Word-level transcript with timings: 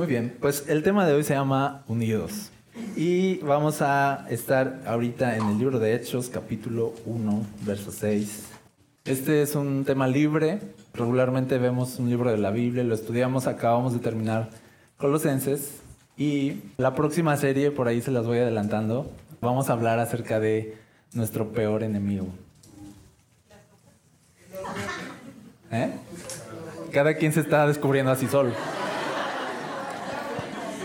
Muy 0.00 0.06
bien, 0.06 0.34
pues 0.40 0.64
el 0.66 0.82
tema 0.82 1.06
de 1.06 1.12
hoy 1.12 1.22
se 1.24 1.34
llama 1.34 1.84
Unidos. 1.86 2.48
Y 2.96 3.36
vamos 3.40 3.82
a 3.82 4.24
estar 4.30 4.80
ahorita 4.86 5.36
en 5.36 5.46
el 5.46 5.58
libro 5.58 5.78
de 5.78 5.94
Hechos, 5.94 6.30
capítulo 6.30 6.94
1, 7.04 7.46
verso 7.66 7.92
6. 7.92 8.46
Este 9.04 9.42
es 9.42 9.54
un 9.54 9.84
tema 9.84 10.08
libre. 10.08 10.60
Regularmente 10.94 11.58
vemos 11.58 11.98
un 11.98 12.08
libro 12.08 12.30
de 12.30 12.38
la 12.38 12.50
Biblia, 12.50 12.82
lo 12.82 12.94
estudiamos, 12.94 13.46
acabamos 13.46 13.92
de 13.92 13.98
terminar 13.98 14.48
Colosenses. 14.96 15.82
Y 16.16 16.62
la 16.78 16.94
próxima 16.94 17.36
serie, 17.36 17.70
por 17.70 17.86
ahí 17.86 18.00
se 18.00 18.10
las 18.10 18.24
voy 18.24 18.38
adelantando, 18.38 19.12
vamos 19.42 19.68
a 19.68 19.74
hablar 19.74 19.98
acerca 19.98 20.40
de 20.40 20.78
nuestro 21.12 21.52
peor 21.52 21.82
enemigo. 21.82 22.26
¿Eh? 25.70 25.90
Cada 26.90 27.12
quien 27.16 27.34
se 27.34 27.40
está 27.40 27.66
descubriendo 27.66 28.10
así 28.10 28.26
solo. 28.28 28.52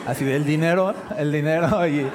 Así 0.06 0.24
del 0.24 0.46
dinero, 0.46 0.94
el 1.18 1.32
dinero 1.32 1.88
y 1.88 2.08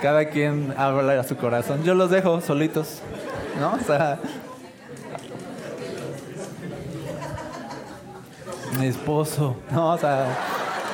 cada 0.00 0.26
quien 0.26 0.74
habla 0.76 1.20
a 1.20 1.24
su 1.24 1.36
corazón. 1.36 1.82
Yo 1.82 1.94
los 1.94 2.10
dejo 2.10 2.40
solitos, 2.40 2.98
¿no? 3.60 3.74
O 3.74 3.84
sea, 3.84 4.18
mi 8.78 8.86
esposo, 8.86 9.56
¿no? 9.70 9.92
O 9.92 9.98
sea, 9.98 10.26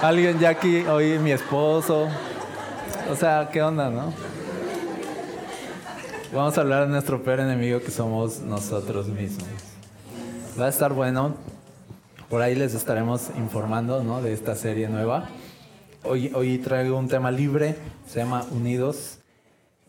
alguien 0.03 0.39
ya 0.39 0.51
aquí, 0.51 0.87
oí 0.87 1.19
mi 1.19 1.33
esposo. 1.33 2.09
O 3.11 3.17
sea, 3.17 3.49
¿qué 3.53 3.63
onda, 3.63 3.91
no? 3.91 4.13
Vamos 6.33 6.59
a 6.59 6.61
hablar 6.61 6.87
de 6.87 6.89
nuestro 6.89 7.23
peor 7.23 7.41
enemigo 7.41 7.81
que 7.81 7.91
somos 7.91 8.41
nosotros 8.41 9.07
mismos. 9.07 9.49
Va 10.61 10.67
a 10.67 10.69
estar 10.69 10.93
bueno. 10.93 11.35
Por 12.29 12.43
ahí 12.43 12.55
les 12.55 12.75
estaremos 12.75 13.31
informando, 13.39 14.03
¿no? 14.03 14.21
De 14.21 14.35
esta 14.35 14.55
serie 14.55 14.89
nueva. 14.89 15.29
Hoy, 16.05 16.59
traigo 16.59 16.97
un 16.97 17.09
tema 17.09 17.31
libre, 17.31 17.75
se 18.07 18.21
llama 18.21 18.47
Unidos, 18.53 19.19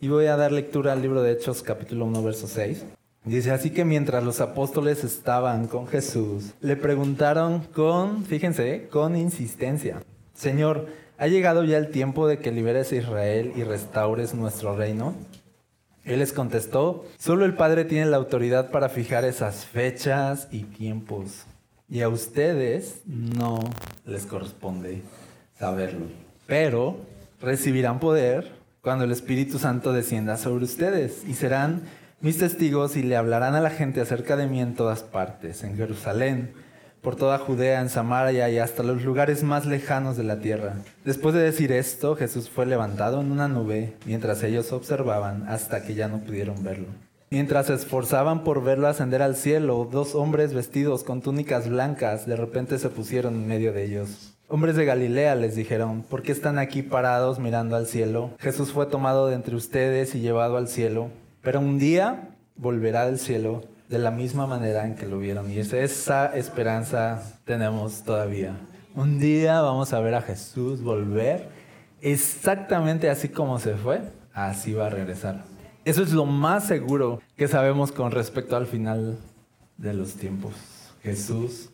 y 0.00 0.08
voy 0.08 0.26
a 0.26 0.36
dar 0.36 0.50
lectura 0.50 0.92
al 0.92 1.02
libro 1.02 1.22
de 1.22 1.32
Hechos 1.32 1.62
capítulo 1.62 2.04
1, 2.06 2.22
verso 2.22 2.48
6. 2.48 2.84
Dice, 3.24 3.52
así 3.52 3.70
que 3.70 3.84
mientras 3.84 4.24
los 4.24 4.40
apóstoles 4.40 5.04
estaban 5.04 5.68
con 5.68 5.86
Jesús, 5.86 6.52
le 6.60 6.76
preguntaron 6.76 7.60
con, 7.72 8.24
fíjense, 8.24 8.88
con 8.90 9.16
insistencia, 9.16 10.02
Señor, 10.34 10.88
¿ha 11.16 11.28
llegado 11.28 11.62
ya 11.62 11.78
el 11.78 11.90
tiempo 11.90 12.26
de 12.26 12.38
que 12.40 12.50
liberes 12.50 12.90
a 12.90 12.96
Israel 12.96 13.52
y 13.54 13.62
restaures 13.62 14.34
nuestro 14.34 14.76
reino? 14.76 15.14
Él 16.04 16.18
les 16.18 16.32
contestó, 16.32 17.04
solo 17.18 17.44
el 17.44 17.54
Padre 17.54 17.84
tiene 17.84 18.06
la 18.06 18.16
autoridad 18.16 18.72
para 18.72 18.88
fijar 18.88 19.24
esas 19.24 19.64
fechas 19.64 20.48
y 20.50 20.64
tiempos, 20.64 21.44
y 21.88 22.00
a 22.00 22.08
ustedes 22.08 23.02
no 23.06 23.60
les 24.04 24.26
corresponde 24.26 25.02
saberlo. 25.60 26.06
Pero 26.46 26.96
recibirán 27.40 28.00
poder 28.00 28.50
cuando 28.80 29.04
el 29.04 29.12
Espíritu 29.12 29.58
Santo 29.58 29.92
descienda 29.92 30.38
sobre 30.38 30.64
ustedes 30.64 31.22
y 31.28 31.34
serán 31.34 31.82
mis 32.20 32.38
testigos 32.38 32.96
y 32.96 33.02
le 33.02 33.16
hablarán 33.16 33.54
a 33.54 33.60
la 33.60 33.70
gente 33.70 34.00
acerca 34.00 34.36
de 34.36 34.46
mí 34.46 34.60
en 34.60 34.74
todas 34.74 35.02
partes, 35.02 35.62
en 35.62 35.76
Jerusalén, 35.76 36.52
por 37.02 37.16
toda 37.16 37.38
Judea, 37.38 37.80
en 37.80 37.88
Samaria 37.90 38.48
y 38.50 38.58
hasta 38.58 38.82
los 38.82 39.02
lugares 39.02 39.42
más 39.42 39.66
lejanos 39.66 40.16
de 40.16 40.24
la 40.24 40.40
tierra. 40.40 40.76
Después 41.04 41.34
de 41.34 41.42
decir 41.42 41.72
esto, 41.72 42.16
Jesús 42.16 42.48
fue 42.48 42.66
levantado 42.66 43.20
en 43.20 43.30
una 43.30 43.48
nube 43.48 43.94
mientras 44.06 44.42
ellos 44.42 44.72
observaban 44.72 45.46
hasta 45.48 45.82
que 45.82 45.94
ya 45.94 46.08
no 46.08 46.20
pudieron 46.20 46.62
verlo. 46.62 46.88
Mientras 47.30 47.66
se 47.66 47.74
esforzaban 47.74 48.44
por 48.44 48.64
verlo 48.64 48.88
ascender 48.88 49.22
al 49.22 49.36
cielo, 49.36 49.88
dos 49.90 50.14
hombres 50.14 50.52
vestidos 50.52 51.04
con 51.04 51.20
túnicas 51.20 51.68
blancas 51.68 52.26
de 52.26 52.36
repente 52.36 52.78
se 52.78 52.88
pusieron 52.88 53.34
en 53.34 53.46
medio 53.46 53.72
de 53.72 53.84
ellos. 53.84 54.29
Hombres 54.52 54.74
de 54.74 54.84
Galilea 54.84 55.36
les 55.36 55.54
dijeron, 55.54 56.02
¿por 56.02 56.22
qué 56.22 56.32
están 56.32 56.58
aquí 56.58 56.82
parados 56.82 57.38
mirando 57.38 57.76
al 57.76 57.86
cielo? 57.86 58.32
Jesús 58.40 58.72
fue 58.72 58.86
tomado 58.86 59.28
de 59.28 59.36
entre 59.36 59.54
ustedes 59.54 60.16
y 60.16 60.20
llevado 60.20 60.56
al 60.56 60.66
cielo, 60.66 61.12
pero 61.40 61.60
un 61.60 61.78
día 61.78 62.30
volverá 62.56 63.06
del 63.06 63.20
cielo 63.20 63.62
de 63.88 64.00
la 64.00 64.10
misma 64.10 64.48
manera 64.48 64.86
en 64.86 64.96
que 64.96 65.06
lo 65.06 65.20
vieron. 65.20 65.52
Y 65.52 65.60
esa 65.60 66.36
esperanza 66.36 67.38
tenemos 67.44 68.02
todavía. 68.02 68.56
Un 68.96 69.20
día 69.20 69.60
vamos 69.60 69.92
a 69.92 70.00
ver 70.00 70.16
a 70.16 70.20
Jesús 70.20 70.82
volver 70.82 71.48
exactamente 72.00 73.08
así 73.08 73.28
como 73.28 73.60
se 73.60 73.76
fue, 73.76 74.00
así 74.34 74.72
va 74.72 74.88
a 74.88 74.90
regresar. 74.90 75.44
Eso 75.84 76.02
es 76.02 76.12
lo 76.12 76.26
más 76.26 76.64
seguro 76.64 77.20
que 77.36 77.46
sabemos 77.46 77.92
con 77.92 78.10
respecto 78.10 78.56
al 78.56 78.66
final 78.66 79.16
de 79.76 79.94
los 79.94 80.14
tiempos. 80.14 80.54
Jesús 81.04 81.70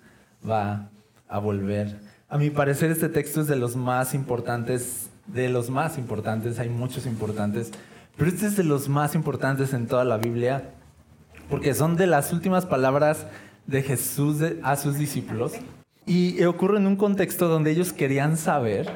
va 0.46 0.90
a 1.26 1.38
volver 1.38 2.05
a 2.28 2.38
mi 2.38 2.50
parecer 2.50 2.90
este 2.90 3.08
texto 3.08 3.40
es 3.40 3.46
de 3.46 3.56
los 3.56 3.76
más 3.76 4.14
importantes, 4.14 5.10
de 5.26 5.48
los 5.48 5.70
más 5.70 5.98
importantes, 5.98 6.58
hay 6.58 6.68
muchos 6.68 7.06
importantes, 7.06 7.70
pero 8.16 8.30
este 8.30 8.46
es 8.46 8.56
de 8.56 8.64
los 8.64 8.88
más 8.88 9.14
importantes 9.14 9.72
en 9.72 9.86
toda 9.86 10.04
la 10.04 10.16
Biblia, 10.16 10.70
porque 11.48 11.74
son 11.74 11.96
de 11.96 12.06
las 12.06 12.32
últimas 12.32 12.66
palabras 12.66 13.26
de 13.66 13.82
Jesús 13.82 14.38
a 14.62 14.76
sus 14.76 14.98
discípulos, 14.98 15.52
y 16.04 16.42
ocurre 16.44 16.78
en 16.78 16.86
un 16.86 16.96
contexto 16.96 17.48
donde 17.48 17.72
ellos 17.72 17.92
querían 17.92 18.36
saber 18.36 18.88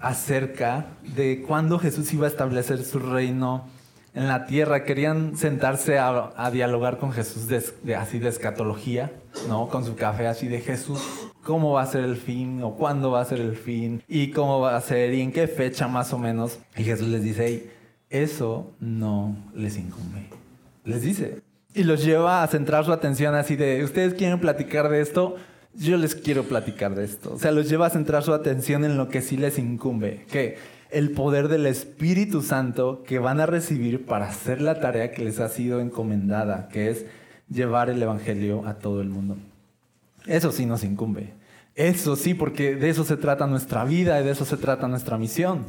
acerca 0.00 0.86
de 1.14 1.44
cuándo 1.46 1.78
Jesús 1.78 2.12
iba 2.12 2.26
a 2.26 2.30
establecer 2.30 2.84
su 2.84 2.98
reino 2.98 3.66
en 4.14 4.26
la 4.26 4.46
tierra, 4.46 4.84
querían 4.84 5.36
sentarse 5.36 5.98
a, 5.98 6.50
dialogar 6.52 6.98
con 6.98 7.12
Jesús 7.12 7.46
de, 7.46 7.94
así 7.94 8.18
de 8.18 8.28
escatología, 8.28 9.12
¿no? 9.48 9.68
Con 9.68 9.84
su 9.84 9.94
café 9.94 10.26
así 10.26 10.48
de 10.48 10.60
Jesús, 10.60 11.27
cómo 11.48 11.72
va 11.72 11.80
a 11.80 11.86
ser 11.86 12.04
el 12.04 12.16
fin 12.16 12.62
o 12.62 12.74
cuándo 12.74 13.10
va 13.10 13.22
a 13.22 13.24
ser 13.24 13.40
el 13.40 13.56
fin 13.56 14.02
y 14.06 14.32
cómo 14.32 14.60
va 14.60 14.76
a 14.76 14.80
ser 14.82 15.14
y 15.14 15.22
en 15.22 15.32
qué 15.32 15.48
fecha 15.48 15.88
más 15.88 16.12
o 16.12 16.18
menos. 16.18 16.58
Y 16.76 16.84
Jesús 16.84 17.08
les 17.08 17.22
dice, 17.22 17.70
eso 18.10 18.70
no 18.80 19.34
les 19.54 19.78
incumbe. 19.78 20.28
Les 20.84 21.00
dice. 21.00 21.40
Y 21.72 21.84
los 21.84 22.04
lleva 22.04 22.42
a 22.42 22.46
centrar 22.48 22.84
su 22.84 22.92
atención 22.92 23.34
así 23.34 23.56
de, 23.56 23.82
ustedes 23.82 24.12
quieren 24.12 24.40
platicar 24.40 24.90
de 24.90 25.00
esto, 25.00 25.36
yo 25.72 25.96
les 25.96 26.14
quiero 26.14 26.42
platicar 26.42 26.94
de 26.94 27.04
esto. 27.04 27.32
O 27.32 27.38
sea, 27.38 27.50
los 27.50 27.66
lleva 27.70 27.86
a 27.86 27.90
centrar 27.90 28.22
su 28.22 28.34
atención 28.34 28.84
en 28.84 28.98
lo 28.98 29.08
que 29.08 29.22
sí 29.22 29.38
les 29.38 29.58
incumbe. 29.58 30.26
Que 30.30 30.58
el 30.90 31.12
poder 31.12 31.48
del 31.48 31.64
Espíritu 31.64 32.42
Santo 32.42 33.02
que 33.04 33.20
van 33.20 33.40
a 33.40 33.46
recibir 33.46 34.04
para 34.04 34.28
hacer 34.28 34.60
la 34.60 34.80
tarea 34.80 35.12
que 35.12 35.24
les 35.24 35.40
ha 35.40 35.48
sido 35.48 35.80
encomendada, 35.80 36.68
que 36.68 36.90
es 36.90 37.06
llevar 37.48 37.88
el 37.88 38.02
Evangelio 38.02 38.66
a 38.66 38.74
todo 38.74 39.00
el 39.00 39.08
mundo. 39.08 39.38
Eso 40.26 40.52
sí 40.52 40.66
nos 40.66 40.84
incumbe. 40.84 41.37
Eso 41.78 42.16
sí, 42.16 42.34
porque 42.34 42.74
de 42.74 42.90
eso 42.90 43.04
se 43.04 43.16
trata 43.16 43.46
nuestra 43.46 43.84
vida 43.84 44.20
y 44.20 44.24
de 44.24 44.32
eso 44.32 44.44
se 44.44 44.56
trata 44.56 44.88
nuestra 44.88 45.16
misión. 45.16 45.64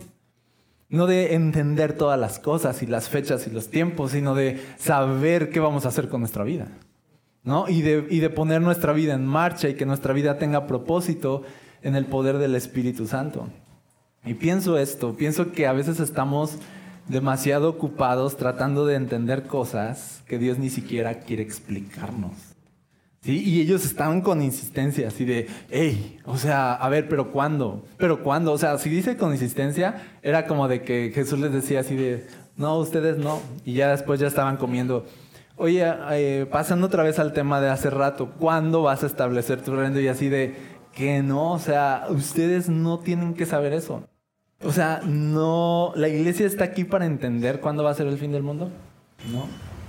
No 0.89 1.05
de 1.05 1.35
entender 1.35 1.93
todas 1.93 2.19
las 2.19 2.39
cosas 2.39 2.81
y 2.81 2.87
las 2.87 3.09
fechas 3.09 3.45
y 3.45 3.51
los 3.51 3.69
tiempos, 3.69 4.13
sino 4.13 4.33
de 4.33 4.59
saber 4.79 5.51
qué 5.51 5.59
vamos 5.59 5.85
a 5.85 5.89
hacer 5.89 6.09
con 6.09 6.21
nuestra 6.21 6.43
vida. 6.43 6.67
¿no? 7.43 7.69
Y, 7.69 7.83
de, 7.83 8.07
y 8.09 8.21
de 8.21 8.31
poner 8.31 8.59
nuestra 8.59 8.91
vida 8.91 9.13
en 9.13 9.27
marcha 9.27 9.69
y 9.69 9.75
que 9.75 9.85
nuestra 9.85 10.11
vida 10.13 10.39
tenga 10.39 10.65
propósito 10.65 11.43
en 11.83 11.95
el 11.95 12.07
poder 12.07 12.39
del 12.39 12.55
Espíritu 12.55 13.05
Santo. 13.05 13.47
Y 14.25 14.33
pienso 14.33 14.79
esto, 14.79 15.15
pienso 15.15 15.51
que 15.51 15.67
a 15.67 15.73
veces 15.73 15.99
estamos 15.99 16.57
demasiado 17.07 17.69
ocupados 17.69 18.35
tratando 18.35 18.87
de 18.87 18.95
entender 18.95 19.43
cosas 19.43 20.23
que 20.27 20.39
Dios 20.39 20.57
ni 20.57 20.71
siquiera 20.71 21.19
quiere 21.19 21.43
explicarnos. 21.43 22.48
¿Sí? 23.21 23.43
Y 23.43 23.61
ellos 23.61 23.83
estaban 23.83 24.21
con 24.21 24.41
insistencia, 24.41 25.09
así 25.09 25.25
de, 25.25 25.47
hey, 25.69 26.19
o 26.25 26.37
sea, 26.37 26.73
a 26.73 26.87
ver, 26.87 27.09
pero 27.09 27.31
¿cuándo? 27.31 27.83
¿Pero 27.97 28.23
cuándo? 28.23 28.53
O 28.53 28.57
sea, 28.57 28.77
si 28.77 28.89
dice 28.89 29.17
con 29.17 29.33
insistencia, 29.33 30.01
era 30.21 30.47
como 30.47 30.69
de 30.69 30.83
que 30.83 31.11
Jesús 31.13 31.37
les 31.39 31.51
decía 31.51 31.81
así 31.81 31.95
de, 31.95 32.25
no, 32.55 32.77
ustedes 32.77 33.17
no. 33.17 33.41
Y 33.65 33.73
ya 33.73 33.89
después 33.91 34.19
ya 34.19 34.27
estaban 34.27 34.57
comiendo. 34.57 35.05
Oye, 35.57 35.83
eh, 36.11 36.45
pasando 36.49 36.87
otra 36.87 37.03
vez 37.03 37.19
al 37.19 37.33
tema 37.33 37.59
de 37.59 37.69
hace 37.69 37.89
rato, 37.89 38.31
¿cuándo 38.39 38.83
vas 38.83 39.03
a 39.03 39.07
establecer 39.07 39.61
tu 39.61 39.75
reino? 39.75 39.99
Y 39.99 40.07
así 40.07 40.29
de, 40.29 40.55
que 40.93 41.21
no, 41.21 41.53
o 41.53 41.59
sea, 41.59 42.07
ustedes 42.09 42.69
no 42.69 42.99
tienen 42.99 43.33
que 43.33 43.45
saber 43.45 43.73
eso. 43.73 44.03
O 44.61 44.71
sea, 44.71 45.01
no, 45.05 45.93
la 45.95 46.09
iglesia 46.09 46.45
está 46.45 46.65
aquí 46.65 46.83
para 46.83 47.05
entender 47.05 47.61
cuándo 47.61 47.83
va 47.83 47.91
a 47.91 47.93
ser 47.93 48.07
el 48.07 48.17
fin 48.17 48.31
del 48.31 48.43
mundo. 48.43 48.69
No, 49.31 49.45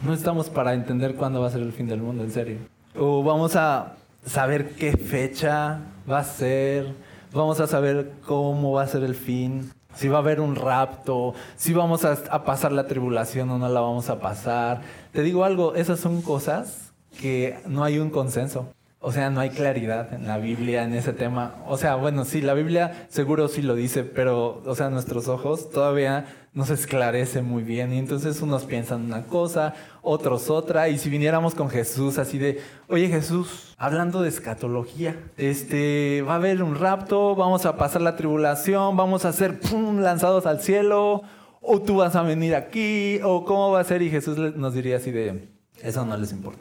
no 0.07 0.15
estamos 0.15 0.51
para 0.51 0.75
entender 0.75 1.17
cuándo 1.17 1.41
va 1.41 1.49
a 1.49 1.51
ser 1.51 1.63
el 1.63 1.73
fin 1.73 1.89
del 1.89 2.01
mundo, 2.01 2.23
en 2.23 2.31
serio. 2.31 2.59
O 2.97 3.23
vamos 3.23 3.55
a 3.55 3.95
saber 4.27 4.71
qué 4.75 4.97
fecha 4.97 5.79
va 6.11 6.19
a 6.19 6.25
ser, 6.25 6.93
vamos 7.33 7.61
a 7.61 7.69
saber 7.69 8.13
cómo 8.27 8.73
va 8.73 8.83
a 8.83 8.87
ser 8.89 9.05
el 9.05 9.15
fin, 9.15 9.71
si 9.95 10.09
va 10.09 10.19
a 10.19 10.21
haber 10.21 10.41
un 10.41 10.57
rapto, 10.57 11.35
si 11.57 11.73
vamos 11.73 12.05
a, 12.05 12.45
pasar 12.45 12.73
la 12.73 12.89
tribulación 12.89 13.49
o 13.51 13.59
no 13.59 13.69
la 13.69 13.81
vamos 13.81 14.11
a 14.11 14.19
pasar. 14.19 14.81
Te 15.13 15.23
digo 15.23 15.45
algo, 15.45 15.75
esas 15.77 16.01
son 16.01 16.21
cosas 16.21 16.93
que 17.21 17.59
no 17.67 17.85
hay 17.85 17.99
un 17.99 18.11
consenso. 18.11 18.69
O 19.03 19.13
sea, 19.13 19.31
no 19.31 19.41
hay 19.41 19.49
claridad 19.49 20.13
en 20.13 20.27
la 20.27 20.37
Biblia 20.37 20.85
en 20.85 20.93
ese 20.93 21.15
tema. 21.15 21.55
O 21.67 21.79
sea, 21.79 21.95
bueno, 21.95 22.27
sí, 22.27 22.43
la 22.43 22.53
Biblia 22.53 23.07
seguro 23.09 23.49
sí 23.49 23.63
lo 23.63 23.75
dice, 23.75 24.05
pero, 24.05 24.63
o 24.67 24.75
sea, 24.75 24.91
nuestros 24.91 25.27
ojos 25.27 25.71
todavía 25.71 26.27
no 26.53 26.67
se 26.67 26.75
esclarece 26.75 27.41
muy 27.41 27.63
bien. 27.63 27.95
Y 27.95 27.99
entonces 27.99 28.43
unos 28.43 28.65
piensan 28.65 29.07
una 29.07 29.23
cosa, 29.23 29.75
otros 30.03 30.51
otra. 30.51 30.89
Y 30.89 30.99
si 30.99 31.11
viniéramos 31.11 31.55
con 31.55 31.69
Jesús 31.69 32.19
así 32.19 32.39
de, 32.39 32.61
oye 32.89 33.09
Jesús, 33.09 33.75
hablando 33.79 34.23
de 34.23 34.29
escatología, 34.29 35.17
este, 35.37 36.23
va 36.27 36.35
a 36.35 36.37
haber 36.37 36.63
un 36.63 36.75
rapto, 36.75 37.35
vamos 37.35 37.67
a 37.67 37.77
pasar 37.77 38.03
la 38.03 38.17
tribulación, 38.17 38.97
vamos 38.97 39.25
a 39.25 39.33
ser 39.33 39.61
lanzados 39.73 40.47
al 40.47 40.61
cielo, 40.61 41.23
o 41.61 41.81
tú 41.83 41.97
vas 41.97 42.17
a 42.17 42.23
venir 42.23 42.55
aquí, 42.55 43.21
o 43.23 43.45
cómo 43.45 43.71
va 43.71 43.81
a 43.81 43.85
ser. 43.85 44.03
Y 44.03 44.11
Jesús 44.11 44.39
nos 44.57 44.75
diría 44.75 44.97
así 44.97 45.11
de, 45.11 45.49
eso 45.83 46.05
no 46.05 46.17
les 46.17 46.33
importa. 46.33 46.61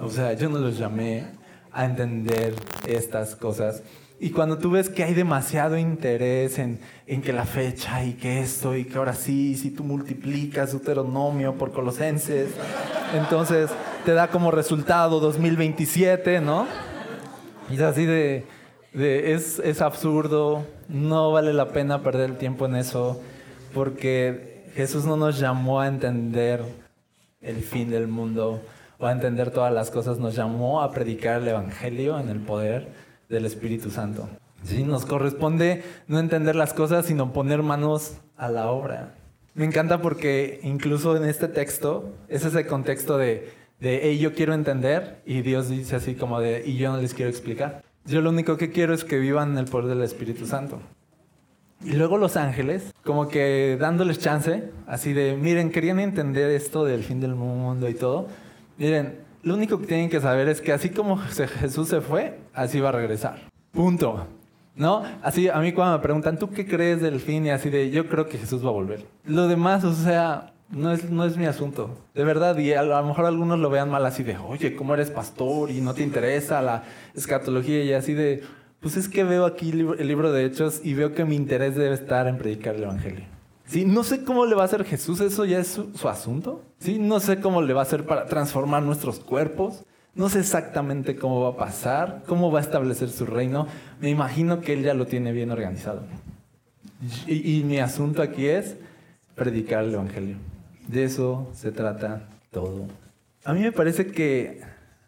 O 0.00 0.08
sea, 0.08 0.32
yo 0.32 0.48
no 0.48 0.58
los 0.58 0.78
llamé 0.78 1.24
a 1.72 1.84
entender 1.84 2.54
estas 2.86 3.36
cosas. 3.36 3.82
Y 4.22 4.32
cuando 4.32 4.58
tú 4.58 4.72
ves 4.72 4.90
que 4.90 5.02
hay 5.02 5.14
demasiado 5.14 5.78
interés 5.78 6.58
en, 6.58 6.78
en, 7.06 7.22
que 7.22 7.32
la 7.32 7.46
fecha 7.46 8.04
y 8.04 8.12
que 8.12 8.40
esto 8.40 8.76
y 8.76 8.84
que 8.84 8.98
ahora 8.98 9.14
sí, 9.14 9.56
si 9.56 9.70
tú 9.70 9.82
multiplicas 9.82 10.72
Deuteronomio 10.72 11.54
por 11.54 11.72
Colosenses, 11.72 12.50
entonces 13.14 13.70
te 14.04 14.12
da 14.12 14.28
como 14.28 14.50
resultado 14.50 15.20
2027, 15.20 16.42
¿no? 16.42 16.66
Y 17.70 17.76
es 17.76 17.80
así 17.80 18.04
de, 18.04 18.44
de 18.92 19.32
es, 19.32 19.58
es 19.58 19.80
absurdo, 19.80 20.66
no 20.90 21.32
vale 21.32 21.54
la 21.54 21.68
pena 21.68 22.02
perder 22.02 22.28
el 22.28 22.36
tiempo 22.36 22.66
en 22.66 22.76
eso, 22.76 23.22
porque 23.72 24.66
Jesús 24.74 25.06
no 25.06 25.16
nos 25.16 25.38
llamó 25.38 25.80
a 25.80 25.86
entender 25.86 26.62
el 27.40 27.62
fin 27.62 27.88
del 27.88 28.06
mundo 28.06 28.60
o 28.98 29.06
a 29.06 29.12
entender 29.12 29.50
todas 29.50 29.72
las 29.72 29.90
cosas, 29.90 30.18
nos 30.18 30.36
llamó 30.36 30.82
a 30.82 30.90
predicar 30.90 31.40
el 31.40 31.48
Evangelio 31.48 32.20
en 32.20 32.28
el 32.28 32.40
poder 32.40 33.09
del 33.30 33.46
Espíritu 33.46 33.90
Santo. 33.90 34.28
¿Sí? 34.62 34.82
Nos 34.84 35.06
corresponde 35.06 35.82
no 36.06 36.18
entender 36.18 36.54
las 36.54 36.74
cosas, 36.74 37.06
sino 37.06 37.32
poner 37.32 37.62
manos 37.62 38.18
a 38.36 38.50
la 38.50 38.70
obra. 38.70 39.14
Me 39.54 39.64
encanta 39.64 40.02
porque 40.02 40.60
incluso 40.62 41.16
en 41.16 41.24
este 41.24 41.48
texto 41.48 42.12
es 42.28 42.44
ese 42.44 42.66
contexto 42.66 43.16
de, 43.16 43.50
de 43.80 44.00
hey, 44.02 44.18
yo 44.18 44.34
quiero 44.34 44.52
entender 44.52 45.22
y 45.24 45.40
Dios 45.40 45.70
dice 45.70 45.96
así 45.96 46.14
como 46.14 46.40
de, 46.40 46.62
y 46.66 46.76
yo 46.76 46.92
no 46.92 46.98
les 46.98 47.14
quiero 47.14 47.30
explicar. 47.30 47.82
Yo 48.04 48.20
lo 48.20 48.28
único 48.28 48.58
que 48.58 48.70
quiero 48.70 48.92
es 48.92 49.04
que 49.04 49.18
vivan 49.18 49.56
el 49.56 49.64
poder 49.64 49.88
del 49.88 50.02
Espíritu 50.02 50.46
Santo. 50.46 50.80
Y 51.82 51.92
luego 51.92 52.18
los 52.18 52.36
ángeles, 52.36 52.92
como 53.04 53.28
que 53.28 53.78
dándoles 53.80 54.18
chance, 54.18 54.70
así 54.86 55.14
de, 55.14 55.36
miren, 55.36 55.70
querían 55.70 55.98
entender 55.98 56.50
esto 56.50 56.84
del 56.84 57.02
fin 57.02 57.20
del 57.20 57.34
mundo 57.34 57.88
y 57.88 57.94
todo, 57.94 58.28
Miren, 58.80 59.18
lo 59.42 59.54
único 59.54 59.78
que 59.80 59.86
tienen 59.86 60.10
que 60.10 60.20
saber 60.20 60.48
es 60.48 60.60
que 60.60 60.72
así 60.72 60.90
como 60.90 61.16
Jesús 61.16 61.88
se 61.88 62.00
fue, 62.00 62.38
así 62.54 62.80
va 62.80 62.90
a 62.90 62.92
regresar. 62.92 63.40
Punto. 63.72 64.26
¿No? 64.76 65.02
Así, 65.22 65.48
a 65.48 65.58
mí 65.58 65.72
cuando 65.72 65.98
me 65.98 66.02
preguntan, 66.02 66.38
¿tú 66.38 66.50
qué 66.50 66.66
crees 66.66 67.00
del 67.00 67.20
fin? 67.20 67.44
Y 67.46 67.50
así 67.50 67.70
de, 67.70 67.90
yo 67.90 68.08
creo 68.08 68.26
que 68.28 68.38
Jesús 68.38 68.64
va 68.64 68.68
a 68.68 68.72
volver. 68.72 69.04
Lo 69.24 69.48
demás, 69.48 69.84
o 69.84 69.92
sea, 69.92 70.52
no 70.70 70.92
es, 70.92 71.10
no 71.10 71.24
es 71.24 71.36
mi 71.36 71.46
asunto. 71.46 71.98
De 72.14 72.24
verdad, 72.24 72.56
y 72.56 72.72
a 72.72 72.82
lo 72.82 73.02
mejor 73.04 73.26
algunos 73.26 73.58
lo 73.58 73.68
vean 73.68 73.90
mal 73.90 74.06
así 74.06 74.22
de, 74.22 74.38
oye, 74.38 74.76
¿cómo 74.76 74.94
eres 74.94 75.10
pastor 75.10 75.70
y 75.70 75.80
no 75.80 75.94
te 75.94 76.02
interesa 76.02 76.62
la 76.62 76.84
escatología? 77.14 77.82
Y 77.82 77.92
así 77.92 78.14
de, 78.14 78.42
pues 78.80 78.96
es 78.96 79.08
que 79.08 79.24
veo 79.24 79.44
aquí 79.44 79.70
el 79.70 80.08
libro 80.08 80.32
de 80.32 80.44
Hechos 80.44 80.80
y 80.84 80.94
veo 80.94 81.14
que 81.14 81.24
mi 81.24 81.36
interés 81.36 81.74
debe 81.74 81.94
estar 81.94 82.26
en 82.26 82.38
predicar 82.38 82.76
el 82.76 82.84
Evangelio. 82.84 83.39
¿Sí? 83.70 83.84
No 83.84 84.02
sé 84.02 84.24
cómo 84.24 84.46
le 84.46 84.56
va 84.56 84.62
a 84.62 84.64
hacer 84.64 84.84
Jesús, 84.84 85.20
eso 85.20 85.44
ya 85.44 85.60
es 85.60 85.68
su, 85.68 86.08
asunto. 86.08 86.64
¿Sí? 86.80 86.98
No 86.98 87.20
sé 87.20 87.40
cómo 87.40 87.62
le 87.62 87.72
va 87.72 87.82
a 87.82 87.84
hacer 87.84 88.04
para 88.04 88.26
transformar 88.26 88.82
nuestros 88.82 89.20
cuerpos. 89.20 89.84
No 90.12 90.28
sé 90.28 90.40
exactamente 90.40 91.14
cómo 91.14 91.40
va 91.42 91.50
a 91.50 91.56
pasar, 91.56 92.24
cómo 92.26 92.50
va 92.50 92.58
a 92.58 92.62
establecer 92.62 93.10
su 93.10 93.26
reino. 93.26 93.68
Me 94.00 94.10
imagino 94.10 94.60
que 94.60 94.72
él 94.72 94.82
ya 94.82 94.92
lo 94.94 95.06
tiene 95.06 95.30
bien 95.30 95.52
organizado. 95.52 96.02
Y, 97.28 97.58
y 97.58 97.62
mi 97.62 97.78
asunto 97.78 98.22
aquí 98.22 98.46
es 98.46 98.74
predicar 99.36 99.84
el 99.84 99.94
Evangelio. 99.94 100.36
De 100.88 101.04
eso 101.04 101.48
se 101.54 101.70
trata 101.70 102.28
todo. 102.50 102.86
A 103.44 103.52
mí 103.52 103.60
me 103.60 103.70
parece 103.70 104.08
que 104.08 104.62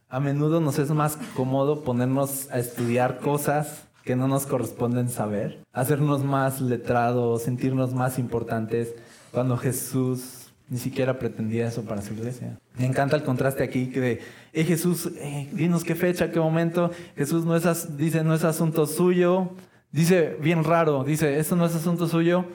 a 0.09 0.21
menudo 0.21 0.61
nos 0.61 0.79
es 0.79 0.91
más 0.91 1.17
cómodo 1.35 1.83
ponernos 1.83 2.49
a 2.53 2.61
estudiar 2.61 3.19
cosas 3.19 3.89
que 4.05 4.17
no 4.17 4.29
nos 4.29 4.47
corresponden 4.47 5.09
saber, 5.09 5.63
hacernos 5.73 6.25
más 6.25 6.61
letrados, 6.61 7.43
sentirnos 7.43 7.95
más 7.95 8.19
importantes, 8.19 8.95
cuando 9.31 9.57
Jesús 9.57 10.43
ni 10.69 10.79
siquiera 10.79 11.19
pretendía 11.19 11.69
eso 11.69 11.83
para 11.83 12.03
su 12.03 12.15
iglesia. 12.15 12.59
Me 12.79 12.87
encanta 12.87 13.17
el 13.17 13.25
contraste 13.25 13.63
aquí 13.63 13.89
que 13.91 14.01
de, 14.01 14.21
eh, 14.53 14.65
Jesús, 14.65 15.11
eh, 15.19 15.49
dinos 15.53 15.85
qué 15.85 15.95
fecha, 15.95 16.31
qué 16.31 16.41
momento. 16.41 16.91
Jesús 17.15 17.45
no 17.45 17.55
es, 17.57 17.97
dice, 17.97 18.25
no 18.25 18.35
es 18.35 18.43
asunto 18.45 18.87
suyo. 18.87 19.51
Dice, 19.91 20.39
bien 20.41 20.65
raro, 20.65 21.05
dice, 21.05 21.39
esto 21.39 21.57
no 21.57 21.67
es 21.67 21.75
asunto 21.75 22.09
suyo, 22.09 22.47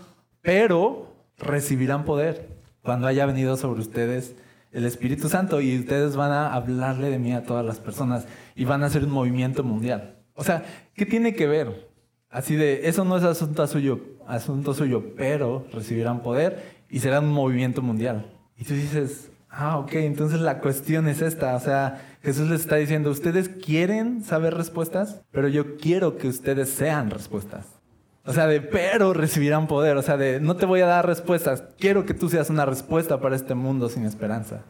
pero 0.42 1.14
recibirán 1.38 2.06
poder 2.06 2.58
cuando 2.82 3.06
haya 3.06 3.28
venido 3.28 3.56
sobre 3.58 3.82
ustedes 3.82 4.36
el 4.72 4.86
Espíritu 4.86 5.30
Santo 5.30 5.62
y 5.62 5.78
ustedes 5.78 6.16
van 6.16 6.32
a 6.32 6.54
hablarle 6.54 7.10
de 7.10 7.20
mí 7.20 7.34
a 7.34 7.44
todas 7.44 7.66
las 7.66 7.80
personas 7.80 8.26
y 8.56 8.66
van 8.66 8.82
a 8.82 8.88
hacer 8.88 9.04
un 9.04 9.12
movimiento 9.12 9.64
mundial. 9.64 10.17
O 10.38 10.44
sea, 10.44 10.64
¿qué 10.94 11.06
tiene 11.06 11.34
que 11.34 11.48
ver? 11.48 11.90
Así 12.30 12.56
de, 12.56 12.88
eso 12.88 13.04
no 13.04 13.18
es 13.18 13.24
asunto 13.24 13.66
suyo, 13.66 14.00
asunto 14.28 14.76
suyo, 14.76 15.16
pero 15.18 15.66
recibirán 15.74 16.22
poder 16.22 16.78
y 16.90 17.00
será 17.00 17.22
un 17.22 17.32
movimiento 17.32 17.82
mundial. 17.82 18.32
Y 18.56 18.64
tú 18.64 18.76
dices, 18.76 19.32
ah, 19.50 19.80
ok, 19.80 19.94
entonces 19.94 20.40
la 20.40 20.60
cuestión 20.60 21.08
es 21.08 21.24
esta. 21.24 21.56
O 21.56 21.60
sea, 21.60 22.06
Jesús 22.22 22.50
les 22.52 22.62
está 22.62 22.76
diciendo, 22.76 23.10
ustedes 23.10 23.50
quieren 23.50 24.24
saber 24.24 24.54
respuestas, 24.54 25.22
pero 25.32 25.48
yo 25.48 25.76
quiero 25.76 26.18
que 26.18 26.28
ustedes 26.28 26.70
sean 26.70 27.10
respuestas. 27.10 27.66
O 28.24 28.32
sea, 28.32 28.46
de 28.46 28.62
pero 28.62 29.14
recibirán 29.14 29.66
poder. 29.66 29.98
O 29.98 30.04
sea, 30.04 30.18
de 30.18 30.40
no 30.40 30.56
te 30.56 30.68
voy 30.68 30.82
a 30.82 30.86
dar 30.86 31.08
respuestas. 31.08 31.64
Quiero 31.80 32.06
que 32.06 32.14
tú 32.14 32.30
seas 32.30 32.52
una 32.52 32.66
respuesta 32.68 33.20
para 33.20 33.36
este 33.36 33.56
mundo 33.56 33.90
sin 33.90 34.06
esperanza. 34.06 34.62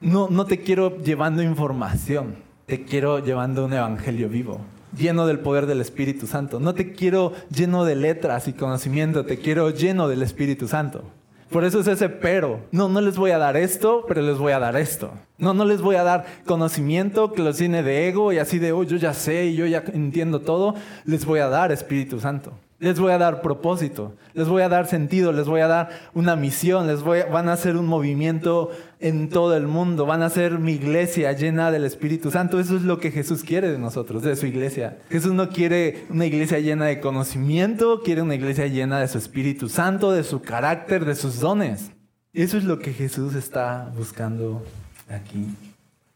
No, 0.00 0.28
no 0.28 0.46
te 0.46 0.60
quiero 0.60 0.98
llevando 0.98 1.42
información. 1.42 2.36
Te 2.66 2.84
quiero 2.84 3.18
llevando 3.18 3.64
un 3.64 3.72
evangelio 3.72 4.28
vivo 4.28 4.60
lleno 4.96 5.26
del 5.26 5.38
poder 5.38 5.66
del 5.66 5.80
Espíritu 5.80 6.26
Santo. 6.26 6.60
No 6.60 6.74
te 6.74 6.92
quiero 6.92 7.32
lleno 7.50 7.84
de 7.84 7.96
letras 7.96 8.48
y 8.48 8.52
conocimiento, 8.52 9.24
te 9.24 9.38
quiero 9.38 9.70
lleno 9.70 10.08
del 10.08 10.22
Espíritu 10.22 10.68
Santo. 10.68 11.04
Por 11.50 11.64
eso 11.64 11.80
es 11.80 11.86
ese 11.86 12.08
pero. 12.08 12.60
No, 12.72 12.88
no 12.88 13.00
les 13.00 13.16
voy 13.16 13.30
a 13.30 13.38
dar 13.38 13.56
esto, 13.56 14.04
pero 14.08 14.20
les 14.20 14.36
voy 14.36 14.52
a 14.52 14.58
dar 14.58 14.76
esto. 14.76 15.12
No, 15.38 15.54
no 15.54 15.64
les 15.64 15.80
voy 15.80 15.96
a 15.96 16.02
dar 16.02 16.26
conocimiento 16.44 17.32
que 17.32 17.42
los 17.42 17.56
tiene 17.56 17.82
de 17.82 18.08
ego 18.08 18.32
y 18.32 18.38
así 18.38 18.58
de, 18.58 18.72
oh, 18.72 18.82
yo 18.82 18.96
ya 18.96 19.14
sé 19.14 19.46
y 19.46 19.56
yo 19.56 19.66
ya 19.66 19.84
entiendo 19.92 20.40
todo. 20.40 20.74
Les 21.04 21.24
voy 21.24 21.38
a 21.38 21.48
dar 21.48 21.70
Espíritu 21.70 22.18
Santo. 22.18 22.52
Les 22.78 23.00
voy 23.00 23.10
a 23.10 23.18
dar 23.18 23.40
propósito, 23.40 24.14
les 24.34 24.48
voy 24.48 24.60
a 24.60 24.68
dar 24.68 24.86
sentido, 24.86 25.32
les 25.32 25.46
voy 25.46 25.62
a 25.62 25.66
dar 25.66 25.88
una 26.12 26.36
misión, 26.36 26.86
les 26.86 27.02
voy 27.02 27.20
van 27.32 27.48
a 27.48 27.54
hacer 27.54 27.74
un 27.78 27.86
movimiento 27.86 28.70
en 29.00 29.30
todo 29.30 29.56
el 29.56 29.66
mundo, 29.66 30.04
van 30.04 30.22
a 30.22 30.28
ser 30.28 30.58
mi 30.58 30.72
iglesia 30.72 31.32
llena 31.32 31.70
del 31.70 31.84
Espíritu 31.84 32.30
Santo. 32.30 32.60
Eso 32.60 32.76
es 32.76 32.82
lo 32.82 32.98
que 32.98 33.10
Jesús 33.10 33.44
quiere 33.44 33.70
de 33.70 33.78
nosotros, 33.78 34.22
de 34.22 34.36
su 34.36 34.44
iglesia. 34.44 34.98
Jesús 35.08 35.32
no 35.32 35.48
quiere 35.48 36.04
una 36.10 36.26
iglesia 36.26 36.58
llena 36.58 36.84
de 36.84 37.00
conocimiento, 37.00 38.02
quiere 38.02 38.20
una 38.20 38.34
iglesia 38.34 38.66
llena 38.66 39.00
de 39.00 39.08
su 39.08 39.16
Espíritu 39.16 39.70
Santo, 39.70 40.12
de 40.12 40.22
su 40.22 40.42
carácter, 40.42 41.06
de 41.06 41.14
sus 41.14 41.40
dones. 41.40 41.92
Eso 42.34 42.58
es 42.58 42.64
lo 42.64 42.78
que 42.78 42.92
Jesús 42.92 43.34
está 43.34 43.90
buscando 43.96 44.62
aquí. 45.08 45.46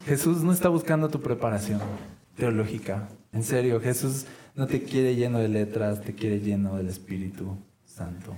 Jesús 0.05 0.43
no 0.43 0.52
está 0.52 0.69
buscando 0.69 1.09
tu 1.09 1.23
preparación 1.23 1.81
teológica. 2.37 3.09
En 3.33 3.45
serio, 3.45 3.81
Jesús 3.81 4.26
no 4.61 4.67
te 4.67 4.83
quiere 4.83 5.17
lleno 5.17 5.38
de 5.38 5.49
letras, 5.49 6.02
te 6.02 6.14
quiere 6.14 6.38
lleno 6.38 6.76
del 6.76 6.88
Espíritu 6.88 7.57
Santo. 7.83 8.37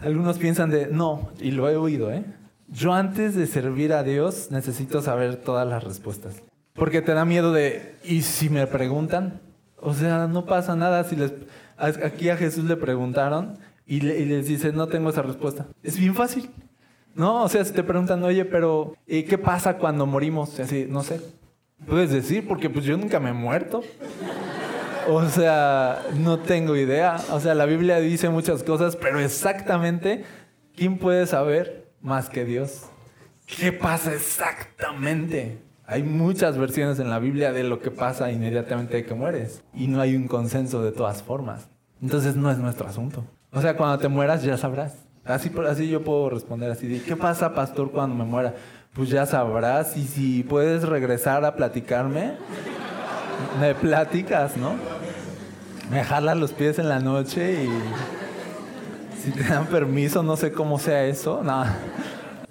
Algunos 0.00 0.38
piensan 0.38 0.70
de, 0.70 0.86
no, 0.86 1.28
y 1.42 1.50
lo 1.50 1.68
he 1.68 1.76
oído, 1.76 2.10
¿eh? 2.10 2.24
Yo 2.68 2.94
antes 2.94 3.34
de 3.34 3.46
servir 3.46 3.92
a 3.92 4.02
Dios 4.02 4.50
necesito 4.50 5.02
saber 5.02 5.36
todas 5.36 5.68
las 5.68 5.84
respuestas. 5.84 6.42
Porque 6.72 7.02
te 7.02 7.12
da 7.12 7.26
miedo 7.26 7.52
de, 7.52 7.96
¿y 8.02 8.22
si 8.22 8.48
me 8.48 8.66
preguntan? 8.66 9.42
O 9.78 9.92
sea, 9.92 10.26
no 10.26 10.46
pasa 10.46 10.74
nada 10.74 11.04
si 11.04 11.16
les... 11.16 11.34
Aquí 11.76 12.30
a 12.30 12.38
Jesús 12.38 12.64
le 12.64 12.76
preguntaron 12.76 13.58
y, 13.84 14.00
les 14.00 14.46
dice, 14.46 14.72
no 14.72 14.86
tengo 14.86 15.10
esa 15.10 15.20
respuesta. 15.20 15.66
Es 15.82 15.98
bien 15.98 16.14
fácil. 16.14 16.48
No, 17.14 17.42
o 17.44 17.48
sea, 17.50 17.62
si 17.62 17.74
te 17.74 17.82
preguntan, 17.84 18.22
oye, 18.22 18.46
pero 18.46 18.94
¿qué 19.06 19.36
pasa 19.36 19.76
cuando 19.76 20.06
morimos? 20.06 20.58
No 20.88 21.02
sé. 21.02 21.20
Puedes 21.86 22.10
decir, 22.10 22.48
porque 22.48 22.70
pues 22.70 22.86
yo 22.86 22.96
nunca 22.96 23.20
me 23.20 23.30
he 23.30 23.34
muerto. 23.34 23.82
O 25.10 25.26
sea, 25.26 26.02
no 26.18 26.38
tengo 26.38 26.76
idea. 26.76 27.16
O 27.32 27.40
sea, 27.40 27.54
la 27.54 27.64
Biblia 27.64 27.98
dice 27.98 28.28
muchas 28.28 28.62
cosas, 28.62 28.94
pero 28.94 29.18
exactamente, 29.18 30.24
¿quién 30.76 30.98
puede 30.98 31.26
saber 31.26 31.90
más 32.02 32.28
que 32.28 32.44
Dios? 32.44 32.82
¿Qué 33.46 33.72
pasa 33.72 34.12
exactamente? 34.12 35.62
Hay 35.86 36.02
muchas 36.02 36.58
versiones 36.58 36.98
en 36.98 37.08
la 37.08 37.18
Biblia 37.18 37.52
de 37.54 37.64
lo 37.64 37.80
que 37.80 37.90
pasa 37.90 38.30
inmediatamente 38.30 39.06
que 39.06 39.14
mueres. 39.14 39.62
Y 39.72 39.86
no 39.86 40.02
hay 40.02 40.14
un 40.14 40.28
consenso 40.28 40.82
de 40.82 40.92
todas 40.92 41.22
formas. 41.22 41.70
Entonces 42.02 42.36
no 42.36 42.50
es 42.50 42.58
nuestro 42.58 42.86
asunto. 42.86 43.24
O 43.50 43.62
sea, 43.62 43.78
cuando 43.78 43.98
te 43.98 44.08
mueras 44.08 44.42
ya 44.42 44.58
sabrás. 44.58 45.06
Así, 45.24 45.50
así 45.66 45.88
yo 45.88 46.04
puedo 46.04 46.28
responder 46.28 46.70
así. 46.70 47.02
¿Qué 47.06 47.16
pasa, 47.16 47.54
pastor, 47.54 47.92
cuando 47.92 48.14
me 48.14 48.24
muera? 48.24 48.54
Pues 48.92 49.08
ya 49.08 49.24
sabrás. 49.24 49.96
Y 49.96 50.04
si 50.04 50.42
puedes 50.42 50.86
regresar 50.86 51.46
a 51.46 51.56
platicarme, 51.56 52.34
me 53.60 53.74
platicas, 53.74 54.56
¿no? 54.56 54.74
Me 55.90 56.04
jalan 56.04 56.40
los 56.40 56.52
pies 56.52 56.78
en 56.78 56.88
la 56.88 57.00
noche 57.00 57.64
y 57.64 57.68
si 59.22 59.30
te 59.30 59.42
dan 59.44 59.66
permiso, 59.66 60.22
no 60.22 60.36
sé 60.36 60.52
cómo 60.52 60.78
sea 60.78 61.04
eso, 61.04 61.42
nada. 61.42 61.76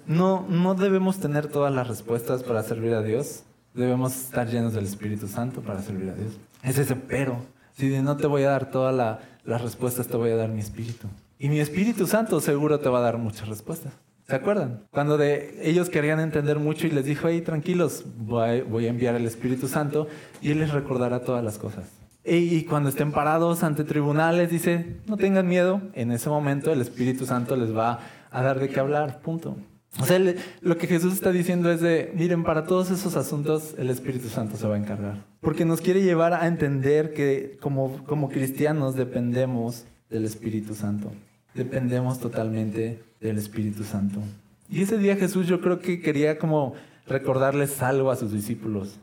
No, 0.06 0.44
no 0.48 0.74
debemos 0.74 1.18
tener 1.18 1.48
todas 1.48 1.72
las 1.72 1.86
respuestas 1.86 2.42
para 2.42 2.62
servir 2.62 2.94
a 2.94 3.02
Dios. 3.02 3.42
Debemos 3.74 4.16
estar 4.16 4.48
llenos 4.48 4.72
del 4.72 4.86
Espíritu 4.86 5.28
Santo 5.28 5.60
para 5.60 5.82
servir 5.82 6.10
a 6.10 6.14
Dios. 6.14 6.32
Es 6.62 6.78
ese 6.78 6.96
pero. 6.96 7.38
Si 7.76 7.88
no 8.00 8.16
te 8.16 8.26
voy 8.26 8.42
a 8.42 8.50
dar 8.50 8.70
todas 8.70 9.20
las 9.44 9.62
respuestas, 9.62 10.08
te 10.08 10.16
voy 10.16 10.30
a 10.30 10.36
dar 10.36 10.48
mi 10.48 10.60
Espíritu. 10.60 11.06
Y 11.38 11.48
mi 11.48 11.60
Espíritu 11.60 12.06
Santo 12.06 12.40
seguro 12.40 12.80
te 12.80 12.88
va 12.88 12.98
a 12.98 13.02
dar 13.02 13.18
muchas 13.18 13.46
respuestas. 13.48 13.92
¿Se 14.28 14.36
acuerdan? 14.36 14.84
Cuando 14.90 15.16
de 15.16 15.58
ellos 15.62 15.88
querían 15.88 16.20
entender 16.20 16.58
mucho 16.58 16.86
y 16.86 16.90
les 16.90 17.06
dijo, 17.06 17.28
hey, 17.28 17.40
tranquilos, 17.40 18.04
voy 18.18 18.84
a 18.84 18.88
enviar 18.90 19.14
el 19.14 19.24
Espíritu 19.24 19.68
Santo 19.68 20.06
y 20.42 20.50
Él 20.50 20.58
les 20.58 20.70
recordará 20.70 21.20
todas 21.20 21.42
las 21.42 21.56
cosas. 21.56 21.86
Y 22.26 22.64
cuando 22.64 22.90
estén 22.90 23.10
parados 23.10 23.62
ante 23.62 23.84
tribunales, 23.84 24.50
dice, 24.50 24.98
no 25.06 25.16
tengan 25.16 25.48
miedo, 25.48 25.80
en 25.94 26.12
ese 26.12 26.28
momento 26.28 26.70
el 26.70 26.82
Espíritu 26.82 27.24
Santo 27.24 27.56
les 27.56 27.74
va 27.74 28.00
a 28.30 28.42
dar 28.42 28.60
de 28.60 28.68
qué 28.68 28.78
hablar, 28.78 29.22
punto. 29.22 29.56
O 29.98 30.04
sea, 30.04 30.20
lo 30.60 30.76
que 30.76 30.86
Jesús 30.86 31.14
está 31.14 31.32
diciendo 31.32 31.72
es 31.72 31.80
de, 31.80 32.12
miren, 32.14 32.44
para 32.44 32.64
todos 32.64 32.90
esos 32.90 33.16
asuntos 33.16 33.74
el 33.78 33.88
Espíritu 33.88 34.28
Santo 34.28 34.58
se 34.58 34.68
va 34.68 34.74
a 34.74 34.78
encargar. 34.78 35.24
Porque 35.40 35.64
nos 35.64 35.80
quiere 35.80 36.02
llevar 36.02 36.34
a 36.34 36.46
entender 36.46 37.14
que 37.14 37.56
como, 37.62 38.04
como 38.04 38.28
cristianos 38.28 38.94
dependemos 38.94 39.86
del 40.10 40.26
Espíritu 40.26 40.74
Santo. 40.74 41.12
Dependemos 41.54 42.20
totalmente 42.20 43.02
del 43.20 43.38
Espíritu 43.38 43.84
Santo. 43.84 44.20
Y 44.68 44.82
ese 44.82 44.98
día 44.98 45.16
Jesús 45.16 45.46
yo 45.46 45.60
creo 45.60 45.80
que 45.80 46.00
quería 46.00 46.38
como 46.38 46.74
recordarles 47.06 47.82
algo 47.82 48.10
a 48.10 48.16
sus 48.16 48.32
discípulos. 48.32 49.00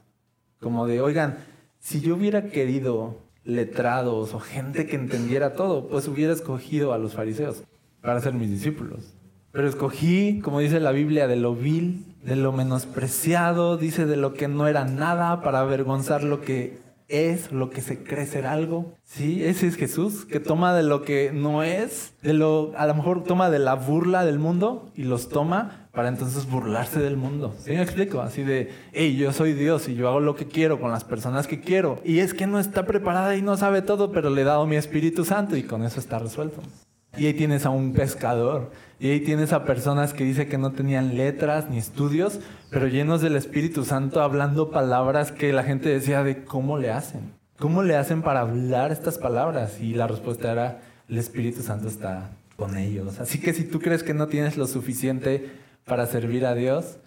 Como 0.59 0.87
de, 0.87 1.01
oigan, 1.01 1.37
si 1.79 2.01
yo 2.01 2.15
hubiera 2.15 2.49
querido 2.49 3.17
letrados 3.43 4.33
o 4.33 4.39
gente 4.39 4.85
que 4.85 4.95
entendiera 4.95 5.53
todo, 5.53 5.87
pues 5.87 6.07
hubiera 6.07 6.33
escogido 6.33 6.93
a 6.93 6.97
los 6.97 7.13
fariseos 7.13 7.63
para 8.01 8.21
ser 8.21 8.33
mis 8.33 8.49
discípulos. 8.49 9.13
Pero 9.51 9.67
escogí, 9.67 10.41
como 10.41 10.59
dice 10.59 10.79
la 10.79 10.91
Biblia, 10.91 11.27
de 11.27 11.37
lo 11.37 11.55
vil, 11.55 12.05
de 12.23 12.35
lo 12.35 12.51
menospreciado, 12.51 13.77
dice 13.77 14.05
de 14.05 14.17
lo 14.17 14.33
que 14.33 14.47
no 14.47 14.67
era 14.67 14.85
nada 14.85 15.41
para 15.41 15.61
avergonzar 15.61 16.23
lo 16.23 16.41
que 16.41 16.77
es 17.07 17.51
lo 17.51 17.69
que 17.69 17.81
se 17.81 18.03
cree 18.03 18.25
ser 18.25 18.45
algo. 18.45 18.95
Sí, 19.03 19.43
ese 19.43 19.67
es 19.67 19.75
Jesús, 19.75 20.25
que 20.25 20.39
toma 20.39 20.73
de 20.73 20.83
lo 20.83 21.03
que 21.03 21.31
no 21.33 21.63
es, 21.63 22.13
de 22.21 22.33
lo, 22.33 22.73
a 22.77 22.87
lo 22.87 22.95
mejor 22.95 23.23
toma 23.23 23.49
de 23.49 23.59
la 23.59 23.75
burla 23.75 24.25
del 24.25 24.39
mundo 24.39 24.91
y 24.95 25.03
los 25.03 25.29
toma 25.29 25.87
para 25.91 26.09
entonces 26.09 26.49
burlarse 26.49 26.99
del 26.99 27.17
mundo. 27.17 27.53
¿Sí 27.59 27.71
me 27.71 27.81
explico? 27.81 28.21
Así 28.21 28.43
de, 28.43 28.71
hey, 28.91 29.15
yo 29.15 29.31
soy 29.31 29.53
Dios 29.53 29.87
y 29.87 29.95
yo 29.95 30.09
hago 30.09 30.19
lo 30.19 30.35
que 30.35 30.47
quiero 30.47 30.79
con 30.79 30.91
las 30.91 31.03
personas 31.03 31.47
que 31.47 31.61
quiero. 31.61 32.01
Y 32.03 32.19
es 32.19 32.33
que 32.33 32.47
no 32.47 32.59
está 32.59 32.85
preparada 32.85 33.35
y 33.35 33.41
no 33.41 33.55
sabe 33.55 33.81
todo, 33.81 34.11
pero 34.11 34.29
le 34.29 34.41
he 34.41 34.45
dado 34.45 34.65
mi 34.65 34.75
Espíritu 34.75 35.23
Santo 35.25 35.55
y 35.55 35.63
con 35.63 35.83
eso 35.83 35.99
está 35.99 36.19
resuelto. 36.19 36.61
Y 37.17 37.27
ahí 37.27 37.33
tienes 37.33 37.65
a 37.65 37.69
un 37.69 37.93
pescador. 37.93 38.71
Y 38.99 39.09
ahí 39.09 39.19
tienes 39.19 39.53
a 39.53 39.65
personas 39.65 40.13
que 40.13 40.23
dice 40.23 40.47
que 40.47 40.57
no 40.57 40.71
tenían 40.71 41.17
letras 41.17 41.69
ni 41.69 41.77
estudios, 41.77 42.39
pero 42.69 42.87
llenos 42.87 43.21
del 43.21 43.35
Espíritu 43.35 43.83
Santo 43.83 44.21
hablando 44.21 44.71
palabras 44.71 45.31
que 45.31 45.51
la 45.51 45.63
gente 45.63 45.89
decía 45.89 46.23
de 46.23 46.43
cómo 46.43 46.77
le 46.77 46.91
hacen. 46.91 47.33
¿Cómo 47.59 47.83
le 47.83 47.95
hacen 47.95 48.21
para 48.21 48.41
hablar 48.41 48.91
estas 48.91 49.17
palabras? 49.17 49.79
Y 49.81 49.93
la 49.93 50.07
respuesta 50.07 50.51
era, 50.51 50.81
el 51.09 51.17
Espíritu 51.17 51.61
Santo 51.61 51.87
está 51.87 52.31
con 52.55 52.77
ellos. 52.77 53.19
Así 53.19 53.39
que 53.39 53.53
si 53.53 53.63
tú 53.63 53.79
crees 53.79 54.03
que 54.03 54.13
no 54.13 54.27
tienes 54.27 54.57
lo 54.57 54.67
suficiente 54.67 55.51
para 55.85 56.05
servir 56.05 56.45
a 56.45 56.55
Dios, 56.55 56.97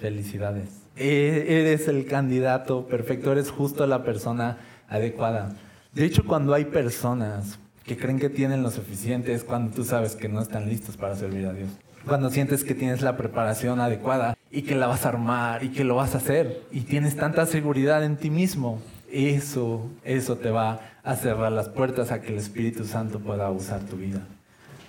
felicidades. 0.00 0.68
E-, 0.96 1.46
eres 1.48 1.88
el 1.88 2.06
candidato 2.06 2.86
perfecto, 2.86 3.32
eres 3.32 3.50
justo 3.50 3.86
la 3.86 4.04
persona 4.04 4.58
adecuada. 4.88 5.54
De 5.92 6.04
hecho, 6.04 6.24
cuando 6.24 6.54
hay 6.54 6.66
personas 6.66 7.58
que 7.84 7.96
creen 7.96 8.18
que 8.18 8.30
tienen 8.30 8.62
lo 8.62 8.70
suficiente 8.70 9.32
es 9.32 9.44
cuando 9.44 9.74
tú 9.74 9.84
sabes 9.84 10.16
que 10.16 10.28
no 10.28 10.40
están 10.40 10.68
listos 10.68 10.96
para 10.96 11.16
servir 11.16 11.46
a 11.46 11.52
Dios. 11.52 11.70
Cuando 12.06 12.30
sientes 12.30 12.64
que 12.64 12.74
tienes 12.74 13.02
la 13.02 13.16
preparación 13.16 13.80
adecuada 13.80 14.36
y 14.50 14.62
que 14.62 14.74
la 14.74 14.86
vas 14.86 15.06
a 15.06 15.10
armar 15.10 15.62
y 15.62 15.68
que 15.68 15.84
lo 15.84 15.96
vas 15.96 16.14
a 16.14 16.18
hacer 16.18 16.62
y 16.72 16.80
tienes 16.80 17.16
tanta 17.16 17.46
seguridad 17.46 18.04
en 18.04 18.16
ti 18.16 18.30
mismo, 18.30 18.80
eso, 19.10 19.88
eso 20.04 20.36
te 20.36 20.50
va 20.50 20.80
a 21.04 21.16
cerrar 21.16 21.52
las 21.52 21.68
puertas 21.68 22.10
a 22.10 22.20
que 22.20 22.32
el 22.32 22.38
Espíritu 22.38 22.84
Santo 22.84 23.20
pueda 23.20 23.50
usar 23.50 23.80
tu 23.82 23.96
vida. 23.96 24.20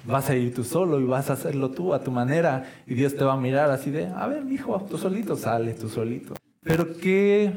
Vas 0.05 0.29
a 0.29 0.35
ir 0.35 0.53
tú 0.53 0.63
solo 0.63 0.99
y 0.99 1.05
vas 1.05 1.29
a 1.29 1.33
hacerlo 1.33 1.71
tú 1.71 1.93
a 1.93 2.03
tu 2.03 2.11
manera 2.11 2.65
y 2.87 2.93
Dios 2.93 3.15
te 3.15 3.23
va 3.23 3.33
a 3.33 3.37
mirar 3.37 3.71
así 3.71 3.89
de, 3.89 4.07
a 4.07 4.27
ver, 4.27 4.43
hijo, 4.51 4.85
tú 4.89 4.97
solito 4.97 5.35
sale, 5.35 5.73
tú 5.73 5.89
solito. 5.89 6.33
Pero 6.61 6.97
qué 6.97 7.53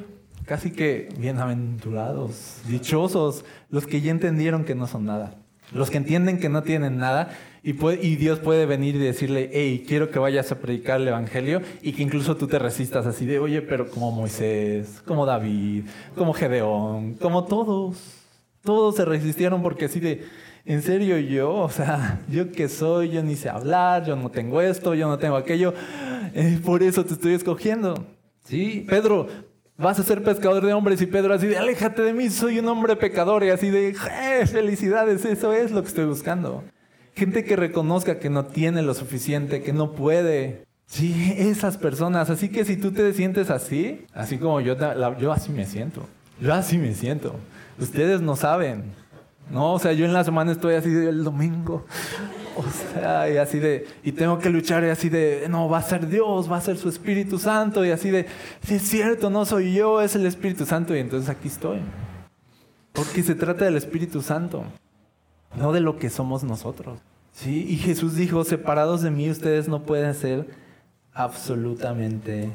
casi 0.47 0.71
que 0.71 1.09
bienaventurados, 1.19 2.61
dichosos, 2.69 3.45
los 3.69 3.87
que 3.87 4.01
ya 4.01 4.13
entendieron 4.13 4.65
que 4.65 4.75
no 4.75 4.87
son 4.87 5.05
nada. 5.05 5.35
Los 5.73 5.91
que 5.91 5.97
entienden 5.97 6.39
que 6.39 6.49
no 6.49 6.63
tienen 6.63 6.97
nada 6.99 7.37
y, 7.65 7.71
y, 7.71 8.15
Dios 8.15 8.39
puede 8.39 8.67
venir 8.67 8.95
y 8.95 9.01
decirle, 9.01 9.51
hey, 9.53 9.85
quiero 9.87 10.13
que 10.13 10.21
vayas 10.21 10.53
a 10.53 10.61
predicar 10.61 11.01
el 11.01 11.09
Evangelio 11.09 11.61
y 11.83 11.93
que 11.93 12.05
incluso 12.05 12.37
tú 12.37 12.47
te 12.47 12.61
resistas 12.61 13.05
así 13.05 13.27
de, 13.27 13.41
oye, 13.41 13.61
pero 13.63 13.91
como 13.91 14.13
Moisés, 14.13 15.03
como 15.05 15.27
David, 15.27 15.87
como 16.15 16.33
Gedeón, 16.33 17.15
como 17.15 17.45
todos. 17.45 18.23
Todos 18.63 18.95
se 18.95 19.05
resistieron 19.05 19.61
porque 19.63 19.87
así 19.87 19.99
de, 19.99 20.25
en 20.65 20.83
serio 20.83 21.19
yo, 21.19 21.53
o 21.53 21.71
sea, 21.71 22.21
yo 22.29 22.53
que 22.53 22.69
soy, 22.69 23.11
yo 23.11 23.25
ni 23.25 23.35
sé 23.35 23.49
hablar, 23.49 24.05
yo 24.05 24.15
no 24.15 24.31
tengo 24.31 24.61
esto, 24.61 24.95
yo 24.95 25.09
no 25.09 25.19
tengo 25.19 25.35
aquello, 25.35 25.75
eh, 26.35 26.61
por 26.65 26.85
eso 26.85 27.05
te 27.05 27.15
estoy 27.15 27.35
escogiendo. 27.35 28.07
Sí, 28.45 28.87
Pedro, 28.89 29.27
vas 29.79 29.99
a 29.99 30.03
ser 30.03 30.23
pescador 30.23 30.65
de 30.65 30.73
hombres 30.73 31.01
y 31.03 31.07
Pedro 31.07 31.35
así 31.35 31.47
de, 31.47 31.59
aléjate 31.59 32.03
de 32.03 32.13
mí, 32.13 32.31
soy 32.31 32.59
un 32.59 32.69
hombre 32.69 32.97
pecador 32.97 33.45
y 33.45 33.51
así 33.51 33.71
de, 33.71 33.95
felicidades, 34.47 35.25
eso 35.25 35.53
es 35.53 35.71
lo 35.71 35.83
que 35.83 35.89
estoy 35.89 36.05
buscando. 36.07 36.65
Gente 37.15 37.45
que 37.45 37.57
reconozca 37.57 38.19
que 38.19 38.29
no 38.29 38.45
tiene 38.47 38.83
lo 38.83 38.95
suficiente, 38.95 39.63
que 39.63 39.73
no 39.73 39.93
puede. 39.93 40.65
Sí, 40.85 41.35
esas 41.39 41.79
personas. 41.79 42.29
Así 42.29 42.51
que 42.51 42.65
si 42.67 42.77
tú 42.77 42.93
te 42.93 43.11
sientes 43.15 43.49
así, 43.49 44.05
así 44.13 44.37
como 44.37 44.61
yo, 44.61 44.77
yo 45.19 45.33
así 45.33 45.51
me 45.51 45.65
siento. 45.65 46.07
Yo 46.41 46.53
así 46.53 46.77
me 46.77 46.93
siento. 46.95 47.35
Ustedes 47.79 48.21
no 48.21 48.37
saben. 48.37 48.85
No, 49.51 49.75
o 49.75 49.79
sea, 49.79 49.93
yo 49.93 50.05
en 50.05 50.13
la 50.13 50.25
semana 50.25 50.53
estoy 50.53 50.75
así 50.75 50.89
el 50.89 51.23
domingo. 51.23 51.85
O 52.57 52.65
sea, 52.65 53.31
y 53.31 53.37
así 53.37 53.59
de, 53.59 53.87
y 54.03 54.13
tengo 54.13 54.39
que 54.39 54.49
luchar 54.49 54.83
y 54.83 54.89
así 54.89 55.11
de, 55.11 55.47
no, 55.51 55.69
va 55.69 55.79
a 55.79 55.83
ser 55.83 56.09
Dios, 56.09 56.51
va 56.51 56.57
a 56.57 56.61
ser 56.63 56.79
su 56.79 56.89
Espíritu 56.89 57.39
Santo, 57.39 57.85
y 57.85 57.91
así 57.91 58.11
de, 58.11 58.27
sí 58.63 58.77
es 58.77 58.83
cierto, 58.83 59.29
no 59.29 59.45
soy 59.45 59.75
yo, 59.75 60.01
es 60.01 60.17
el 60.17 60.25
Espíritu 60.25 60.65
Santo, 60.65 60.97
y 60.97 61.01
entonces 61.01 61.29
aquí 61.29 61.49
estoy. 61.49 61.81
Porque 62.93 63.23
se 63.23 63.35
trata 63.35 63.67
del 63.67 63.77
Espíritu 63.77 64.23
Santo, 64.23 64.65
no 65.55 65.73
de 65.73 65.81
lo 65.81 65.99
que 65.99 66.09
somos 66.09 66.45
nosotros. 66.45 66.99
¿Sí? 67.33 67.67
Y 67.69 67.77
Jesús 67.77 68.15
dijo, 68.17 68.43
separados 68.45 69.03
de 69.03 69.11
mí 69.11 69.29
ustedes 69.29 69.69
no 69.69 69.83
pueden 69.83 70.07
hacer 70.07 70.47
absolutamente 71.13 72.51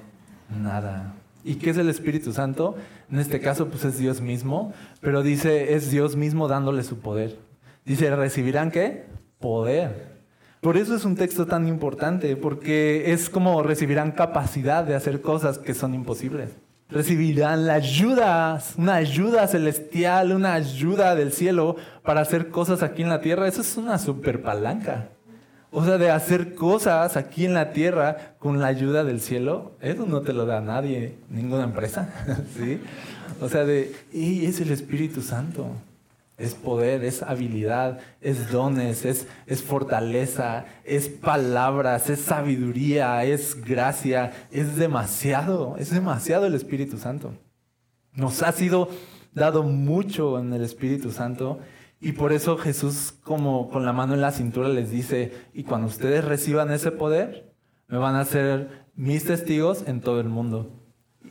nada. 0.49 1.13
¿Y 1.43 1.55
qué 1.55 1.69
es 1.69 1.77
el 1.77 1.89
Espíritu 1.89 2.33
Santo? 2.33 2.75
En 3.11 3.19
este 3.19 3.39
caso, 3.39 3.67
pues 3.67 3.83
es 3.85 3.97
Dios 3.97 4.21
mismo, 4.21 4.73
pero 5.01 5.21
dice, 5.21 5.73
es 5.73 5.91
Dios 5.91 6.15
mismo 6.15 6.47
dándole 6.47 6.83
su 6.83 6.99
poder. 6.99 7.37
Dice, 7.83 8.15
¿recibirán 8.15 8.71
qué? 8.71 9.05
poder. 9.41 10.21
Por 10.61 10.77
eso 10.77 10.95
es 10.95 11.03
un 11.03 11.15
texto 11.15 11.47
tan 11.47 11.67
importante, 11.67 12.37
porque 12.37 13.11
es 13.11 13.29
como 13.29 13.63
recibirán 13.63 14.11
capacidad 14.11 14.83
de 14.83 14.95
hacer 14.95 15.21
cosas 15.21 15.57
que 15.57 15.73
son 15.73 15.95
imposibles. 15.95 16.51
Recibirán 16.87 17.65
la 17.65 17.73
ayuda, 17.73 18.61
una 18.77 18.95
ayuda 18.95 19.47
celestial, 19.47 20.33
una 20.33 20.53
ayuda 20.53 21.15
del 21.15 21.31
cielo 21.31 21.77
para 22.03 22.21
hacer 22.21 22.49
cosas 22.49 22.83
aquí 22.83 23.01
en 23.01 23.09
la 23.09 23.21
tierra. 23.21 23.47
Eso 23.47 23.61
es 23.61 23.75
una 23.77 23.97
super 23.97 24.41
palanca. 24.41 25.09
O 25.71 25.85
sea, 25.85 25.97
de 25.97 26.11
hacer 26.11 26.53
cosas 26.53 27.15
aquí 27.15 27.45
en 27.45 27.53
la 27.53 27.71
tierra 27.71 28.35
con 28.39 28.59
la 28.59 28.67
ayuda 28.67 29.03
del 29.03 29.21
cielo, 29.21 29.71
eso 29.79 30.05
no 30.05 30.21
te 30.21 30.33
lo 30.33 30.45
da 30.45 30.59
nadie, 30.59 31.15
ninguna 31.29 31.63
empresa. 31.63 32.09
¿sí? 32.57 32.81
O 33.39 33.47
sea, 33.47 33.63
de, 33.63 33.95
y 34.11 34.45
es 34.45 34.59
el 34.59 34.71
Espíritu 34.71 35.21
Santo 35.21 35.67
es 36.41 36.55
poder, 36.55 37.03
es 37.03 37.21
habilidad, 37.21 37.99
es 38.19 38.51
dones, 38.51 39.05
es, 39.05 39.27
es 39.45 39.61
fortaleza, 39.61 40.65
es 40.83 41.07
palabras, 41.07 42.09
es 42.09 42.19
sabiduría, 42.19 43.23
es 43.23 43.61
gracia, 43.63 44.33
es 44.49 44.75
demasiado, 44.75 45.75
es 45.77 45.91
demasiado 45.91 46.47
el 46.47 46.55
Espíritu 46.55 46.97
Santo. 46.97 47.31
Nos 48.13 48.41
ha 48.41 48.51
sido 48.51 48.89
dado 49.33 49.61
mucho 49.61 50.39
en 50.39 50.51
el 50.51 50.63
Espíritu 50.63 51.11
Santo 51.11 51.59
y 52.01 52.13
por 52.13 52.33
eso 52.33 52.57
Jesús 52.57 53.13
como 53.23 53.69
con 53.69 53.85
la 53.85 53.93
mano 53.93 54.15
en 54.15 54.21
la 54.21 54.31
cintura 54.31 54.67
les 54.67 54.89
dice, 54.89 55.31
y 55.53 55.63
cuando 55.63 55.87
ustedes 55.87 56.25
reciban 56.25 56.71
ese 56.71 56.91
poder, 56.91 57.53
me 57.87 57.99
van 57.99 58.15
a 58.15 58.25
ser 58.25 58.85
mis 58.95 59.25
testigos 59.25 59.83
en 59.87 60.01
todo 60.01 60.19
el 60.19 60.27
mundo. 60.27 60.71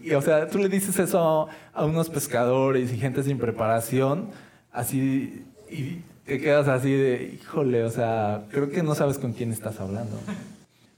Y 0.01 0.13
o 0.13 0.23
sea, 0.23 0.47
tú 0.47 0.59
le 0.59 0.69
dices 0.69 0.97
eso 1.01 1.49
a 1.73 1.85
unos 1.85 2.09
pescadores 2.09 2.93
y 2.93 2.99
gente 2.99 3.25
sin 3.25 3.39
preparación, 3.39 4.31
así 4.71 5.45
y 5.69 6.03
te 6.25 6.41
quedas 6.41 6.69
así 6.69 6.93
de, 6.93 7.39
híjole, 7.43 7.83
o 7.83 7.91
sea, 7.91 8.45
creo 8.51 8.71
que 8.71 8.85
no 8.85 8.95
sabes 8.95 9.19
con 9.19 9.33
quién 9.33 9.51
estás 9.51 9.81
hablando. 9.81 10.17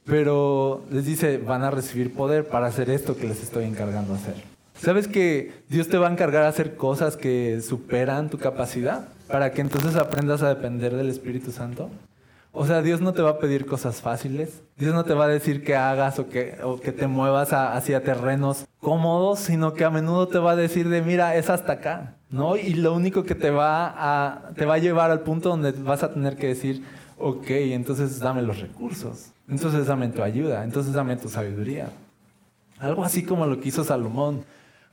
Pero 0.05 0.85
les 0.91 1.07
dice, 1.07 1.39
van 1.39 1.63
a 1.63 1.71
recibir 1.71 2.13
poder 2.13 2.47
para 2.47 2.67
hacer 2.67 2.91
esto 2.91 3.17
que 3.17 3.29
les 3.29 3.43
estoy 3.43 3.65
encargando 3.65 4.13
hacer. 4.13 4.35
¿Sabes 4.75 5.09
que 5.09 5.53
Dios 5.71 5.89
te 5.89 5.97
va 5.97 6.09
a 6.09 6.13
encargar 6.13 6.43
a 6.43 6.49
hacer 6.49 6.77
cosas 6.77 7.17
que 7.17 7.61
superan 7.63 8.29
tu 8.29 8.37
capacidad 8.37 9.09
para 9.33 9.51
que 9.51 9.63
entonces 9.63 9.97
aprendas 9.97 10.43
a 10.43 10.49
depender 10.51 10.95
del 10.95 11.09
Espíritu 11.09 11.51
Santo? 11.51 11.91
O 12.53 12.67
sea, 12.67 12.83
Dios 12.83 13.01
no 13.01 13.15
te 13.15 13.23
va 13.23 13.31
a 13.31 13.39
pedir 13.39 13.65
cosas 13.65 14.03
fáciles. 14.03 14.63
Dios 14.77 14.95
no 14.95 15.05
te 15.05 15.15
va 15.15 15.25
a 15.25 15.29
decir 15.29 15.65
que 15.65 15.75
hagas 15.75 16.19
o 16.19 16.29
que, 16.29 16.59
o 16.63 16.79
que 16.79 16.93
te 16.93 17.07
muevas 17.07 17.55
hacia 17.55 18.05
terrenos 18.05 18.67
cómodos, 18.79 19.39
sino 19.39 19.73
que 19.73 19.85
a 19.85 19.91
menudo 19.91 20.29
te 20.29 20.39
va 20.39 20.51
a 20.53 20.57
decir 20.57 20.91
de, 20.91 21.01
mira, 21.01 21.35
es 21.35 21.49
hasta 21.49 21.73
acá, 21.73 22.17
¿no? 22.29 22.57
Y 22.57 22.75
lo 22.75 22.93
único 22.93 23.25
que 23.25 23.35
te 23.35 23.51
va 23.51 23.95
a, 23.97 24.51
te 24.55 24.67
va 24.67 24.75
a 24.75 24.79
llevar 24.79 25.11
al 25.11 25.21
punto 25.21 25.49
donde 25.49 25.73
vas 25.73 26.03
a 26.03 26.13
tener 26.13 26.37
que 26.37 26.49
decir, 26.49 26.85
ok, 27.17 27.49
entonces 27.49 28.19
dame 28.19 28.43
los 28.43 28.61
recursos, 28.61 29.31
entonces 29.49 29.87
dame 29.87 30.09
tu 30.09 30.23
ayuda, 30.23 30.63
entonces 30.63 30.93
dame 30.93 31.17
tu 31.17 31.31
sabiduría. 31.31 31.89
Algo 32.79 33.03
así 33.03 33.25
como 33.25 33.47
lo 33.47 33.61
que 33.61 33.71
hizo 33.71 33.83
Salomón, 33.83 34.45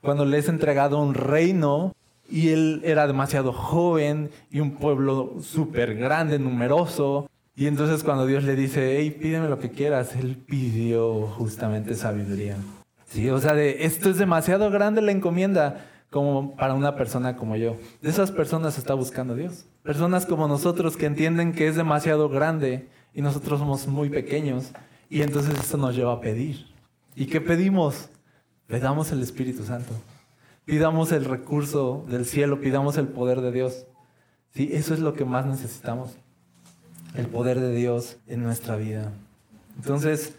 cuando 0.01 0.23
le 0.23 0.37
es 0.37 0.47
entregado 0.47 1.01
un 1.01 1.13
reino 1.13 1.93
y 2.29 2.49
él 2.49 2.81
era 2.83 3.07
demasiado 3.07 3.53
joven 3.53 4.29
y 4.51 4.59
un 4.59 4.71
pueblo 4.71 5.35
súper 5.41 5.95
grande, 5.95 6.39
numeroso, 6.39 7.29
y 7.59 7.67
entonces 7.67 8.05
cuando 8.05 8.25
Dios 8.25 8.45
le 8.45 8.55
dice, 8.55 8.97
hey, 8.97 9.11
pídeme 9.11 9.49
lo 9.49 9.59
que 9.59 9.69
quieras, 9.69 10.15
él 10.15 10.37
pidió 10.37 11.27
justamente 11.27 11.93
sabiduría. 11.93 12.55
Sí, 13.09 13.29
o 13.29 13.37
sea, 13.39 13.53
de, 13.53 13.83
esto 13.83 14.09
es 14.09 14.17
demasiado 14.17 14.71
grande 14.71 15.01
la 15.01 15.11
encomienda 15.11 15.85
como 16.09 16.55
para 16.55 16.73
una 16.73 16.95
persona 16.95 17.35
como 17.35 17.57
yo. 17.57 17.75
De 18.01 18.09
esas 18.09 18.31
personas 18.31 18.77
está 18.77 18.93
buscando 18.93 19.35
Dios. 19.35 19.65
Personas 19.83 20.25
como 20.25 20.47
nosotros 20.47 20.95
que 20.95 21.05
entienden 21.05 21.51
que 21.51 21.67
es 21.67 21.75
demasiado 21.75 22.29
grande 22.29 22.87
y 23.13 23.21
nosotros 23.21 23.59
somos 23.59 23.87
muy 23.87 24.09
pequeños. 24.09 24.71
Y 25.09 25.21
entonces 25.21 25.53
esto 25.59 25.75
nos 25.75 25.97
lleva 25.97 26.13
a 26.13 26.21
pedir. 26.21 26.65
¿Y 27.13 27.25
qué 27.25 27.41
pedimos? 27.41 28.07
Pedamos 28.67 29.11
el 29.11 29.21
Espíritu 29.21 29.65
Santo. 29.65 29.91
Pidamos 30.69 31.11
el 31.11 31.25
recurso 31.25 32.05
del 32.07 32.27
cielo, 32.27 32.61
pidamos 32.61 32.97
el 32.97 33.07
poder 33.07 33.41
de 33.41 33.51
Dios. 33.51 33.87
Sí, 34.53 34.69
eso 34.71 34.93
es 34.93 34.99
lo 34.99 35.13
que 35.13 35.25
más 35.25 35.47
necesitamos 35.47 36.11
el 37.15 37.25
poder 37.25 37.59
de 37.59 37.73
Dios 37.73 38.17
en 38.27 38.43
nuestra 38.43 38.75
vida. 38.75 39.11
Entonces, 39.77 40.35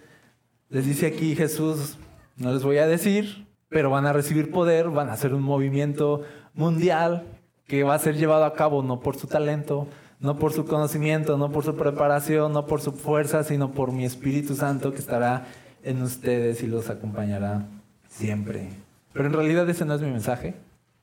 les 0.68 0.86
dice 0.86 1.08
aquí 1.08 1.34
Jesús, 1.34 1.98
no 2.36 2.52
les 2.52 2.62
voy 2.62 2.78
a 2.78 2.86
decir, 2.86 3.48
pero 3.68 3.90
van 3.90 4.06
a 4.06 4.12
recibir 4.12 4.52
poder, 4.52 4.88
van 4.90 5.08
a 5.08 5.14
hacer 5.14 5.34
un 5.34 5.42
movimiento 5.42 6.22
mundial 6.54 7.26
que 7.66 7.82
va 7.82 7.96
a 7.96 7.98
ser 7.98 8.16
llevado 8.16 8.44
a 8.44 8.54
cabo 8.54 8.84
no 8.84 9.00
por 9.00 9.16
su 9.16 9.26
talento, 9.26 9.88
no 10.20 10.38
por 10.38 10.52
su 10.52 10.64
conocimiento, 10.64 11.38
no 11.38 11.50
por 11.50 11.64
su 11.64 11.74
preparación, 11.74 12.52
no 12.52 12.66
por 12.66 12.80
su 12.80 12.92
fuerza, 12.92 13.42
sino 13.42 13.72
por 13.72 13.90
mi 13.90 14.04
Espíritu 14.04 14.54
Santo 14.54 14.92
que 14.92 14.98
estará 14.98 15.48
en 15.82 16.00
ustedes 16.02 16.62
y 16.62 16.68
los 16.68 16.88
acompañará 16.88 17.66
siempre. 18.08 18.89
Pero 19.12 19.26
en 19.26 19.32
realidad 19.32 19.68
ese 19.68 19.84
no 19.84 19.94
es 19.94 20.00
mi 20.00 20.10
mensaje, 20.10 20.54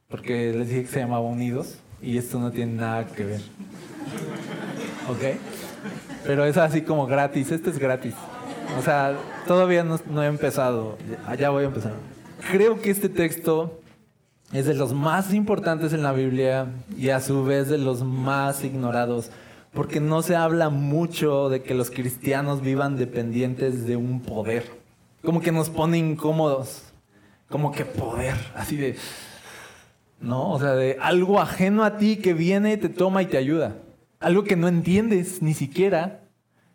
porque 0.08 0.54
les 0.54 0.70
dije 0.70 0.84
que 0.84 0.88
se 0.88 1.00
llamaba 1.00 1.22
Unidos 1.22 1.80
y 2.02 2.18
esto 2.18 2.40
no 2.40 2.52
tiene 2.52 2.74
nada 2.74 3.06
que 3.06 3.24
ver. 3.24 3.42
¿Ok? 5.10 5.40
Pero 6.26 6.46
es 6.46 6.58
así 6.58 6.82
como 6.82 7.08
gratis, 7.08 7.52
este 7.52 7.70
es 7.70 7.80
gratis. 7.80 8.14
O 8.78 8.82
sea, 8.82 9.18
todavía 9.48 9.84
no, 9.84 10.24
he 10.24 10.28
empezado, 10.28 10.98
ya 11.38 11.50
voy 11.50 11.64
a 11.64 11.68
empezar. 11.68 11.94
Creo 12.52 12.82
que 12.82 12.92
este 12.92 13.10
texto 13.10 13.80
es 14.54 14.66
de 14.66 14.74
los 14.74 14.94
más 14.94 15.34
importantes 15.34 15.94
en 15.94 16.04
la 16.04 16.14
Biblia 16.14 16.68
y 16.98 17.10
a 17.10 17.20
su 17.20 17.44
vez 17.44 17.70
de 17.70 17.78
los 17.78 18.04
más 18.04 18.64
ignorados, 18.64 19.32
porque 19.74 20.00
no 20.00 20.22
se 20.22 20.36
habla 20.36 20.70
mucho 20.70 21.50
de 21.50 21.64
que 21.64 21.74
los 21.74 21.92
cristianos 21.92 22.62
vivan 22.62 22.98
dependientes 22.98 23.86
de 23.86 23.96
un 23.96 24.22
poder. 24.22 24.66
Como 25.24 25.42
que 25.42 25.52
nos 25.52 25.70
pone 25.70 25.98
incómodos, 25.98 26.87
como 27.50 27.72
que 27.72 27.86
poder, 27.86 28.36
así 28.56 28.75
de, 28.75 28.96
¿no? 30.20 30.51
O 30.51 30.60
sea, 30.60 30.74
de 30.74 30.98
algo 31.01 31.39
ajeno 31.39 31.84
a 31.84 31.98
ti 31.98 32.18
que 32.18 32.34
viene, 32.34 32.77
te 32.77 32.89
toma 32.89 33.22
y 33.22 33.27
te 33.27 33.38
ayuda 33.38 33.75
algo 34.20 34.44
que 34.44 34.56
no 34.56 34.68
entiendes 34.68 35.42
ni 35.42 35.54
siquiera, 35.54 36.22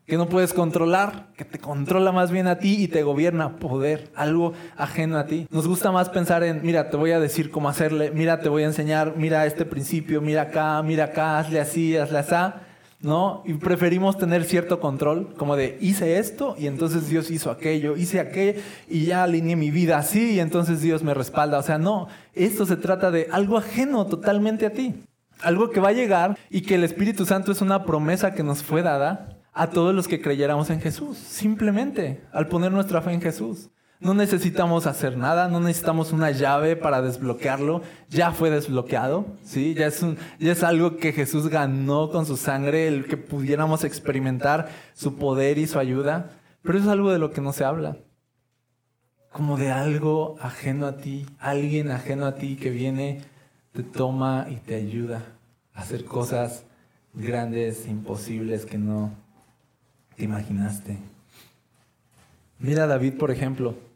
que 0.06 0.16
no 0.16 0.28
puedes 0.28 0.52
controlar, 0.52 1.28
que 1.36 1.44
te 1.44 1.58
controla 1.58 2.12
más 2.12 2.30
bien 2.30 2.46
a 2.46 2.58
ti 2.58 2.82
y 2.82 2.88
te 2.88 3.02
gobierna 3.02 3.56
poder, 3.56 4.10
algo 4.14 4.52
ajeno 4.76 5.16
a 5.18 5.26
ti. 5.26 5.46
Nos 5.50 5.66
gusta 5.66 5.92
más 5.92 6.08
pensar 6.08 6.42
en, 6.42 6.62
mira, 6.62 6.90
te 6.90 6.96
voy 6.96 7.12
a 7.12 7.20
decir 7.20 7.50
cómo 7.50 7.68
hacerle, 7.68 8.10
mira, 8.10 8.40
te 8.40 8.48
voy 8.48 8.64
a 8.64 8.66
enseñar, 8.66 9.14
mira 9.16 9.46
este 9.46 9.64
principio, 9.64 10.20
mira 10.20 10.42
acá, 10.42 10.82
mira 10.82 11.04
acá, 11.04 11.38
hazle 11.38 11.60
así, 11.60 11.96
hazle 11.96 12.18
así, 12.18 12.34
¿no? 13.02 13.42
Y 13.44 13.54
preferimos 13.54 14.16
tener 14.16 14.44
cierto 14.44 14.80
control, 14.80 15.34
como 15.36 15.56
de, 15.56 15.76
hice 15.80 16.18
esto 16.18 16.54
y 16.58 16.66
entonces 16.66 17.08
Dios 17.08 17.30
hizo 17.30 17.50
aquello, 17.50 17.96
hice 17.96 18.20
aquello 18.20 18.60
y 18.88 19.04
ya 19.04 19.24
alineé 19.24 19.56
mi 19.56 19.70
vida 19.70 19.98
así 19.98 20.32
y 20.32 20.40
entonces 20.40 20.80
Dios 20.80 21.02
me 21.02 21.14
respalda. 21.14 21.58
O 21.58 21.62
sea, 21.62 21.78
no, 21.78 22.08
esto 22.32 22.64
se 22.64 22.76
trata 22.76 23.10
de 23.10 23.28
algo 23.30 23.58
ajeno 23.58 24.06
totalmente 24.06 24.66
a 24.66 24.72
ti 24.72 24.94
algo 25.42 25.70
que 25.70 25.80
va 25.80 25.88
a 25.88 25.92
llegar 25.92 26.38
y 26.50 26.62
que 26.62 26.76
el 26.76 26.84
Espíritu 26.84 27.26
Santo 27.26 27.52
es 27.52 27.60
una 27.60 27.84
promesa 27.84 28.32
que 28.32 28.42
nos 28.42 28.62
fue 28.62 28.82
dada 28.82 29.38
a 29.52 29.68
todos 29.68 29.94
los 29.94 30.08
que 30.08 30.20
creyéramos 30.20 30.70
en 30.70 30.80
Jesús, 30.80 31.18
simplemente 31.18 32.24
al 32.32 32.48
poner 32.48 32.72
nuestra 32.72 33.02
fe 33.02 33.12
en 33.12 33.20
Jesús. 33.20 33.70
No 34.02 34.14
necesitamos 34.14 34.88
hacer 34.88 35.16
nada, 35.16 35.46
no 35.46 35.60
necesitamos 35.60 36.12
una 36.12 36.32
llave 36.32 36.74
para 36.74 37.02
desbloquearlo, 37.02 37.82
ya 38.08 38.32
fue 38.32 38.50
desbloqueado, 38.50 39.26
¿sí? 39.44 39.74
ya, 39.74 39.86
es 39.86 40.62
algo 40.64 40.96
que 40.96 41.12
Jesús 41.12 41.46
ganó 41.46 42.10
con 42.10 42.26
su 42.26 42.36
sangre, 42.36 42.88
el 42.88 43.06
que 43.06 43.16
pudiéramos 43.16 43.84
experimentar 43.84 44.70
su 44.92 45.14
poder 45.14 45.56
y 45.58 45.68
su 45.68 45.78
ayuda, 45.78 46.30
pero 46.62 46.78
es 46.78 46.88
algo 46.88 47.12
de 47.12 47.20
lo 47.20 47.30
que 47.30 47.40
no 47.40 47.52
se 47.52 47.64
habla, 47.64 47.96
como 49.30 49.56
de 49.56 49.70
algo 49.70 50.34
ajeno 50.40 50.86
a 50.86 50.96
ti, 50.96 51.24
alguien 51.38 51.92
ajeno 51.92 52.26
a 52.26 52.34
ti 52.34 52.56
que 52.56 52.70
viene 52.70 53.20
te 53.70 53.84
toma 53.84 54.48
y 54.50 54.56
te 54.56 54.74
ayuda 54.74 55.22
a 55.74 55.82
hacer 55.82 56.04
cosas 56.04 56.64
grandes, 57.14 57.86
imposibles 57.86 58.66
que 58.66 58.78
no 58.78 59.12
te 60.16 60.24
imaginaste. 60.24 60.98
Mira 62.58 62.84
a 62.84 62.86
David, 62.88 63.14
por 63.14 63.30
ejemplo, 63.30 63.91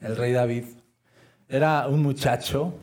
el 0.00 0.16
rey 0.16 0.32
David. 0.32 0.64
Era 1.48 1.88
un 1.88 2.02
muchacho, 2.02 2.74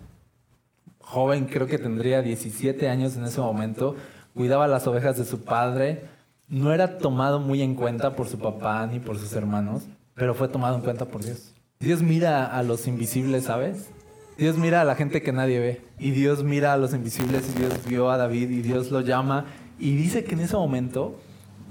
joven, 0.99 1.45
creo 1.45 1.67
que 1.67 1.77
tendría 1.77 2.21
17 2.21 2.89
años 2.89 3.15
en 3.15 3.25
ese 3.25 3.41
momento, 3.41 3.95
cuidaba 4.33 4.67
las 4.67 4.87
ovejas 4.87 5.17
de 5.17 5.25
su 5.25 5.43
padre, 5.43 6.05
no 6.47 6.73
era 6.73 6.97
tomado 6.97 7.39
muy 7.39 7.61
en 7.61 7.75
cuenta 7.75 8.15
por 8.15 8.27
su 8.27 8.37
papá 8.37 8.85
ni 8.87 8.99
por 8.99 9.17
sus 9.17 9.33
hermanos, 9.33 9.83
pero 10.13 10.33
fue 10.33 10.47
tomado 10.47 10.75
en 10.75 10.81
cuenta 10.81 11.05
por 11.05 11.23
Dios. 11.23 11.53
Dios 11.79 12.01
mira 12.01 12.45
a 12.45 12.63
los 12.63 12.87
invisibles, 12.87 13.45
¿sabes? 13.45 13.89
Dios 14.37 14.57
mira 14.57 14.81
a 14.81 14.85
la 14.85 14.95
gente 14.95 15.21
que 15.21 15.31
nadie 15.31 15.59
ve. 15.59 15.81
Y 15.99 16.11
Dios 16.11 16.43
mira 16.43 16.73
a 16.73 16.77
los 16.77 16.93
invisibles 16.93 17.49
y 17.49 17.59
Dios 17.59 17.73
vio 17.87 18.09
a 18.09 18.17
David 18.17 18.49
y 18.49 18.61
Dios 18.61 18.91
lo 18.91 19.01
llama. 19.01 19.45
Y 19.79 19.95
dice 19.95 20.23
que 20.23 20.33
en 20.33 20.41
ese 20.41 20.55
momento 20.55 21.19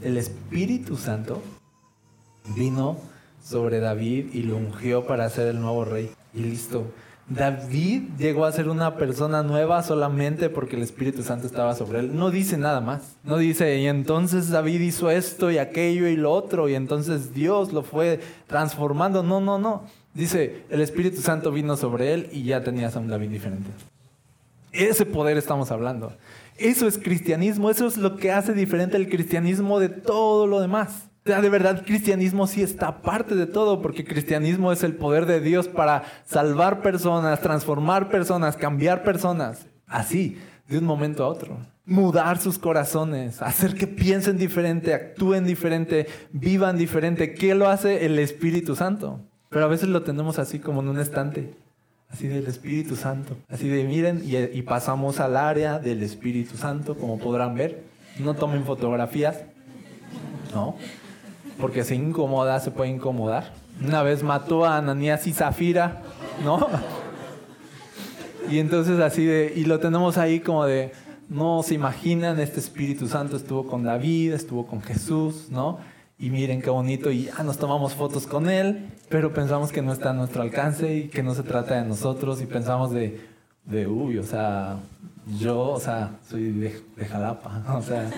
el 0.01 0.17
Espíritu 0.17 0.97
Santo 0.97 1.43
vino 2.55 2.99
sobre 3.45 3.79
David 3.79 4.33
y 4.33 4.43
lo 4.43 4.57
ungió 4.57 5.07
para 5.07 5.29
ser 5.29 5.49
el 5.49 5.61
nuevo 5.61 5.85
rey. 5.85 6.11
Y 6.33 6.41
listo. 6.41 6.87
David 7.29 8.03
llegó 8.19 8.45
a 8.45 8.53
ser 8.53 8.69
una 8.69 8.97
persona 8.97 9.43
nueva 9.43 9.83
solamente 9.83 10.51
porque 10.51 10.77
el 10.77 10.83
Espíritu 10.83 11.23
Santo 11.23 11.47
estaba 11.47 11.75
sobre 11.75 12.01
él. 12.01 12.17
No 12.17 12.31
dice 12.31 12.59
nada 12.59 12.81
más. 12.81 13.17
No 13.23 13.39
dice, 13.39 13.79
y 13.79 13.87
entonces 13.87 14.51
David 14.51 14.81
hizo 14.81 15.11
esto 15.11 15.51
y 15.51 15.59
aquello 15.59 16.07
y 16.07 16.17
lo 16.17 16.33
otro, 16.33 16.69
y 16.69 16.75
entonces 16.75 17.33
Dios 17.33 17.73
lo 17.73 17.83
fue 17.83 18.21
transformando. 18.47 19.23
No, 19.23 19.41
no, 19.41 19.59
no. 19.59 19.85
Dice, 20.13 20.65
el 20.69 20.81
Espíritu 20.81 21.21
Santo 21.21 21.51
vino 21.51 21.77
sobre 21.77 22.13
él 22.13 22.29
y 22.31 22.45
ya 22.45 22.63
tenías 22.63 22.95
a 22.95 23.01
un 23.01 23.09
David 23.09 23.31
diferente. 23.31 23.71
Ese 24.73 25.07
poder 25.07 25.39
estamos 25.39 25.71
hablando. 25.71 26.13
Eso 26.59 26.87
es 26.87 26.99
cristianismo, 26.99 27.71
eso 27.71 27.87
es 27.87 27.97
lo 27.97 28.17
que 28.17 28.33
hace 28.33 28.53
diferente 28.53 28.97
el 28.97 29.09
cristianismo 29.09 29.81
de 29.81 29.89
todo 29.89 30.47
lo 30.47 30.61
demás. 30.61 31.09
De 31.25 31.49
verdad, 31.49 31.83
cristianismo 31.87 32.47
sí 32.47 32.63
está 32.63 33.01
parte 33.01 33.35
de 33.35 33.47
todo, 33.47 33.81
porque 33.81 34.05
cristianismo 34.05 34.73
es 34.73 34.83
el 34.83 34.95
poder 34.95 35.25
de 35.25 35.41
Dios 35.41 35.69
para 35.69 36.03
salvar 36.27 36.83
personas, 36.83 37.41
transformar 37.41 38.11
personas, 38.11 38.59
cambiar 38.59 39.03
personas. 39.03 39.67
Así, 39.87 40.37
de 40.69 40.77
un 40.77 40.85
momento 40.85 41.25
a 41.25 41.29
otro. 41.29 41.57
Mudar 41.87 42.39
sus 42.39 42.59
corazones, 42.59 43.41
hacer 43.41 43.75
que 43.75 43.87
piensen 43.87 44.37
diferente, 44.37 44.93
actúen 44.93 45.47
diferente, 45.47 46.09
vivan 46.33 46.77
diferente. 46.77 47.33
¿Qué 47.33 47.55
lo 47.55 47.69
hace 47.69 48.05
el 48.05 48.19
Espíritu 48.19 48.77
Santo? 48.77 49.21
Pero 49.49 49.65
a 49.65 49.69
veces 49.69 49.89
lo 49.89 50.03
tenemos 50.03 50.39
así 50.39 50.59
como 50.59 50.83
en 50.83 50.89
un 50.89 51.01
estante, 51.01 51.55
así 52.11 52.29
del 52.29 52.47
Espíritu 52.49 52.97
Santo. 52.97 53.37
Así 53.49 53.69
de 53.69 53.85
miren 53.85 54.23
y, 54.25 54.61
pasamos 54.61 55.21
al 55.21 55.39
área 55.39 55.79
del 55.79 56.03
Espíritu 56.03 56.59
Santo, 56.59 56.99
como 56.99 57.19
podrán 57.19 57.55
ver. 57.55 57.83
No 58.19 58.35
tomen 58.35 58.65
fotografías, 58.65 59.43
¿no? 60.53 60.77
Porque 61.61 61.85
se 61.85 61.95
incomoda, 61.95 62.61
se 62.61 62.71
puede 62.71 62.91
incomodar. 62.91 63.53
Una 63.85 64.03
vez 64.03 64.23
mató 64.23 64.65
a 64.65 64.79
Ananías 64.79 65.27
y 65.27 65.33
Zafira, 65.33 66.03
¿no? 66.45 66.69
Y 68.51 68.59
entonces 68.59 69.01
así 69.01 69.25
de, 69.25 69.53
y 69.57 69.65
lo 69.65 69.81
tenemos 69.81 70.19
ahí 70.19 70.41
como 70.41 70.65
de, 70.67 70.93
no 71.29 71.63
se 71.63 71.75
imaginan, 71.75 72.39
este 72.39 72.61
Espíritu 72.61 73.09
Santo 73.09 73.37
estuvo 73.37 73.67
con 73.67 73.83
David, 73.83 74.33
estuvo 74.33 74.67
con 74.67 74.83
Jesús, 74.83 75.47
¿no? 75.51 75.79
y 76.19 76.31
miren 76.31 76.63
qué 76.63 76.71
bonito 76.71 77.11
y 77.11 77.25
ya 77.25 77.43
nos 77.43 77.59
tomamos 77.59 77.95
fotos 77.95 78.27
con 78.27 78.49
él, 78.49 78.91
pero 79.09 79.35
pensamos 79.35 79.73
que 79.73 79.83
no 79.83 79.93
está 79.93 80.11
a 80.11 80.13
nuestro 80.13 80.43
alcance 80.43 80.97
y 80.97 81.09
que 81.09 81.23
no 81.23 81.35
se 81.35 81.43
trata 81.43 81.81
de 81.81 81.89
nosotros 81.89 82.41
y 82.41 82.47
pensamos 82.47 82.93
de, 82.93 83.21
de 83.65 83.87
uy, 83.87 84.19
o 84.19 84.23
sea, 84.23 84.77
yo, 85.39 85.61
o 85.61 85.81
sea, 85.81 86.13
soy 86.29 86.53
de, 86.53 86.81
de 86.97 87.05
Jalapa, 87.05 87.63
o 87.77 87.83
sea, 87.83 88.09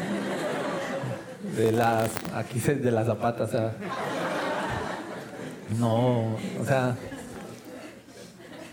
de 1.57 1.73
las, 1.73 2.11
aquí 2.35 2.61
de 2.61 2.91
las 2.91 3.07
zapatas, 3.07 3.49
o 3.49 3.53
sea, 3.53 3.73
no, 5.79 6.37
o 6.61 6.65
sea, 6.65 6.97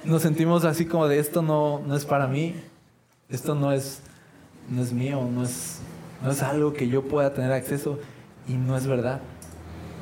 nos 0.04 0.22
sentimos 0.22 0.66
así 0.66 0.86
como 0.86 1.08
de 1.08 1.20
esto 1.20 1.42
no, 1.42 1.82
no 1.88 1.96
es 1.96 2.06
para 2.06 2.28
mí, 2.28 2.56
esto 3.30 3.56
no 3.56 3.72
es, 3.72 4.02
no 4.70 4.82
es 4.82 4.92
mío, 4.92 5.28
no 5.34 5.44
es, 5.44 5.80
no 6.24 6.32
es 6.32 6.44
algo 6.44 6.74
que 6.74 6.88
yo 6.88 7.04
pueda 7.04 7.34
tener 7.34 7.52
acceso 7.52 8.00
y 8.48 8.54
no 8.54 8.78
es 8.78 8.86
verdad. 8.86 9.22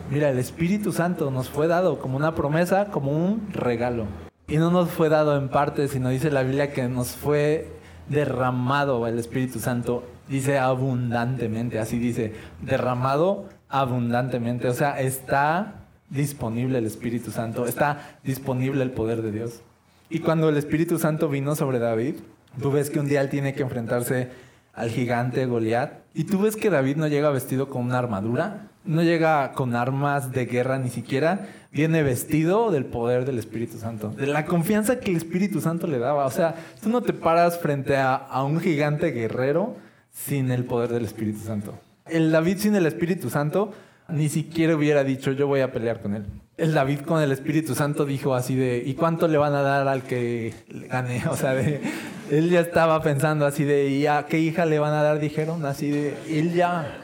Mira, 0.10 0.30
el 0.30 0.39
Espíritu 0.39 0.91
Santo 0.91 1.32
nos 1.32 1.50
fue 1.50 1.67
dado 1.67 2.00
como 2.00 2.17
una 2.17 2.36
promesa, 2.36 2.86
como 2.86 3.12
un 3.12 3.48
regalo. 3.54 4.08
Y 4.48 4.58
no 4.58 4.70
nos 4.70 4.89
fue 4.89 5.08
dado 5.08 5.38
en 5.38 5.48
parte, 5.48 5.88
sino 5.88 6.10
dice 6.10 6.32
la 6.32 6.44
Biblia 6.44 6.74
que 6.74 6.88
nos 6.89 7.12
fue 7.12 7.72
derramado 8.10 9.08
el 9.08 9.20
Espíritu 9.20 9.60
Santo. 9.60 10.04
Dice 10.27 10.57
abundantemente, 10.60 11.79
así 11.79 11.99
dice, 11.99 12.34
derramado 12.62 13.49
abundantemente. 13.69 14.67
O 14.67 14.73
sea, 14.73 14.99
está 14.99 15.81
disponible 16.10 16.77
el 16.77 16.86
Espíritu 16.86 17.31
Santo, 17.31 17.65
está 17.65 18.17
disponible 18.23 18.84
el 18.84 18.91
poder 18.91 19.21
de 19.21 19.31
Dios. 19.31 19.62
Y 20.10 20.19
cuando 20.19 20.49
el 20.49 20.57
Espíritu 20.57 20.99
Santo 20.99 21.29
vino 21.29 21.55
sobre 21.55 21.79
David, 21.79 22.15
tú 22.62 22.71
ves 22.71 22.89
que 22.89 22.99
un 22.99 23.07
día 23.07 23.21
él 23.21 23.29
tiene 23.29 23.53
que 23.53 23.63
enfrentarse 23.63 24.29
al 24.73 24.89
gigante 24.89 25.45
Goliat. 25.45 25.93
Y 26.13 26.25
tú 26.25 26.41
ves 26.41 26.55
que 26.57 26.69
David 26.69 26.97
no 26.97 27.07
llega 27.07 27.29
vestido 27.29 27.69
con 27.69 27.84
una 27.84 27.97
armadura, 27.97 28.67
no 28.84 29.03
llega 29.03 29.53
con 29.53 29.75
armas 29.75 30.31
de 30.31 30.45
guerra 30.45 30.79
ni 30.79 30.89
siquiera, 30.89 31.47
viene 31.71 32.03
vestido 32.03 32.71
del 32.71 32.86
poder 32.86 33.25
del 33.25 33.39
Espíritu 33.39 33.77
Santo, 33.77 34.10
de 34.10 34.27
la 34.27 34.45
confianza 34.45 34.99
que 34.99 35.12
el 35.12 35.17
Espíritu 35.17 35.62
Santo 35.62 35.88
le 35.88 35.99
daba. 35.99 36.25
O 36.25 36.31
sea, 36.31 36.55
tú 36.81 36.89
no 36.89 37.01
te 37.01 37.13
paras 37.13 37.60
frente 37.60 37.95
a, 37.95 38.15
a 38.15 38.43
un 38.43 38.60
gigante 38.60 39.12
guerrero 39.12 39.77
sin 40.12 40.52
el 40.52 40.65
poder 40.65 40.91
del 40.91 41.06
Espíritu 41.06 41.39
Santo. 41.39 41.80
El 42.06 42.32
David 42.32 42.58
sin 42.58 42.76
el 42.76 42.86
Espíritu 42.86 43.30
Santo 43.30 43.74
ni 44.12 44.30
siquiera 44.30 44.76
hubiera 44.76 45.04
dicho 45.04 45.32
yo 45.32 45.47
voy 45.47 45.62
a 45.62 45.71
pelear 45.71 46.02
con 46.02 46.15
él. 46.15 46.26
El 46.58 46.74
David 46.74 47.02
con 47.02 47.21
el 47.21 47.32
Espíritu 47.32 47.76
Santo 47.76 48.06
dijo 48.06 48.36
así 48.36 48.56
de, 48.56 48.84
¿y 48.86 48.93
cuánto 48.93 49.28
le 49.28 49.38
van 49.38 49.54
a 49.54 49.62
dar 49.62 49.88
al 49.88 50.04
que 50.04 50.54
gane? 50.89 51.24
O 51.30 51.36
sea, 51.36 51.54
de, 51.54 51.82
él 52.30 52.50
ya 52.50 52.60
estaba 52.60 53.02
pensando 53.02 53.45
así 53.45 53.63
de, 53.63 53.88
¿y 53.89 54.06
a 54.06 54.26
qué 54.28 54.39
hija 54.39 54.65
le 54.65 54.80
van 54.80 54.93
a 54.93 55.02
dar? 55.02 55.19
Dijeron 55.19 55.65
así 55.65 55.89
de, 55.89 56.15
él 56.30 56.54
ya, 56.54 56.97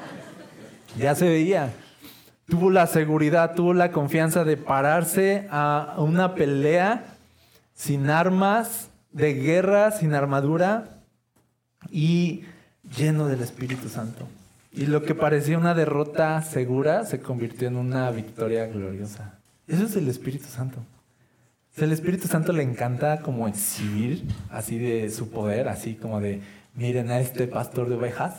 ya 0.97 1.15
se 1.15 1.27
veía. 1.27 1.73
Tuvo 2.47 2.69
la 2.69 2.87
seguridad, 2.87 3.55
tuvo 3.55 3.73
la 3.73 3.91
confianza 3.91 4.43
de 4.43 4.57
pararse 4.57 5.47
a 5.49 5.95
una 5.97 6.35
pelea 6.35 7.17
sin 7.73 8.09
armas, 8.09 8.89
de 9.11 9.33
guerra, 9.33 9.91
sin 9.91 10.13
armadura 10.13 11.01
y 11.91 12.43
lleno 12.95 13.27
del 13.27 13.41
Espíritu 13.41 13.89
Santo. 13.89 14.27
Y 14.71 14.85
lo 14.85 15.03
que 15.03 15.15
parecía 15.15 15.57
una 15.57 15.73
derrota 15.73 16.41
segura 16.41 17.05
se 17.05 17.19
convirtió 17.19 17.67
en 17.67 17.77
una 17.77 18.11
victoria 18.11 18.67
gloriosa. 18.67 19.39
Eso 19.67 19.85
es 19.85 19.95
el 19.95 20.07
Espíritu 20.07 20.45
Santo. 20.45 20.79
el 21.77 21.91
Espíritu 21.91 22.27
Santo 22.27 22.53
le 22.53 22.63
encanta 22.63 23.21
como 23.21 23.47
exhibir 23.47 24.23
así 24.49 24.77
de 24.77 25.09
su 25.09 25.29
poder, 25.29 25.67
así 25.67 25.95
como 25.95 26.19
de, 26.21 26.41
miren 26.75 27.11
a 27.11 27.19
este 27.19 27.47
pastor 27.47 27.89
de 27.89 27.95
ovejas 27.95 28.33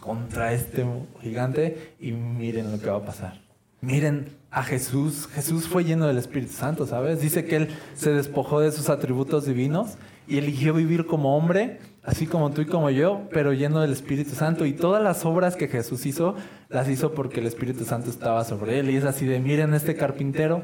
contra 0.00 0.52
este 0.52 0.86
gigante 1.20 1.94
y 2.00 2.12
miren 2.12 2.70
lo 2.70 2.80
que 2.80 2.90
va 2.90 2.98
a 2.98 3.04
pasar. 3.04 3.40
Miren 3.80 4.28
a 4.50 4.62
Jesús. 4.62 5.28
Jesús 5.28 5.68
fue 5.68 5.84
lleno 5.84 6.06
del 6.06 6.18
Espíritu 6.18 6.52
Santo, 6.52 6.86
¿sabes? 6.86 7.20
Dice 7.20 7.44
que 7.44 7.56
él 7.56 7.68
se 7.94 8.12
despojó 8.12 8.60
de 8.60 8.72
sus 8.72 8.88
atributos 8.88 9.46
divinos 9.46 9.96
y 10.26 10.38
eligió 10.38 10.74
vivir 10.74 11.06
como 11.06 11.36
hombre 11.36 11.78
así 12.08 12.26
como 12.26 12.50
tú 12.52 12.62
y 12.62 12.66
como 12.66 12.88
yo, 12.88 13.28
pero 13.30 13.52
lleno 13.52 13.80
del 13.80 13.92
Espíritu 13.92 14.34
Santo. 14.34 14.64
Y 14.64 14.72
todas 14.72 15.02
las 15.02 15.26
obras 15.26 15.56
que 15.56 15.68
Jesús 15.68 16.06
hizo, 16.06 16.36
las 16.70 16.88
hizo 16.88 17.12
porque 17.12 17.40
el 17.40 17.46
Espíritu 17.46 17.84
Santo 17.84 18.08
estaba 18.08 18.44
sobre 18.44 18.78
él. 18.78 18.88
Y 18.88 18.96
es 18.96 19.04
así 19.04 19.26
de, 19.26 19.40
miren 19.40 19.74
este 19.74 19.94
carpintero 19.94 20.62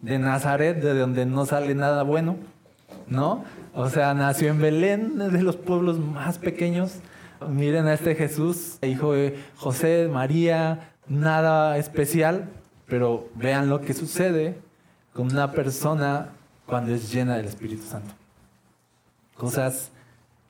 de 0.00 0.20
Nazaret, 0.20 0.80
de 0.80 0.96
donde 0.96 1.26
no 1.26 1.46
sale 1.46 1.74
nada 1.74 2.04
bueno, 2.04 2.36
¿no? 3.08 3.44
O 3.74 3.90
sea, 3.90 4.14
nació 4.14 4.50
en 4.50 4.60
Belén, 4.60 5.18
de 5.18 5.42
los 5.42 5.56
pueblos 5.56 5.98
más 5.98 6.38
pequeños. 6.38 7.00
Miren 7.48 7.86
a 7.88 7.94
este 7.94 8.14
Jesús, 8.14 8.78
hijo 8.82 9.14
de 9.14 9.36
José, 9.56 10.08
María, 10.08 10.92
nada 11.08 11.76
especial, 11.76 12.50
pero 12.86 13.28
vean 13.34 13.68
lo 13.68 13.80
que 13.80 13.94
sucede 13.94 14.60
con 15.12 15.32
una 15.32 15.50
persona 15.50 16.28
cuando 16.66 16.94
es 16.94 17.12
llena 17.12 17.36
del 17.36 17.46
Espíritu 17.46 17.82
Santo. 17.82 18.14
Cosas 19.34 19.90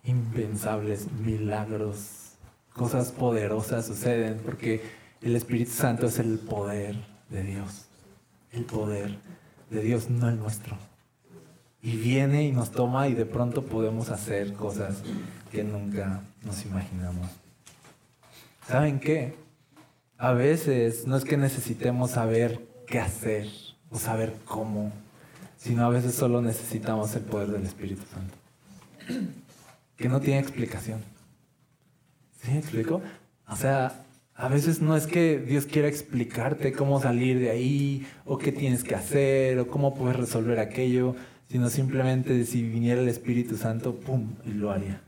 impensables, 0.05 1.11
milagros, 1.13 2.35
cosas 2.73 3.13
poderosas 3.13 3.87
suceden 3.87 4.41
porque 4.45 4.83
el 5.23 5.37
Espíritu 5.37 5.71
Santo 5.73 6.07
es 6.07 6.19
el 6.19 6.39
poder 6.39 6.97
de 7.31 7.43
Dios. 7.43 7.87
El 8.53 8.65
poder 8.65 9.17
de 9.71 9.81
Dios, 9.83 10.11
no 10.11 10.29
el 10.29 10.39
nuestro. 10.39 10.77
Y 11.83 11.97
viene 11.97 12.45
y 12.45 12.53
nos 12.53 12.71
toma 12.71 13.09
y 13.09 13.15
de 13.15 13.27
pronto 13.27 13.63
podemos 13.63 14.11
hacer 14.11 14.53
cosas 14.55 15.03
que 15.51 15.65
nunca 15.65 16.23
nos 16.43 16.65
imaginamos. 16.65 17.29
¿Saben 18.67 19.01
qué? 19.01 19.35
A 20.17 20.33
veces 20.33 21.07
no 21.07 21.17
es 21.17 21.25
que 21.25 21.37
necesitemos 21.37 22.13
saber 22.13 22.61
qué 22.87 23.01
hacer 23.01 23.49
o 23.91 23.99
saber 23.99 24.35
cómo, 24.47 24.93
sino 25.59 25.85
a 25.85 25.91
veces 25.91 26.15
solo 26.15 26.41
necesitamos 26.41 27.15
el 27.17 27.23
poder 27.23 27.49
del 27.49 27.65
Espíritu 27.65 28.03
Santo 28.13 28.35
que 29.97 30.09
no 30.09 30.21
tiene 30.21 30.41
explicación. 30.41 31.01
¿Sí 32.43 32.51
me 32.51 32.59
explico? 32.59 33.01
O 33.49 33.57
sea, 33.57 34.05
a 34.35 34.49
veces 34.49 34.81
no 34.81 34.97
es 34.97 35.07
que 35.07 35.39
Dios 35.39 35.67
quiera 35.67 35.89
explicarte 35.89 36.73
cómo 36.73 37.01
salir 37.01 37.39
de 37.39 37.51
ahí, 37.51 38.07
o 38.25 38.37
qué 38.37 38.53
tienes 38.53 38.83
que 38.83 38.95
hacer, 38.95 39.59
o 39.59 39.69
cómo 39.69 39.95
puedes 39.95 40.17
resolver 40.17 40.59
aquello, 40.59 41.15
sino 41.49 41.71
simplemente 41.71 42.45
si 42.45 42.63
viniera 42.63 43.01
el 43.01 43.09
Espíritu 43.09 43.57
Santo, 43.57 43.95
¡pum!, 43.95 44.31
y 44.45 44.53
lo 44.55 44.71
haría. 44.71 45.01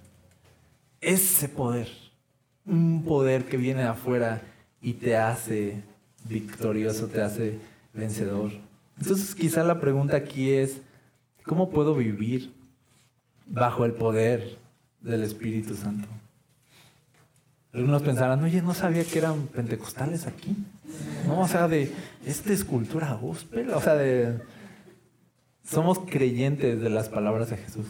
Ese 1.01 1.49
poder, 1.49 1.89
un 2.65 3.05
poder 3.05 3.45
que 3.45 3.57
viene 3.57 3.83
de 3.83 3.89
afuera 3.89 4.43
y 4.81 4.95
te 4.95 5.17
hace 5.17 5.83
victorioso, 6.29 7.09
te 7.09 7.21
hace 7.21 7.59
vencedor. 7.93 8.53
Entonces 8.99 9.35
quizá 9.35 9.65
la 9.65 9.81
pregunta 9.81 10.17
aquí 10.17 10.51
es, 10.51 10.81
¿cómo 11.45 11.71
puedo 11.71 11.95
vivir 11.95 12.53
bajo 13.47 13.85
el 13.85 13.93
poder 13.93 14.57
del 15.07 15.23
Espíritu 15.23 15.75
Santo. 15.75 16.09
Algunos 17.73 18.03
pensarán, 18.03 18.43
oye, 18.43 18.63
no 18.63 18.75
sabía 18.75 19.05
que 19.05 19.19
eran 19.19 19.47
pentecostales 19.49 20.27
aquí. 20.27 20.57
No, 21.27 21.41
o 21.41 21.49
sea, 21.49 21.69
de, 21.69 21.93
esta 22.25 22.53
escultura 22.53 23.13
gospel, 23.15 23.71
o 23.71 23.81
sea, 23.81 23.95
de, 23.95 24.39
somos 25.65 25.99
creyentes 25.99 26.81
de 26.81 26.91
las 26.91 27.09
palabras 27.09 27.51
de 27.51 27.59
Jesús. 27.59 27.87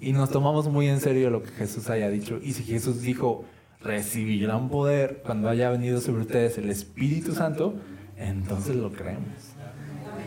Y 0.00 0.12
nos 0.12 0.30
tomamos 0.30 0.68
muy 0.68 0.88
en 0.88 1.00
serio 1.00 1.30
lo 1.30 1.42
que 1.42 1.50
Jesús 1.50 1.90
haya 1.90 2.08
dicho. 2.10 2.38
Y 2.42 2.52
si 2.52 2.62
Jesús 2.62 3.00
dijo, 3.00 3.44
recibirán 3.80 4.68
poder 4.68 5.22
cuando 5.24 5.48
haya 5.48 5.70
venido 5.70 6.00
sobre 6.00 6.22
ustedes 6.22 6.58
el 6.58 6.70
Espíritu 6.70 7.34
Santo, 7.34 7.74
entonces 8.16 8.76
lo 8.76 8.92
creemos. 8.92 9.28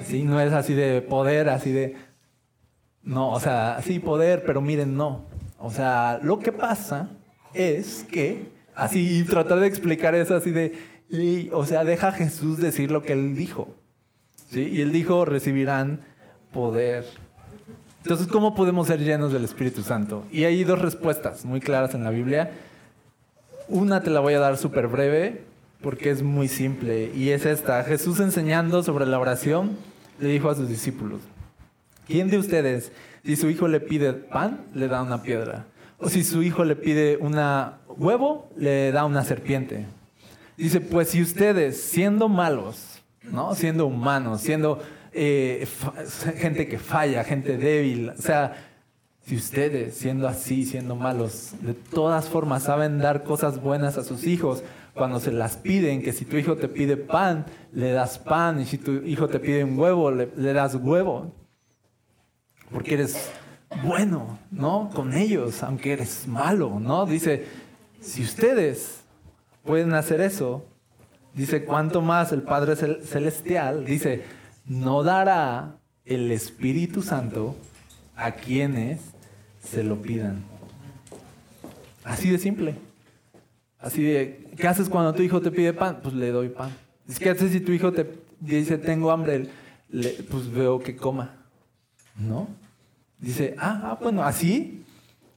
Sí, 0.06 0.24
no 0.24 0.40
es 0.40 0.54
así 0.54 0.74
de 0.74 1.02
poder, 1.02 1.50
así 1.50 1.72
de, 1.72 1.96
no, 3.04 3.32
o 3.32 3.40
sea, 3.40 3.80
sí 3.84 4.00
poder, 4.00 4.44
pero 4.46 4.62
miren, 4.62 4.96
no. 4.98 5.26
O 5.60 5.72
sea, 5.72 6.20
lo 6.22 6.40
que 6.40 6.52
pasa 6.52 7.10
es 7.54 8.06
que, 8.12 8.52
así 8.76 9.24
tratar 9.24 9.60
de 9.60 9.68
explicar 9.68 10.16
eso 10.16 10.36
así 10.36 10.52
de, 10.52 10.78
o 11.52 11.66
sea, 11.66 11.84
deja 11.84 12.10
a 12.10 12.12
Jesús 12.12 12.58
decir 12.58 12.92
lo 12.92 13.02
que 13.02 13.14
él 13.14 13.36
dijo. 13.36 13.76
¿sí? 14.50 14.62
Y 14.62 14.82
él 14.82 14.92
dijo, 14.92 15.26
recibirán 15.26 16.02
poder. 16.52 17.06
Entonces, 18.04 18.28
¿cómo 18.28 18.56
podemos 18.56 18.88
ser 18.88 19.00
llenos 19.00 19.34
del 19.34 19.44
Espíritu 19.44 19.82
Santo? 19.82 20.24
Y 20.32 20.44
hay 20.44 20.64
dos 20.64 20.80
respuestas 20.80 21.44
muy 21.46 21.60
claras 21.60 21.94
en 21.94 22.04
la 22.04 22.10
Biblia. 22.10 22.52
Una 23.68 24.02
te 24.02 24.10
la 24.10 24.20
voy 24.20 24.34
a 24.34 24.40
dar 24.40 24.58
súper 24.58 24.88
breve 24.88 25.44
porque 25.82 26.10
es 26.10 26.24
muy 26.24 26.48
simple 26.48 27.12
y 27.14 27.30
es 27.30 27.46
esta. 27.46 27.84
Jesús 27.84 28.20
enseñando 28.20 28.82
sobre 28.84 29.06
la 29.06 29.20
oración 29.20 29.78
le 30.20 30.30
dijo 30.30 30.50
a 30.50 30.56
sus 30.56 30.70
discípulos, 30.70 31.22
¿quién 32.08 32.30
de 32.30 32.38
ustedes 32.38 32.92
si 33.24 33.36
su 33.36 33.50
hijo 33.50 33.68
le 33.68 33.80
pide 33.80 34.14
pan, 34.14 34.66
le 34.74 34.88
da 34.88 35.02
una 35.02 35.22
piedra. 35.22 35.66
O 36.00 36.10
si 36.10 36.24
su 36.24 36.44
hijo 36.44 36.64
le 36.64 36.76
pide 36.76 37.18
un 37.18 37.36
huevo, 37.98 38.50
le 38.56 38.92
da 38.92 39.06
una 39.06 39.24
serpiente. 39.24 39.86
Dice, 40.56 40.82
pues 40.82 41.10
si 41.10 41.22
ustedes, 41.22 41.82
siendo 41.82 42.30
malos, 42.30 43.02
¿no? 43.24 43.56
siendo 43.56 43.88
humanos, 43.88 44.42
siendo 44.42 44.80
eh, 45.12 45.68
gente 46.38 46.68
que 46.68 46.78
falla, 46.78 47.24
gente 47.24 47.58
débil, 47.58 48.10
o 48.10 48.22
sea, 48.22 48.56
Si 49.28 49.36
ustedes, 49.36 49.96
siendo 49.96 50.26
así, 50.26 50.66
siendo 50.66 50.96
malos, 50.96 51.52
de 51.60 51.74
todas 51.74 52.30
formas 52.30 52.64
saben 52.64 53.00
dar 53.00 53.26
cosas 53.26 53.62
buenas 53.62 53.98
a 53.98 54.06
sus 54.06 54.26
hijos, 54.26 54.64
cuando 54.94 55.20
se 55.20 55.32
las 55.32 55.58
piden, 55.58 56.02
que 56.02 56.14
si 56.14 56.24
tu 56.24 56.38
hijo 56.38 56.56
te 56.56 56.70
pide 56.70 56.96
pan, 56.96 57.46
le 57.74 57.92
das 57.92 58.20
pan, 58.20 58.62
y 58.62 58.66
si 58.66 58.78
tu 58.78 58.94
hijo 59.06 59.28
te 59.28 59.40
pide 59.40 59.64
un 59.64 59.78
huevo, 59.78 60.12
le, 60.12 60.28
das 60.54 60.76
huevo. 60.76 61.34
Porque 62.72 62.96
eres 62.96 63.32
bueno, 63.84 64.40
¿no? 64.52 64.90
Con 64.94 65.14
ellos, 65.14 65.64
aunque 65.64 65.94
eres 65.94 66.28
malo, 66.28 66.80
¿no? 66.80 67.06
Dice, 67.06 67.46
si 68.02 68.24
ustedes 68.24 69.02
pueden 69.64 69.94
hacer 69.94 70.22
eso, 70.22 70.66
dice, 71.34 71.66
¿cuánto 71.66 72.02
más 72.02 72.32
el 72.32 72.44
Padre 72.44 72.76
Celestial? 72.76 73.86
Dice, 73.86 74.24
no 74.66 75.04
dará 75.04 75.78
el 76.06 76.32
Espíritu 76.32 77.02
Santo 77.02 77.56
a 78.16 78.32
quienes 78.32 79.00
se 79.62 79.84
lo 79.84 80.02
pidan. 80.02 80.44
Así 82.04 82.30
de 82.30 82.38
simple. 82.38 82.76
Así 83.80 84.02
de, 84.02 84.50
¿qué 84.58 84.68
haces 84.68 84.90
cuando 84.90 85.14
tu 85.14 85.22
hijo 85.22 85.42
te 85.42 85.52
pide 85.52 85.74
pan? 85.74 86.00
Pues 86.02 86.16
le 86.16 86.32
doy 86.32 86.50
pan. 86.50 86.72
¿Qué 87.20 87.30
haces 87.30 87.52
si 87.52 87.60
tu 87.60 87.72
hijo 87.72 87.92
te 87.92 88.10
dice, 88.40 88.78
tengo 88.78 89.12
hambre? 89.12 89.50
pues 90.30 90.52
veo 90.52 90.80
que 90.80 90.96
coma. 90.96 91.37
¿No? 92.18 92.48
Dice, 93.20 93.56
ah, 93.60 93.82
ah, 93.84 93.98
bueno, 94.02 94.24
así. 94.24 94.84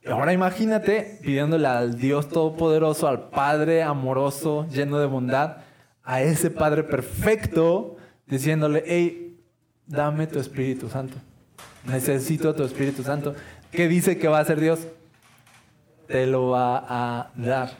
Ahora 0.07 0.33
imagínate 0.33 1.19
pidiéndole 1.23 1.66
al 1.66 1.99
Dios 1.99 2.29
Todopoderoso, 2.29 3.07
al 3.07 3.29
Padre 3.29 3.83
amoroso, 3.83 4.66
lleno 4.71 4.99
de 4.99 5.07
bondad, 5.07 5.59
a 6.03 6.23
ese 6.23 6.51
Padre 6.51 6.83
perfecto, 6.85 7.97
diciéndole, 8.27 8.83
hey, 8.87 9.38
dame 9.87 10.27
tu 10.27 10.38
Espíritu 10.38 10.88
Santo. 10.88 11.16
Necesito 11.85 12.55
tu 12.55 12.64
Espíritu 12.64 13.03
Santo. 13.03 13.35
¿Qué 13.71 13.88
dice 13.88 14.19
que 14.19 14.29
va 14.29 14.38
a 14.38 14.43
hacer 14.43 14.61
Dios? 14.61 14.81
Te 16.07 16.27
lo 16.27 16.49
va 16.49 16.85
a 16.88 17.31
dar. 17.37 17.71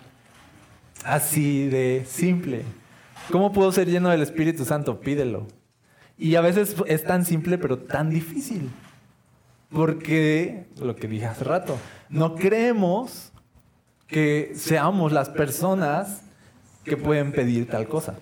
Así 1.05 1.69
de 1.69 2.05
simple. 2.07 2.65
¿Cómo 3.31 3.53
puedo 3.53 3.73
ser 3.73 3.89
lleno 3.89 4.11
del 4.11 4.23
Espíritu 4.23 4.65
Santo? 4.65 5.01
Pídelo. 5.01 5.47
Y 6.19 6.35
a 6.35 6.41
veces 6.41 6.77
es 6.87 7.05
tan 7.05 7.25
simple, 7.25 7.59
pero 7.59 7.79
tan 7.79 8.11
difícil. 8.11 8.71
Porque, 9.73 10.67
lo 10.81 10.97
que 10.97 11.07
dije 11.07 11.27
hace 11.27 11.45
rato, 11.45 11.79
no 12.09 12.35
creemos 12.35 13.33
que 14.09 14.53
seamos 14.55 15.13
las 15.13 15.29
personas 15.29 16.23
que 16.85 16.97
pueden 16.97 17.33
pedir 17.33 17.69
tal 17.69 17.87
cosa. 17.87 18.17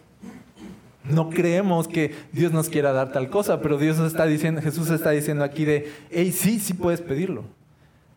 No 1.04 1.30
creemos 1.30 1.88
que 1.88 2.14
Dios 2.32 2.52
nos 2.52 2.68
quiera 2.68 2.92
dar 2.92 3.12
tal 3.12 3.30
cosa, 3.30 3.62
pero 3.62 3.78
Dios 3.78 3.98
está 3.98 4.26
diciendo, 4.26 4.60
Jesús 4.60 4.90
está 4.90 5.10
diciendo 5.10 5.42
aquí 5.42 5.64
de, 5.64 5.90
hey, 6.10 6.32
sí, 6.32 6.60
sí 6.60 6.74
puedes 6.74 7.00
pedirlo. 7.00 7.44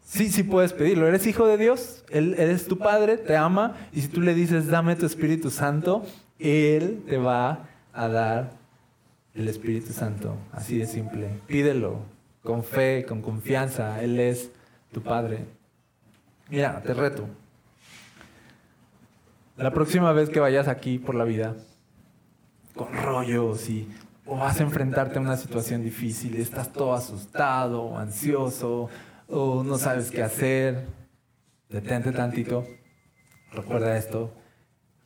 Sí, 0.04 0.30
sí 0.30 0.44
puedes 0.44 0.74
pedirlo. 0.74 1.08
Eres 1.08 1.26
hijo 1.26 1.48
de 1.48 1.58
Dios, 1.58 2.04
Él 2.10 2.36
eres 2.38 2.68
tu 2.68 2.78
Padre, 2.78 3.18
te 3.18 3.38
ama, 3.38 3.76
y 3.94 4.02
si 4.02 4.10
tú 4.10 4.20
le 4.20 4.34
dices, 4.34 4.68
dame 4.68 4.98
tu 4.98 5.06
Espíritu 5.06 5.50
Santo, 5.50 6.06
Él 6.38 7.02
te 7.08 7.18
va 7.18 7.70
a 7.94 8.10
dar 8.10 8.52
el 9.36 9.48
Espíritu 9.48 9.94
Santo. 9.94 10.36
Así 10.52 10.78
de 10.78 10.86
simple. 10.86 11.30
Pídelo 11.48 12.00
con 12.44 12.64
fe, 12.64 13.06
con 13.08 13.22
confianza. 13.22 14.02
Él 14.02 14.20
es 14.20 14.52
tu 14.92 15.02
Padre. 15.02 15.46
Mira, 16.50 16.82
te 16.82 16.94
reto. 16.94 17.28
La 19.58 19.72
próxima 19.72 20.12
vez 20.12 20.30
que 20.30 20.40
vayas 20.40 20.68
aquí 20.68 20.98
por 20.98 21.16
la 21.16 21.24
vida, 21.24 21.56
con 22.76 22.92
rollos 22.94 23.70
y 23.70 23.88
o 24.26 24.38
vas 24.38 24.60
a 24.60 24.64
enfrentarte 24.64 25.18
a 25.18 25.22
una 25.22 25.36
situación 25.36 25.84
difícil, 25.84 26.36
estás 26.36 26.72
todo 26.72 26.94
asustado, 26.94 27.98
ansioso, 27.98 28.90
o 29.28 29.64
no 29.64 29.78
sabes 29.78 30.12
qué 30.12 30.24
hacer, 30.24 30.86
detente 31.70 32.12
tantito, 32.12 32.66
recuerda 33.52 33.98
esto, 33.98 34.34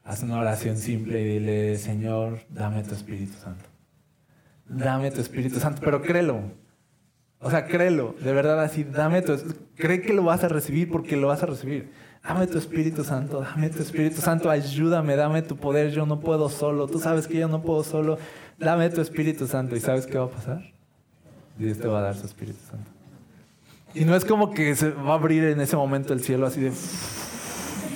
haz 0.03 0.21
una 0.23 0.39
oración 0.39 0.77
simple 0.77 1.21
y 1.21 1.39
dile, 1.39 1.77
Señor, 1.77 2.41
dame 2.49 2.83
tu 2.83 2.93
Espíritu 2.93 3.33
Santo. 3.33 3.65
Dame 4.67 5.11
tu 5.11 5.21
Espíritu 5.21 5.59
Santo, 5.59 5.81
pero 5.83 6.01
créelo. 6.01 6.41
O 7.39 7.49
sea, 7.49 7.65
créelo, 7.67 8.15
de 8.19 8.33
verdad 8.33 8.61
así, 8.61 8.83
dame 8.83 9.21
tu... 9.21 9.37
Cree 9.75 10.01
que 10.01 10.13
lo 10.13 10.23
vas 10.23 10.43
a 10.43 10.47
recibir 10.47 10.89
porque 10.89 11.15
lo 11.15 11.27
vas 11.27 11.43
a 11.43 11.45
recibir. 11.45 11.91
Dame 12.23 12.47
tu 12.47 12.57
Espíritu 12.57 13.03
Santo, 13.03 13.41
dame 13.41 13.69
tu 13.69 13.83
Espíritu 13.83 14.19
Santo, 14.19 14.49
ayúdame, 14.49 15.15
dame 15.15 15.43
tu 15.43 15.57
poder, 15.57 15.91
yo 15.91 16.07
no 16.07 16.19
puedo 16.19 16.49
solo, 16.49 16.87
tú 16.87 16.99
sabes 16.99 17.27
que 17.27 17.37
yo 17.37 17.47
no 17.47 17.61
puedo 17.61 17.83
solo, 17.83 18.17
dame 18.57 18.89
tu 18.89 18.99
Espíritu 19.01 19.45
Santo. 19.45 19.75
¿Y 19.75 19.79
sabes 19.79 20.07
qué 20.07 20.17
va 20.17 20.25
a 20.25 20.29
pasar? 20.29 20.73
Dios 21.57 21.77
te 21.77 21.87
va 21.87 21.99
a 21.99 22.01
dar 22.01 22.15
su 22.15 22.25
Espíritu 22.25 22.59
Santo. 22.67 22.89
Y 23.93 24.05
no 24.05 24.15
es 24.15 24.25
como 24.25 24.51
que 24.51 24.75
se 24.75 24.89
va 24.89 25.11
a 25.11 25.15
abrir 25.15 25.43
en 25.43 25.61
ese 25.61 25.75
momento 25.75 26.13
el 26.13 26.21
cielo 26.21 26.47
así 26.47 26.61
de... 26.61 26.71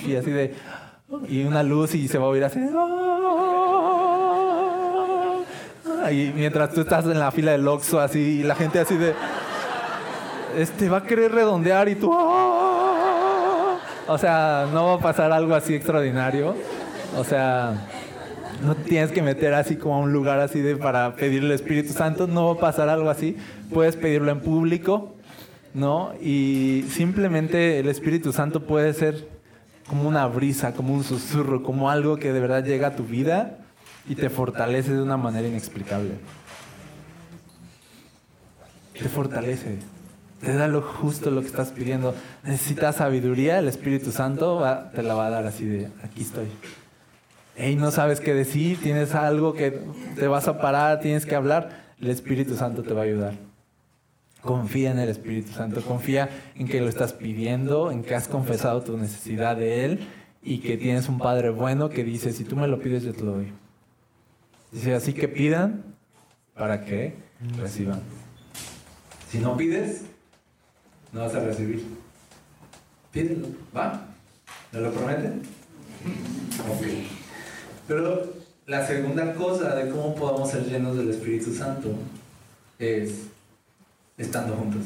Y 0.06 0.14
así 0.16 0.30
de... 0.30 0.54
Y 1.28 1.42
una 1.42 1.62
luz 1.62 1.94
y 1.94 2.06
se 2.06 2.16
va 2.16 2.26
a 2.26 2.28
oír 2.28 2.44
así. 2.44 2.60
Y 6.10 6.32
mientras 6.34 6.70
tú 6.70 6.82
estás 6.82 7.04
en 7.06 7.18
la 7.18 7.30
fila 7.30 7.52
del 7.52 7.66
Oxxo 7.66 8.00
así 8.00 8.40
y 8.40 8.42
la 8.42 8.54
gente 8.54 8.78
así 8.78 8.96
de... 8.96 9.14
Este 10.56 10.88
va 10.88 10.98
a 10.98 11.02
querer 11.04 11.32
redondear 11.32 11.88
y 11.88 11.94
tú... 11.94 12.12
O 12.12 14.18
sea, 14.18 14.66
no 14.72 14.86
va 14.86 14.94
a 14.94 14.98
pasar 14.98 15.30
algo 15.30 15.54
así 15.54 15.74
extraordinario. 15.74 16.56
O 17.16 17.24
sea, 17.24 17.86
no 18.64 18.74
tienes 18.74 19.12
que 19.12 19.22
meter 19.22 19.54
así 19.54 19.76
como 19.76 19.94
a 19.94 19.98
un 19.98 20.12
lugar 20.12 20.40
así 20.40 20.60
de 20.60 20.76
para 20.76 21.14
pedirle 21.14 21.50
el 21.50 21.54
Espíritu 21.54 21.92
Santo. 21.92 22.26
No 22.26 22.46
va 22.46 22.54
a 22.54 22.58
pasar 22.58 22.88
algo 22.88 23.08
así. 23.08 23.36
Puedes 23.72 23.96
pedirlo 23.96 24.32
en 24.32 24.40
público 24.40 25.14
¿no? 25.74 26.12
Y 26.20 26.84
simplemente 26.90 27.78
el 27.78 27.88
Espíritu 27.88 28.32
Santo 28.32 28.66
puede 28.66 28.92
ser 28.92 29.28
como 29.88 30.08
una 30.08 30.26
brisa, 30.26 30.74
como 30.74 30.94
un 30.94 31.04
susurro, 31.04 31.62
como 31.62 31.90
algo 31.90 32.16
que 32.16 32.32
de 32.32 32.40
verdad 32.40 32.64
llega 32.64 32.88
a 32.88 32.96
tu 32.96 33.04
vida 33.04 33.58
y 34.08 34.14
te 34.14 34.30
fortalece 34.30 34.92
de 34.92 35.02
una 35.02 35.16
manera 35.16 35.48
inexplicable. 35.48 36.12
Te 38.92 39.08
fortalece, 39.08 39.78
te 40.40 40.54
da 40.54 40.68
lo 40.68 40.82
justo 40.82 41.30
lo 41.30 41.40
que 41.40 41.46
estás 41.46 41.70
pidiendo. 41.70 42.14
Necesitas 42.44 42.96
sabiduría, 42.96 43.58
el 43.58 43.68
Espíritu 43.68 44.12
Santo 44.12 44.62
te 44.94 45.02
la 45.02 45.14
va 45.14 45.26
a 45.26 45.30
dar 45.30 45.46
así 45.46 45.64
de, 45.64 45.88
aquí 46.02 46.22
estoy. 46.22 46.48
Y 47.58 47.76
no 47.76 47.90
sabes 47.90 48.20
qué 48.20 48.32
decir, 48.32 48.80
tienes 48.80 49.14
algo 49.14 49.52
que 49.52 49.82
te 50.16 50.28
vas 50.28 50.48
a 50.48 50.60
parar, 50.60 51.00
tienes 51.00 51.26
que 51.26 51.34
hablar, 51.34 51.94
el 52.00 52.08
Espíritu 52.08 52.56
Santo 52.56 52.82
te 52.82 52.94
va 52.94 53.02
a 53.02 53.04
ayudar. 53.04 53.34
Confía 54.40 54.90
en 54.90 54.98
el 54.98 55.10
Espíritu 55.10 55.52
Santo, 55.52 55.82
confía 55.82 56.30
en 56.56 56.66
que 56.66 56.80
lo 56.80 56.88
estás 56.88 57.12
pidiendo, 57.12 57.90
en 57.90 58.02
que 58.02 58.14
has 58.14 58.28
confesado 58.28 58.82
tu 58.82 58.96
necesidad 58.96 59.56
de 59.56 59.84
Él 59.84 60.08
y 60.42 60.58
que 60.58 60.78
tienes 60.78 61.10
un 61.10 61.18
Padre 61.18 61.50
bueno 61.50 61.90
que 61.90 62.04
dice, 62.04 62.32
si 62.32 62.44
tú 62.44 62.56
me 62.56 62.66
lo 62.66 62.80
pides, 62.80 63.02
yo 63.02 63.12
te 63.12 63.22
lo 63.22 63.32
doy. 63.32 63.52
Dice, 64.72 64.94
así 64.94 65.12
que 65.12 65.28
pidan 65.28 65.84
para 66.54 66.84
que 66.84 67.14
reciban. 67.56 68.00
Si 69.30 69.38
no 69.38 69.56
pides, 69.56 70.02
no 71.12 71.20
vas 71.20 71.34
a 71.34 71.40
recibir. 71.40 71.84
Pídelo, 73.12 73.48
¿va? 73.76 74.06
¿Me 74.72 74.80
lo 74.80 74.92
prometen? 74.92 75.42
Ok. 76.68 76.86
Pero 77.88 78.32
la 78.66 78.86
segunda 78.86 79.34
cosa 79.34 79.74
de 79.74 79.90
cómo 79.90 80.14
podamos 80.14 80.50
ser 80.50 80.64
llenos 80.66 80.96
del 80.96 81.10
Espíritu 81.10 81.52
Santo 81.52 81.92
es 82.78 83.26
estando 84.16 84.54
juntos. 84.54 84.82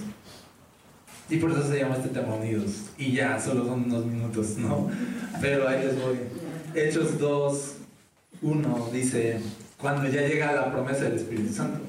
Y 1.29 1.37
por 1.37 1.51
eso 1.51 1.67
se 1.67 1.79
llama 1.79 1.97
este 1.97 2.09
tema 2.09 2.35
Unidos. 2.35 2.91
Y 2.97 3.13
ya, 3.13 3.41
solo 3.41 3.65
son 3.67 3.85
unos 3.85 4.07
minutos, 4.07 4.57
¿no? 4.57 4.91
Pero 5.41 5.69
ahí 5.69 5.85
les 5.85 6.01
voy. 6.01 6.19
Hechos 6.75 7.19
2, 7.19 7.75
1 8.43 8.91
dice, 8.93 9.41
cuando 9.79 10.09
ya 10.09 10.23
llega 10.23 10.53
la 10.53 10.73
promesa 10.73 11.05
del 11.05 11.15
Espíritu 11.15 11.53
Santo. 11.53 11.81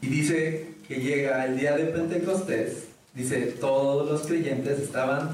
Y 0.00 0.06
dice 0.06 0.74
que 0.86 0.96
llega 0.96 1.44
el 1.46 1.58
día 1.58 1.76
de 1.76 1.84
Pentecostés, 1.86 2.84
dice, 3.14 3.56
todos 3.60 4.10
los 4.10 4.26
creyentes 4.26 4.78
estaban 4.78 5.30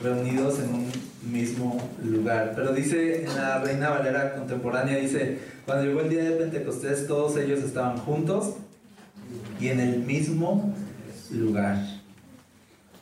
reunidos 0.00 0.58
en 0.60 0.74
un 0.74 0.92
mismo 1.30 1.80
lugar. 2.02 2.52
Pero 2.56 2.72
dice 2.72 3.24
en 3.24 3.36
la 3.36 3.58
Reina 3.60 3.90
Valera 3.90 4.34
contemporánea, 4.34 4.98
dice, 4.98 5.38
cuando 5.66 5.84
llegó 5.84 6.00
el 6.00 6.10
día 6.10 6.24
de 6.24 6.32
Pentecostés, 6.32 7.06
todos 7.06 7.36
ellos 7.36 7.60
estaban 7.60 7.98
juntos 7.98 8.54
y 9.60 9.68
en 9.68 9.80
el 9.80 10.00
mismo 10.00 10.74
lugar. 11.30 11.76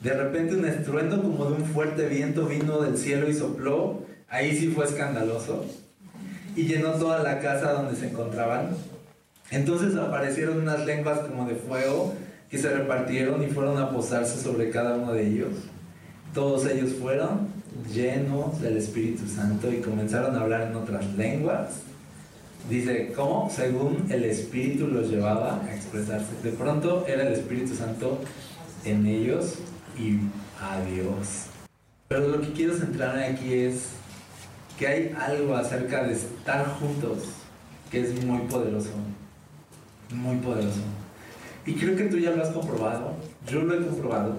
De 0.00 0.12
repente 0.12 0.54
un 0.54 0.64
estruendo 0.64 1.22
como 1.22 1.46
de 1.46 1.54
un 1.54 1.64
fuerte 1.64 2.06
viento 2.06 2.46
vino 2.46 2.80
del 2.80 2.96
cielo 2.96 3.28
y 3.28 3.34
sopló, 3.34 4.02
ahí 4.28 4.56
sí 4.56 4.68
fue 4.68 4.84
escandaloso, 4.84 5.64
y 6.56 6.64
llenó 6.64 6.92
toda 6.92 7.22
la 7.22 7.38
casa 7.38 7.72
donde 7.72 7.94
se 7.94 8.08
encontraban. 8.08 8.70
Entonces 9.50 9.96
aparecieron 9.96 10.58
unas 10.58 10.84
lenguas 10.84 11.20
como 11.20 11.46
de 11.46 11.54
fuego 11.54 12.14
que 12.50 12.58
se 12.58 12.70
repartieron 12.70 13.42
y 13.42 13.46
fueron 13.46 13.78
a 13.78 13.90
posarse 13.90 14.40
sobre 14.42 14.70
cada 14.70 14.96
uno 14.96 15.12
de 15.12 15.26
ellos. 15.26 15.52
Todos 16.34 16.66
ellos 16.66 16.94
fueron 17.00 17.48
llenos 17.92 18.60
del 18.60 18.76
Espíritu 18.76 19.26
Santo 19.28 19.70
y 19.70 19.80
comenzaron 19.80 20.34
a 20.34 20.40
hablar 20.40 20.62
en 20.62 20.76
otras 20.76 21.04
lenguas 21.14 21.82
Dice, 22.68 23.12
¿cómo? 23.14 23.48
Según 23.48 24.06
el 24.10 24.24
Espíritu 24.24 24.88
los 24.88 25.08
llevaba 25.08 25.62
a 25.62 25.74
expresarse. 25.74 26.32
De 26.42 26.50
pronto 26.50 27.04
era 27.06 27.22
el 27.22 27.32
Espíritu 27.32 27.76
Santo 27.76 28.18
en 28.84 29.06
ellos 29.06 29.58
y 29.96 30.18
adiós. 30.60 31.46
Pero 32.08 32.26
lo 32.26 32.40
que 32.40 32.52
quiero 32.52 32.76
centrarme 32.76 33.24
aquí 33.24 33.52
es 33.54 33.90
que 34.78 34.86
hay 34.86 35.14
algo 35.18 35.56
acerca 35.56 36.04
de 36.04 36.14
estar 36.14 36.66
juntos 36.78 37.18
que 37.90 38.00
es 38.00 38.24
muy 38.24 38.40
poderoso, 38.42 38.90
muy 40.10 40.36
poderoso. 40.36 40.80
Y 41.64 41.74
creo 41.74 41.96
que 41.96 42.04
tú 42.04 42.18
ya 42.18 42.30
lo 42.30 42.42
has 42.42 42.50
comprobado, 42.50 43.14
yo 43.48 43.62
lo 43.62 43.74
he 43.74 43.84
comprobado, 43.84 44.36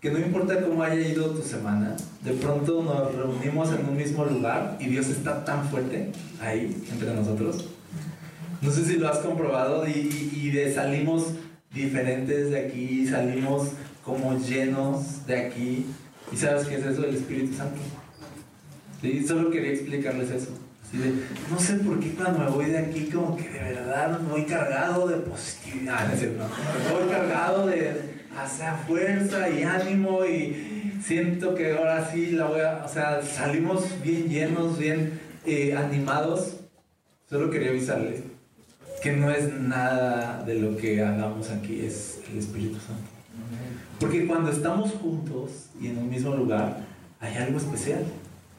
que 0.00 0.10
no 0.10 0.18
importa 0.18 0.60
cómo 0.60 0.82
haya 0.82 1.00
ido 1.00 1.30
tu 1.30 1.42
semana, 1.42 1.96
de 2.22 2.32
pronto 2.32 2.82
nos 2.82 3.14
reunimos 3.14 3.70
en 3.72 3.88
un 3.88 3.96
mismo 3.96 4.24
lugar 4.24 4.76
y 4.80 4.86
Dios 4.86 5.08
está 5.08 5.44
tan 5.44 5.68
fuerte 5.68 6.10
ahí 6.40 6.84
entre 6.90 7.14
nosotros. 7.14 7.68
No 8.60 8.70
sé 8.70 8.84
si 8.84 8.96
lo 8.96 9.08
has 9.08 9.18
comprobado 9.18 9.86
y, 9.86 10.30
y 10.34 10.50
de 10.50 10.72
salimos 10.72 11.26
diferentes 11.72 12.50
de 12.50 12.66
aquí, 12.66 13.06
salimos 13.06 13.68
como 14.04 14.38
llenos 14.38 15.26
de 15.26 15.46
aquí. 15.46 15.86
¿Y 16.32 16.36
sabes 16.36 16.66
qué 16.66 16.76
es 16.76 16.86
eso 16.86 17.02
del 17.02 17.16
Espíritu 17.16 17.54
Santo? 17.54 17.80
¿Sí? 19.02 19.26
Solo 19.26 19.50
quería 19.50 19.72
explicarles 19.72 20.30
eso. 20.30 20.52
No 21.50 21.58
sé 21.58 21.74
por 21.76 21.98
qué 21.98 22.10
cuando 22.12 22.38
me 22.38 22.50
voy 22.50 22.66
de 22.66 22.78
aquí 22.78 23.06
como 23.06 23.36
que 23.36 23.48
de 23.48 23.58
verdad 23.58 24.20
voy 24.30 24.44
cargado 24.44 25.08
de 25.08 25.16
positividad, 25.16 26.06
¿no 26.06 26.14
es 26.14 26.20
cierto? 26.20 26.44
Voy 26.92 27.08
cargado 27.10 27.66
de 27.66 27.92
hacer 28.38 28.72
fuerza 28.86 29.48
y 29.48 29.62
ánimo 29.62 30.24
y 30.24 31.00
siento 31.02 31.54
que 31.54 31.72
ahora 31.72 32.10
sí 32.10 32.32
la 32.32 32.46
voy 32.46 32.60
a, 32.60 32.84
o 32.84 32.88
sea, 32.88 33.22
salimos 33.22 33.84
bien 34.02 34.28
llenos, 34.28 34.78
bien 34.78 35.18
eh, 35.46 35.74
animados. 35.74 36.58
Solo 37.28 37.50
quería 37.50 37.70
avisarles 37.70 38.20
que 39.02 39.12
no 39.12 39.30
es 39.30 39.52
nada 39.52 40.44
de 40.44 40.54
lo 40.56 40.76
que 40.76 41.02
hagamos 41.02 41.50
aquí, 41.50 41.84
es 41.84 42.20
el 42.30 42.38
Espíritu 42.38 42.74
Santo. 42.74 43.10
Porque 43.98 44.26
cuando 44.26 44.50
estamos 44.50 44.92
juntos 44.92 45.70
y 45.80 45.88
en 45.88 45.98
un 45.98 46.10
mismo 46.10 46.36
lugar, 46.36 46.80
hay 47.18 47.34
algo 47.36 47.58
especial. 47.58 48.04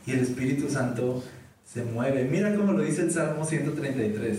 Y 0.05 0.11
el 0.11 0.19
Espíritu 0.19 0.69
Santo 0.69 1.23
se 1.65 1.83
mueve. 1.83 2.25
Mira 2.25 2.55
cómo 2.55 2.73
lo 2.73 2.83
dice 2.83 3.03
el 3.03 3.11
Salmo 3.11 3.45
133. 3.45 4.37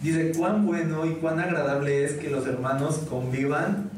Dice, 0.00 0.32
cuán 0.36 0.66
bueno 0.66 1.06
y 1.06 1.14
cuán 1.14 1.40
agradable 1.40 2.04
es 2.04 2.12
que 2.12 2.28
los 2.28 2.46
hermanos 2.46 2.98
convivan 3.08 3.90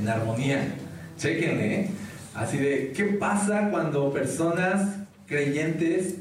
en 0.00 0.08
armonía. 0.08 0.74
Chequenle, 1.18 1.74
¿eh? 1.74 1.90
Así 2.34 2.56
de, 2.58 2.92
¿qué 2.96 3.04
pasa 3.04 3.68
cuando 3.70 4.12
personas 4.12 4.96
creyentes 5.26 6.14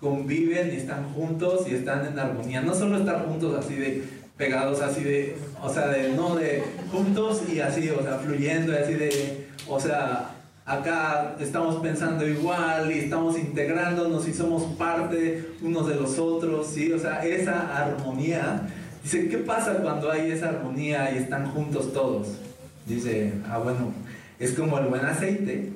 conviven 0.00 0.72
y 0.72 0.76
están 0.76 1.04
juntos 1.14 1.66
y 1.68 1.74
están 1.74 2.06
en 2.06 2.18
armonía? 2.18 2.60
No 2.60 2.74
solo 2.74 2.98
estar 2.98 3.24
juntos 3.24 3.56
así 3.58 3.76
de 3.76 4.02
pegados, 4.36 4.82
así 4.82 5.02
de, 5.02 5.36
o 5.62 5.72
sea, 5.72 5.88
de, 5.88 6.10
no, 6.10 6.34
de 6.34 6.62
juntos 6.90 7.42
y 7.50 7.60
así, 7.60 7.88
o 7.90 8.02
sea, 8.02 8.18
fluyendo 8.18 8.72
así 8.76 8.94
de, 8.94 9.46
o 9.68 9.80
sea, 9.80 10.31
acá 10.64 11.36
estamos 11.40 11.76
pensando 11.76 12.26
igual 12.26 12.90
y 12.92 13.00
estamos 13.00 13.38
integrándonos 13.38 14.26
y 14.28 14.32
somos 14.32 14.64
parte 14.74 15.54
unos 15.60 15.88
de 15.88 15.96
los 15.96 16.18
otros, 16.18 16.68
¿sí? 16.68 16.92
O 16.92 16.98
sea, 16.98 17.24
esa 17.24 17.76
armonía. 17.76 18.68
Dice, 19.02 19.28
¿qué 19.28 19.38
pasa 19.38 19.74
cuando 19.78 20.10
hay 20.10 20.30
esa 20.30 20.50
armonía 20.50 21.12
y 21.12 21.18
están 21.18 21.50
juntos 21.50 21.92
todos? 21.92 22.28
Dice, 22.86 23.32
ah, 23.48 23.58
bueno, 23.58 23.92
es 24.38 24.52
como 24.52 24.78
el 24.78 24.86
buen 24.86 25.04
aceite, 25.04 25.72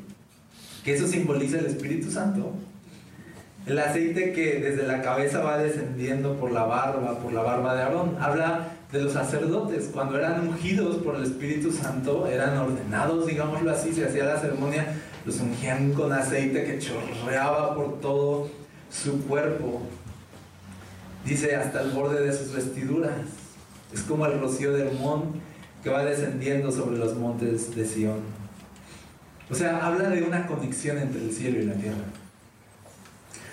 que 0.85 0.94
eso 0.94 1.09
simboliza 1.09 1.59
el 1.59 1.66
Espíritu 1.66 2.11
Santo. 2.11 2.53
El 3.66 3.81
aceite 3.81 4.33
que 4.33 4.61
desde 4.61 4.87
la 4.87 5.03
cabeza 5.03 5.40
va 5.40 5.59
descendiendo 5.59 6.37
por 6.37 6.53
la 6.53 6.62
barba, 6.62 7.18
por 7.18 7.33
la 7.33 7.42
barba 7.42 7.75
de 7.75 7.83
Aarón. 7.83 8.16
Habla 8.20 8.68
de 8.92 9.03
los 9.03 9.12
sacerdotes, 9.12 9.90
cuando 9.92 10.16
eran 10.18 10.46
ungidos 10.46 10.96
por 10.99 11.16
el 11.16 11.25
Espíritu 11.25 11.72
Santo, 11.72 12.27
eran 12.27 12.57
ordenados, 12.57 13.27
digámoslo 13.27 13.70
así, 13.70 13.92
se 13.92 14.07
hacía 14.07 14.25
la 14.25 14.40
ceremonia, 14.40 14.87
los 15.25 15.40
ungían 15.40 15.92
con 15.92 16.12
aceite 16.12 16.64
que 16.64 16.79
chorreaba 16.79 17.75
por 17.75 18.01
todo 18.01 18.49
su 18.90 19.20
cuerpo. 19.27 19.83
Dice 21.25 21.57
hasta 21.57 21.83
el 21.83 21.90
borde 21.90 22.25
de 22.25 22.33
sus 22.33 22.53
vestiduras. 22.53 23.12
Es 23.92 24.03
como 24.03 24.27
el 24.27 24.38
rocío 24.38 24.72
del 24.72 24.88
Hermón 24.88 25.40
que 25.83 25.90
va 25.90 26.05
descendiendo 26.05 26.70
sobre 26.70 26.99
los 26.99 27.16
montes 27.16 27.75
de 27.75 27.85
Sión. 27.85 28.20
O 29.51 29.55
sea, 29.55 29.85
habla 29.85 30.09
de 30.09 30.22
una 30.22 30.46
conexión 30.46 30.99
entre 30.99 31.22
el 31.22 31.33
cielo 31.33 31.61
y 31.61 31.66
la 31.66 31.75
tierra. 31.75 32.05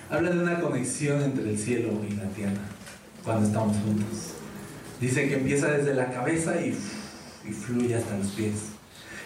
Habla 0.10 0.30
de 0.32 0.40
una 0.40 0.60
conexión 0.60 1.22
entre 1.22 1.50
el 1.50 1.58
cielo 1.58 1.90
y 2.08 2.14
la 2.14 2.26
tierra 2.30 2.62
cuando 3.24 3.48
estamos 3.48 3.78
juntos. 3.78 4.43
Dice 5.04 5.28
que 5.28 5.36
empieza 5.36 5.68
desde 5.68 5.94
la 5.94 6.10
cabeza 6.10 6.56
y, 6.66 6.72
fluye 7.52 7.94
hasta 7.94 8.18
los 8.18 8.28
pies. 8.28 8.54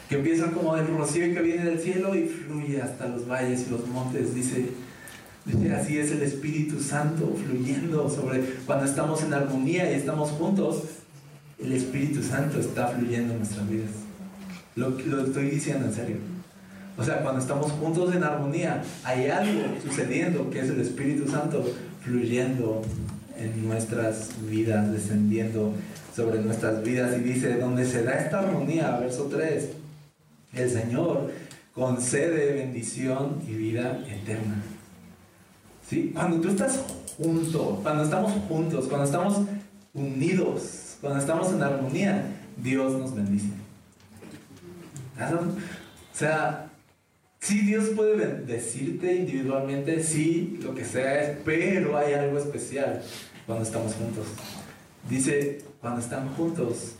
Que 0.09 0.15
empieza 0.15 0.49
como 0.49 0.75
el 0.75 0.87
rocío 0.87 1.31
que 1.31 1.41
viene 1.43 1.65
del 1.65 1.79
cielo 1.79 2.15
y 2.15 2.27
fluye 2.27 2.81
hasta 2.81 3.07
los 3.07 3.27
valles 3.27 3.67
y 3.67 3.69
los 3.69 3.87
montes. 3.87 4.33
Dice, 4.33 4.69
dice, 5.45 5.75
así 5.75 5.99
es 5.99 6.11
el 6.11 6.23
Espíritu 6.23 6.79
Santo 6.79 7.31
fluyendo 7.45 8.09
sobre 8.09 8.41
cuando 8.65 8.85
estamos 8.85 9.21
en 9.21 9.35
armonía 9.35 9.91
y 9.91 9.93
estamos 9.93 10.31
juntos. 10.31 10.81
El 11.59 11.71
Espíritu 11.73 12.23
Santo 12.23 12.59
está 12.59 12.87
fluyendo 12.87 13.33
en 13.33 13.39
nuestras 13.39 13.69
vidas. 13.69 13.91
Lo, 14.75 14.89
lo 14.89 15.25
estoy 15.25 15.51
diciendo 15.51 15.85
en 15.85 15.93
serio. 15.93 16.17
O 16.97 17.03
sea, 17.03 17.21
cuando 17.21 17.39
estamos 17.39 17.71
juntos 17.73 18.15
en 18.15 18.23
armonía, 18.23 18.81
hay 19.03 19.27
algo 19.27 19.61
sucediendo 19.83 20.49
que 20.49 20.59
es 20.59 20.69
el 20.69 20.81
Espíritu 20.81 21.29
Santo 21.29 21.63
fluyendo 22.01 22.81
en 23.39 23.67
nuestras 23.67 24.30
vidas, 24.50 24.91
descendiendo 24.91 25.73
sobre 26.15 26.39
nuestras 26.39 26.84
vidas. 26.84 27.17
Y 27.17 27.21
dice, 27.21 27.58
donde 27.58 27.86
se 27.86 28.04
da 28.04 28.13
esta 28.13 28.39
armonía, 28.39 28.97
verso 29.00 29.26
3, 29.26 29.69
el 30.54 30.69
Señor 30.69 31.32
concede 31.73 32.54
bendición 32.54 33.41
y 33.47 33.54
vida 33.54 34.00
eterna. 34.08 34.62
¿Sí? 35.88 36.12
Cuando 36.13 36.41
tú 36.41 36.50
estás 36.50 36.80
junto, 37.17 37.80
cuando 37.84 38.04
estamos 38.04 38.32
juntos, 38.47 38.88
cuando 38.88 39.06
estamos 39.06 39.41
unidos, 39.93 40.97
cuando 41.02 41.19
estamos 41.19 41.52
en 41.52 41.62
armonía, 41.62 42.26
Dios 42.58 42.93
nos 42.93 43.15
bendice. 43.15 43.50
O 45.17 46.17
sea, 46.17 46.66
Sí, 47.39 47.62
Dios 47.62 47.89
puede 47.95 48.15
bendecirte 48.15 49.15
individualmente, 49.15 50.04
sí, 50.04 50.60
lo 50.62 50.73
que 50.73 50.84
sea 50.84 51.21
es, 51.21 51.38
pero 51.45 51.97
hay 51.97 52.13
algo 52.13 52.38
especial 52.38 53.02
cuando 53.45 53.63
estamos 53.63 53.93
juntos. 53.93 54.26
Dice, 55.10 55.60
cuando 55.80 56.02
están 56.02 56.30
juntos, 56.36 56.95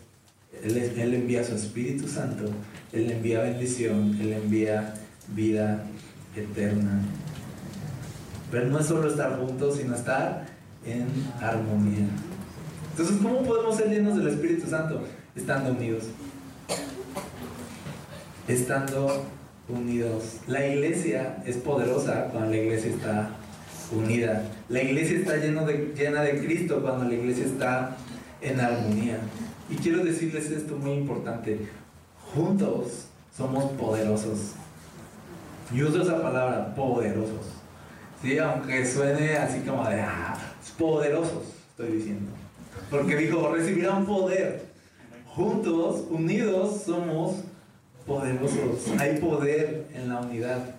él, 0.64 0.78
él, 0.78 1.14
envía 1.14 1.44
su 1.44 1.56
Espíritu 1.56 2.08
Santo, 2.08 2.46
Él 2.92 3.12
envía 3.12 3.42
bendición, 3.42 4.18
Él 4.20 4.34
envía 4.34 4.94
vida 5.30 5.84
eterna. 6.36 7.02
Pero 8.50 8.68
no 8.68 8.80
es 8.80 8.86
solo 8.86 9.10
estar 9.10 9.38
juntos, 9.40 9.78
sino 9.78 9.96
estar 9.96 10.46
en 10.86 11.06
armonía. 11.42 12.08
Entonces, 12.92 13.18
¿cómo 13.22 13.44
podemos 13.44 13.76
ser 13.76 13.90
llenos 13.90 14.18
del 14.18 14.30
Espíritu 14.30 14.68
Santo? 14.70 15.04
Estando 15.36 15.72
unidos. 15.72 16.06
Estando 18.48 19.26
unidos. 19.70 20.38
La 20.48 20.66
iglesia 20.66 21.44
es 21.46 21.58
poderosa 21.58 22.30
cuando 22.32 22.52
la 22.52 22.58
iglesia 22.58 22.92
está 22.92 23.30
unida. 23.92 24.44
La 24.70 24.82
iglesia 24.82 25.18
está 25.18 25.38
llena 25.38 25.64
de 26.22 26.46
Cristo 26.46 26.82
cuando 26.82 27.06
la 27.06 27.14
iglesia 27.14 27.46
está 27.46 27.98
en 28.42 28.60
armonía. 28.60 29.20
Y 29.70 29.76
quiero 29.76 30.04
decirles 30.04 30.50
esto 30.50 30.76
muy 30.78 30.94
importante. 30.94 31.68
Juntos 32.34 33.08
somos 33.36 33.72
poderosos. 33.74 34.54
Y 35.74 35.84
uso 35.84 36.02
esa 36.02 36.22
palabra, 36.22 36.74
poderosos. 36.74 37.46
¿Sí? 38.22 38.38
Aunque 38.38 38.86
suene 38.86 39.36
así 39.36 39.60
como 39.60 39.88
de, 39.90 40.02
ah, 40.02 40.38
poderosos, 40.78 41.44
estoy 41.70 41.98
diciendo. 41.98 42.32
Porque 42.90 43.16
dijo, 43.18 43.54
recibirán 43.54 44.06
poder. 44.06 44.66
Juntos, 45.26 46.06
unidos, 46.10 46.84
somos 46.86 47.32
poderosos. 47.32 47.57
Hay 49.00 49.18
poder 49.20 49.88
en 49.94 50.10
la 50.10 50.22
unidad. 50.22 50.76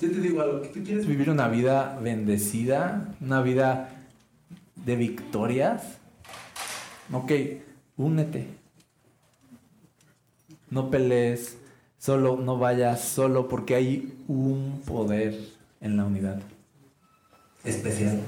Yo 0.00 0.10
te 0.10 0.20
digo 0.20 0.42
algo, 0.42 0.60
tú 0.60 0.82
quieres 0.84 1.06
vivir 1.06 1.30
una 1.30 1.48
vida 1.48 1.98
bendecida, 2.02 3.14
una 3.20 3.42
vida 3.42 3.90
de 4.76 4.94
victorias, 4.94 5.82
ok, 7.12 7.32
únete. 7.96 8.46
No 10.70 10.90
pelees, 10.90 11.56
solo 11.98 12.36
no 12.36 12.58
vayas 12.58 13.00
solo 13.00 13.48
porque 13.48 13.74
hay 13.74 14.22
un 14.28 14.82
poder 14.86 15.36
en 15.80 15.96
la 15.96 16.04
unidad 16.04 16.40
especial. 17.64 18.20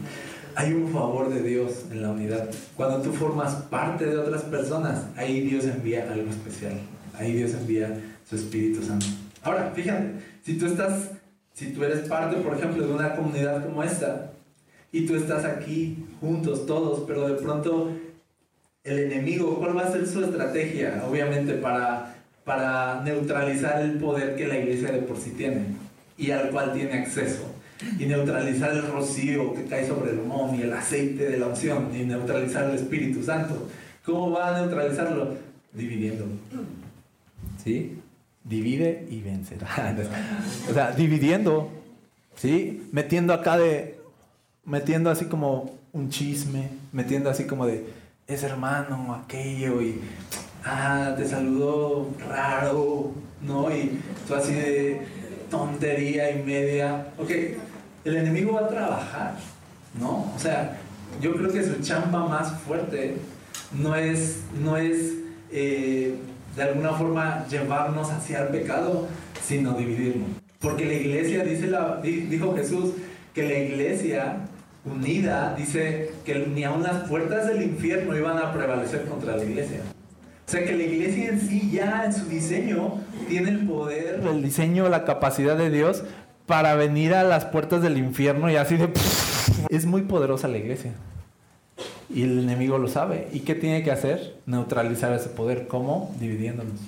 Hay 0.56 0.72
un 0.72 0.92
favor 0.92 1.28
de 1.28 1.42
Dios 1.42 1.85
en 1.90 2.02
la 2.02 2.11
unidad. 2.11 2.50
Cuando 2.76 3.00
tú 3.00 3.12
formas 3.12 3.54
parte 3.54 4.06
de 4.06 4.18
otras 4.18 4.42
personas, 4.42 5.06
ahí 5.16 5.42
Dios 5.42 5.64
envía 5.66 6.10
algo 6.10 6.31
especial. 6.31 6.81
Ahí 7.21 7.35
Dios 7.35 7.52
envía 7.52 7.94
su 8.29 8.37
Espíritu 8.37 8.83
Santo. 8.83 9.06
Ahora, 9.42 9.73
fíjate, 9.75 10.14
si 10.42 10.54
tú 10.54 10.66
estás, 10.66 11.10
si 11.52 11.73
tú 11.73 11.85
eres 11.85 12.08
parte, 12.08 12.37
por 12.37 12.56
ejemplo, 12.56 12.87
de 12.87 12.92
una 12.92 13.14
comunidad 13.14 13.64
como 13.64 13.83
esta, 13.83 14.33
y 14.92 15.06
tú 15.06 15.14
estás 15.14 15.44
aquí 15.44 16.04
juntos 16.21 16.66
todos, 16.66 17.04
pero 17.06 17.29
de 17.29 17.35
pronto 17.35 17.92
el 18.83 18.98
enemigo, 18.98 19.58
¿cuál 19.58 19.77
va 19.77 19.83
a 19.83 19.92
ser 19.92 20.06
su 20.06 20.25
estrategia? 20.25 21.04
Obviamente 21.08 21.54
para, 21.54 22.16
para 22.44 23.02
neutralizar 23.04 23.83
el 23.83 23.98
poder 23.98 24.35
que 24.35 24.48
la 24.48 24.58
iglesia 24.58 24.90
de 24.90 25.00
por 25.00 25.18
sí 25.18 25.31
tiene 25.31 25.66
y 26.16 26.31
al 26.31 26.50
cual 26.50 26.73
tiene 26.73 26.94
acceso. 26.94 27.54
Y 27.98 28.04
neutralizar 28.04 28.73
el 28.73 28.87
rocío 28.88 29.54
que 29.54 29.64
cae 29.64 29.87
sobre 29.87 30.10
el 30.10 30.18
humón 30.18 30.54
y 30.54 30.62
el 30.62 30.73
aceite 30.73 31.31
de 31.31 31.38
la 31.38 31.46
unción 31.46 31.88
y 31.94 32.04
neutralizar 32.04 32.68
el 32.68 32.77
Espíritu 32.77 33.23
Santo. 33.23 33.68
¿Cómo 34.04 34.33
va 34.33 34.54
a 34.54 34.60
neutralizarlo? 34.60 35.37
Dividiendo. 35.73 36.27
¿Sí? 37.63 37.98
Divide 38.44 39.06
y 39.11 39.21
vencerá. 39.21 39.69
o 40.71 40.75
sea, 40.75 40.92
dividiendo. 40.92 41.71
¿Sí? 42.37 42.88
Metiendo 42.92 43.33
acá 43.35 43.58
de. 43.58 43.98
Metiendo 44.65 45.11
así 45.11 45.27
como 45.27 45.79
un 45.92 46.11
chisme. 46.11 46.69
Metiendo 46.92 47.31
así 47.31 47.44
como 47.44 47.67
de. 47.67 47.87
Es 48.27 48.42
hermano, 48.42 49.15
aquello. 49.15 49.83
Y. 49.83 50.00
Ah, 50.65 51.15
te 51.17 51.27
saludó 51.27 52.08
raro. 52.29 53.13
¿No? 53.42 53.75
Y 53.75 53.98
tú 54.27 54.35
así 54.35 54.52
de 54.52 55.06
tontería 55.50 56.31
y 56.31 56.42
media. 56.42 57.08
Ok, 57.19 57.31
el 58.04 58.17
enemigo 58.17 58.52
va 58.52 58.61
a 58.61 58.69
trabajar, 58.69 59.35
¿no? 59.98 60.33
O 60.35 60.38
sea, 60.38 60.79
yo 61.21 61.35
creo 61.35 61.50
que 61.50 61.63
su 61.63 61.83
chamba 61.83 62.27
más 62.27 62.58
fuerte 62.61 63.17
no 63.73 63.94
es, 63.94 64.40
no 64.63 64.77
es 64.77 65.15
eh, 65.50 66.15
de 66.57 66.63
alguna 66.63 66.92
forma 66.92 67.46
llevarnos 67.48 68.11
hacia 68.11 68.42
el 68.42 68.48
pecado, 68.48 69.09
sino 69.42 69.73
dividirnos. 69.75 70.29
Porque 70.59 70.85
la 70.85 70.94
iglesia, 70.94 71.44
dice 71.44 71.71
dijo 72.03 72.55
Jesús, 72.55 72.92
que 73.35 73.42
la 73.44 73.59
iglesia 73.59 74.37
unida, 74.85 75.55
dice 75.57 76.11
que 76.25 76.46
ni 76.46 76.65
aun 76.65 76.83
las 76.83 77.09
puertas 77.09 77.46
del 77.46 77.63
infierno 77.63 78.17
iban 78.17 78.38
a 78.38 78.53
prevalecer 78.53 79.05
contra 79.07 79.37
la 79.37 79.44
iglesia. 79.44 79.81
O 80.46 80.51
sea 80.51 80.65
que 80.65 80.73
la 80.73 80.83
iglesia 80.83 81.29
en 81.29 81.40
sí 81.40 81.71
ya 81.71 82.05
en 82.05 82.13
su 82.13 82.27
diseño 82.27 83.01
tiene 83.29 83.51
el 83.51 83.67
poder, 83.67 84.21
el 84.27 84.42
diseño, 84.42 84.88
la 84.88 85.05
capacidad 85.05 85.57
de 85.57 85.71
Dios 85.71 86.03
para 86.46 86.75
venir 86.75 87.15
a 87.15 87.23
las 87.23 87.44
puertas 87.44 87.83
del 87.83 87.96
infierno 87.96 88.51
y 88.51 88.57
así 88.57 88.77
de... 88.77 88.88
Es 89.69 89.87
muy 89.87 90.03
poderosa 90.03 90.48
la 90.48 90.59
iglesia. 90.59 90.92
Y 92.13 92.23
el 92.23 92.40
enemigo 92.40 92.79
lo 92.79 92.88
sabe. 92.88 93.29
¿Y 93.33 93.40
qué 93.40 93.54
tiene 93.54 93.83
que 93.83 93.90
hacer? 93.90 94.37
Neutralizar 94.46 95.13
ese 95.13 95.29
poder. 95.29 95.69
¿Cómo? 95.69 96.15
Dividiéndonos. 96.19 96.81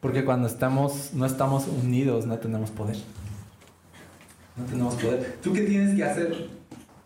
Porque 0.00 0.24
cuando 0.24 0.48
estamos, 0.48 1.12
no 1.14 1.24
estamos 1.24 1.66
unidos, 1.66 2.26
no 2.26 2.36
tenemos 2.38 2.70
poder. 2.70 2.96
No 4.56 4.64
tenemos 4.64 4.94
poder. 4.96 5.38
¿Tú 5.42 5.52
qué 5.52 5.62
tienes 5.62 5.96
que 5.96 6.04
hacer? 6.04 6.48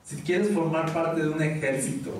Si 0.04 0.16
quieres 0.16 0.48
formar 0.48 0.92
parte 0.92 1.22
de 1.22 1.28
un 1.28 1.42
ejército 1.42 2.12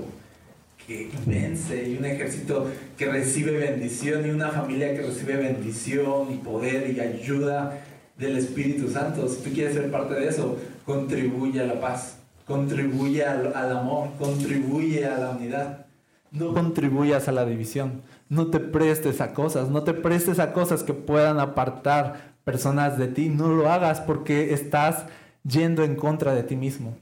que 0.87 1.11
vence 1.27 1.89
y 1.89 1.97
un 1.97 2.05
ejército 2.05 2.67
que 2.97 3.07
recibe 3.07 3.53
bendición 3.59 4.27
y 4.27 4.31
una 4.31 4.51
familia 4.51 4.95
que 4.95 5.03
recibe 5.03 5.37
bendición 5.37 6.33
y 6.33 6.37
poder 6.37 6.91
y 6.91 7.01
ayuda 7.01 7.83
del 8.17 8.39
Espíritu 8.39 8.89
Santo. 8.91 9.29
Si 9.29 9.43
tú 9.43 9.51
quieres 9.53 9.75
ser 9.75 9.91
parte 9.91 10.15
de 10.15 10.29
eso, 10.29 10.59
contribuye 10.85 11.61
a 11.61 11.67
la 11.67 11.81
paz, 11.81 12.18
contribuye 12.49 13.25
al, 13.25 13.55
amor, 13.55 14.09
contribuye 14.19 15.07
a 15.07 15.19
la 15.19 15.31
unidad. 15.31 15.87
No 16.31 16.53
contribuyas 16.53 17.29
a 17.29 17.33
la 17.33 17.45
división, 17.45 18.03
no 18.29 18.49
te 18.49 18.59
prestes 18.59 19.21
a 19.21 19.33
cosas, 19.33 19.69
no 19.69 19.85
te 19.85 19.95
prestes 19.95 20.39
a 20.39 20.53
cosas 20.53 20.83
que 20.83 20.93
puedan 20.93 21.39
apartar 21.39 22.35
personas 22.45 22.99
de 22.99 23.09
ti, 23.09 23.29
no 23.29 23.49
lo 23.49 23.71
hagas 23.71 24.01
porque 24.01 24.53
estás 24.53 25.05
yendo 25.43 25.85
en 25.85 25.95
contra 25.95 26.35
de 26.35 26.43
ti 26.43 26.57
mismo. 26.57 26.97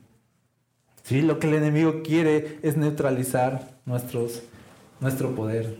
¿Sí? 1.02 1.22
Lo 1.22 1.38
que 1.38 1.48
el 1.48 1.54
enemigo 1.54 2.02
quiere 2.02 2.58
es 2.62 2.76
neutralizar 2.76 3.76
nuestro 3.84 5.34
poder. 5.34 5.76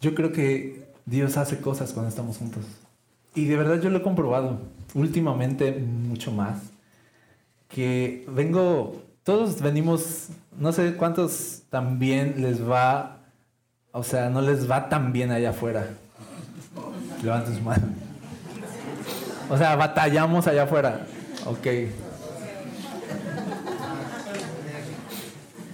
Yo 0.00 0.14
creo 0.14 0.32
que 0.32 0.88
Dios 1.06 1.36
hace 1.36 1.60
cosas 1.60 1.92
cuando 1.92 2.08
estamos 2.08 2.38
juntos. 2.38 2.64
Y 3.34 3.46
de 3.46 3.56
verdad 3.56 3.80
yo 3.80 3.90
lo 3.90 3.98
he 3.98 4.02
comprobado 4.02 4.58
últimamente 4.94 5.72
mucho 5.72 6.32
más. 6.32 6.71
Que 7.74 8.24
vengo, 8.28 9.02
todos 9.22 9.60
venimos, 9.60 10.28
no 10.58 10.72
sé 10.72 10.94
cuántos 10.94 11.62
también 11.70 12.34
les 12.38 12.68
va, 12.68 13.18
o 13.92 14.02
sea, 14.02 14.28
no 14.28 14.42
les 14.42 14.70
va 14.70 14.88
tan 14.88 15.12
bien 15.12 15.30
allá 15.30 15.50
afuera. 15.50 15.86
Levanten 17.22 17.56
su 17.56 17.62
mano. 17.62 17.84
O 19.48 19.56
sea, 19.56 19.76
batallamos 19.76 20.46
allá 20.46 20.64
afuera. 20.64 21.06
Ok. 21.46 21.66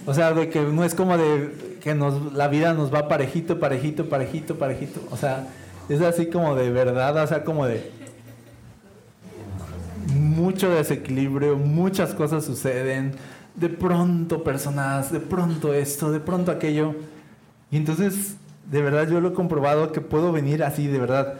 O 0.05 0.13
sea, 0.13 0.33
de 0.33 0.49
que 0.49 0.61
no 0.61 0.83
es 0.83 0.95
como 0.95 1.17
de 1.17 1.77
que 1.81 1.95
nos, 1.95 2.33
la 2.33 2.47
vida 2.47 2.73
nos 2.73 2.93
va 2.93 3.07
parejito, 3.07 3.59
parejito, 3.59 4.09
parejito, 4.09 4.57
parejito. 4.57 5.01
O 5.11 5.17
sea, 5.17 5.47
es 5.87 6.01
así 6.01 6.27
como 6.27 6.55
de 6.55 6.71
verdad, 6.71 7.15
o 7.23 7.27
sea, 7.27 7.43
como 7.43 7.67
de 7.67 7.91
mucho 10.59 10.75
desequilibrio, 10.75 11.55
muchas 11.57 12.13
cosas 12.13 12.43
suceden, 12.43 13.13
de 13.55 13.69
pronto 13.69 14.43
personas, 14.43 15.09
de 15.09 15.21
pronto 15.21 15.73
esto, 15.73 16.11
de 16.11 16.19
pronto 16.19 16.51
aquello. 16.51 16.95
Y 17.71 17.77
entonces, 17.77 18.35
de 18.69 18.81
verdad 18.81 19.07
yo 19.09 19.21
lo 19.21 19.29
he 19.29 19.33
comprobado 19.33 19.93
que 19.93 20.01
puedo 20.01 20.33
venir 20.33 20.65
así, 20.65 20.87
de 20.87 20.99
verdad. 20.99 21.35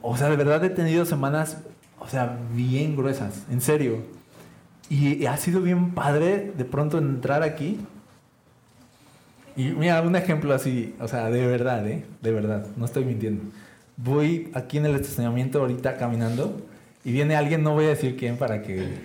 O 0.00 0.16
sea, 0.16 0.30
de 0.30 0.36
verdad 0.36 0.64
he 0.64 0.70
tenido 0.70 1.04
semanas, 1.04 1.58
o 1.98 2.08
sea, 2.08 2.38
bien 2.54 2.96
gruesas, 2.96 3.42
en 3.50 3.60
serio. 3.60 3.98
Y 4.88 5.26
ha 5.26 5.36
sido 5.36 5.60
bien 5.60 5.90
padre 5.90 6.54
de 6.56 6.64
pronto 6.64 6.96
entrar 6.96 7.42
aquí. 7.42 7.78
Y 9.54 9.64
mira, 9.64 10.00
un 10.00 10.16
ejemplo 10.16 10.54
así, 10.54 10.94
o 10.98 11.08
sea, 11.08 11.28
de 11.28 11.46
verdad, 11.46 11.86
¿eh? 11.86 12.06
De 12.22 12.32
verdad, 12.32 12.66
no 12.78 12.86
estoy 12.86 13.04
mintiendo 13.04 13.42
voy 13.96 14.50
aquí 14.54 14.78
en 14.78 14.86
el 14.86 14.94
estacionamiento 14.96 15.60
ahorita 15.60 15.96
caminando 15.96 16.60
y 17.04 17.12
viene 17.12 17.36
alguien, 17.36 17.62
no 17.62 17.72
voy 17.74 17.86
a 17.86 17.88
decir 17.88 18.16
quién 18.16 18.36
para 18.36 18.62
que... 18.62 19.00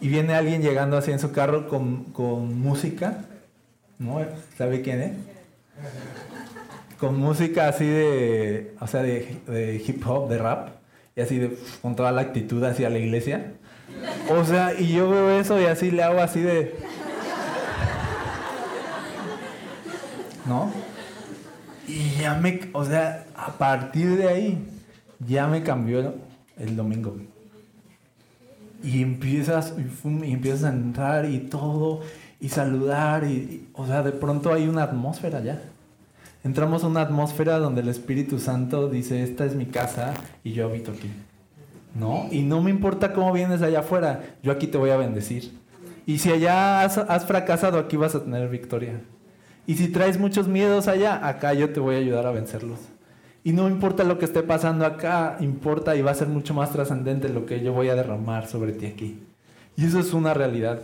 Y 0.00 0.08
viene 0.08 0.34
alguien 0.34 0.60
llegando 0.60 0.96
así 0.96 1.10
en 1.12 1.18
su 1.18 1.32
carro 1.32 1.68
con, 1.68 2.04
con 2.04 2.58
música, 2.58 3.24
¿no? 3.98 4.20
¿Sabe 4.58 4.82
quién 4.82 5.00
es? 5.00 5.12
Con 6.98 7.18
música 7.18 7.68
así 7.68 7.86
de, 7.86 8.74
o 8.80 8.86
sea, 8.86 9.02
de, 9.02 9.38
de 9.46 9.82
hip 9.86 10.06
hop, 10.06 10.28
de 10.28 10.38
rap, 10.38 10.68
y 11.14 11.20
así 11.20 11.38
de, 11.38 11.56
con 11.80 11.96
toda 11.96 12.12
la 12.12 12.22
actitud 12.22 12.62
hacia 12.64 12.90
la 12.90 12.98
iglesia. 12.98 13.52
O 14.28 14.44
sea, 14.44 14.74
y 14.78 14.92
yo 14.92 15.08
veo 15.08 15.38
eso 15.38 15.60
y 15.60 15.64
así 15.64 15.90
le 15.90 16.02
hago 16.02 16.20
así 16.20 16.40
de... 16.40 16.74
¿No? 20.46 20.72
Y 21.88 22.16
ya 22.20 22.34
me, 22.34 22.60
o 22.72 22.84
sea, 22.84 23.26
a 23.34 23.52
partir 23.52 24.16
de 24.16 24.28
ahí, 24.28 24.68
ya 25.26 25.46
me 25.46 25.62
cambió 25.62 26.14
el, 26.58 26.76
domingo. 26.76 27.16
Y 28.82 29.02
empiezas, 29.02 29.74
y, 29.78 30.32
empiezas 30.32 30.64
a 30.64 30.68
entrar 30.70 31.24
y 31.24 31.38
todo, 31.38 32.00
y 32.40 32.48
saludar, 32.48 33.24
y, 33.24 33.68
o 33.72 33.86
sea, 33.86 34.02
de 34.02 34.12
pronto 34.12 34.52
hay 34.52 34.68
una 34.68 34.82
atmósfera 34.82 35.40
ya. 35.40 35.60
Entramos 36.44 36.84
a 36.84 36.86
una 36.86 37.00
atmósfera 37.00 37.58
donde 37.58 37.80
el 37.80 37.88
Espíritu 37.88 38.38
Santo 38.38 38.88
dice, 38.88 39.22
esta 39.22 39.44
es 39.44 39.54
mi 39.56 39.66
casa 39.66 40.14
y 40.44 40.52
yo 40.52 40.66
habito 40.66 40.92
aquí. 40.92 41.10
¿No? 41.94 42.26
Y 42.30 42.42
no 42.42 42.62
me 42.62 42.70
importa 42.70 43.12
cómo 43.12 43.32
vienes 43.32 43.62
allá 43.62 43.80
afuera, 43.80 44.36
yo 44.42 44.52
aquí 44.52 44.66
te 44.66 44.78
voy 44.78 44.90
a 44.90 44.96
bendecir. 44.96 45.50
Y 46.06 46.18
si 46.18 46.30
allá 46.30 46.82
has 46.82 47.26
fracasado, 47.26 47.78
aquí 47.78 47.96
vas 47.96 48.14
a 48.14 48.22
tener 48.22 48.48
victoria. 48.48 49.00
Y 49.66 49.74
si 49.74 49.88
traes 49.88 50.20
muchos 50.20 50.46
miedos 50.46 50.86
allá, 50.86 51.26
acá 51.26 51.52
yo 51.52 51.70
te 51.70 51.80
voy 51.80 51.96
a 51.96 51.98
ayudar 51.98 52.26
a 52.26 52.30
vencerlos. 52.30 52.78
Y 53.46 53.52
no 53.52 53.68
importa 53.68 54.02
lo 54.02 54.18
que 54.18 54.24
esté 54.24 54.42
pasando 54.42 54.84
acá, 54.84 55.36
importa 55.38 55.94
y 55.94 56.02
va 56.02 56.10
a 56.10 56.14
ser 56.14 56.26
mucho 56.26 56.52
más 56.52 56.72
trascendente 56.72 57.28
lo 57.28 57.46
que 57.46 57.60
yo 57.60 57.72
voy 57.72 57.88
a 57.88 57.94
derramar 57.94 58.48
sobre 58.48 58.72
ti 58.72 58.86
aquí. 58.86 59.22
Y 59.76 59.84
eso 59.84 60.00
es 60.00 60.12
una 60.14 60.34
realidad 60.34 60.80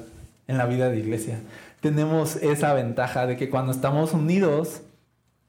en 0.47 0.59
la 0.59 0.67
vida 0.67 0.89
de 0.89 1.01
iglesia. 1.01 1.41
Tenemos 1.81 2.37
esa 2.37 2.73
ventaja 2.73 3.27
de 3.27 3.37
que 3.37 3.51
cuando 3.51 3.73
estamos 3.73 4.13
unidos, 4.13 4.83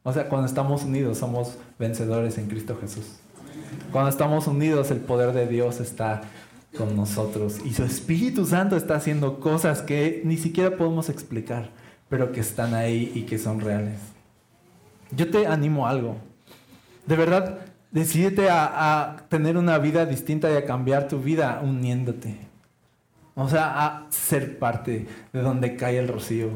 o 0.02 0.12
sea, 0.12 0.28
cuando 0.28 0.48
estamos 0.48 0.86
unidos 0.86 1.20
somos 1.20 1.60
vencedores 1.78 2.40
en 2.40 2.48
Cristo 2.48 2.80
Jesús. 2.82 3.20
Cuando 3.92 4.10
estamos 4.10 4.48
unidos 4.48 4.90
el 4.90 4.98
poder 4.98 5.34
de 5.34 5.46
Dios 5.46 5.82
está 5.82 6.22
con 6.76 6.96
nosotros 6.96 7.60
y 7.64 7.76
su 7.76 7.84
Espíritu 7.84 8.48
Santo 8.48 8.76
está 8.76 8.96
haciendo 8.96 9.40
cosas 9.40 9.84
que 9.84 10.24
ni 10.26 10.38
siquiera 10.38 10.78
podemos 10.78 11.10
explicar 11.10 11.70
pero 12.10 12.32
que 12.32 12.40
están 12.40 12.74
ahí 12.74 13.12
y 13.14 13.22
que 13.22 13.38
son 13.38 13.60
reales. 13.60 14.00
Yo 15.12 15.30
te 15.30 15.46
animo 15.46 15.86
a 15.86 15.92
algo. 15.92 16.33
De 17.06 17.16
verdad, 17.16 17.60
decídete 17.92 18.50
a, 18.50 19.26
tener 19.30 19.58
una 19.58 19.78
vida 19.78 20.06
distinta 20.06 20.52
y 20.52 20.56
a 20.56 20.66
cambiar 20.66 21.08
tu 21.08 21.20
vida 21.20 21.62
uniéndote. 21.64 22.38
O 23.36 23.50
sea, 23.50 23.86
a 23.86 24.06
ser 24.10 24.60
parte 24.60 25.08
de 25.32 25.42
donde 25.42 25.76
cae 25.76 25.98
el 25.98 26.08
rocío. 26.08 26.50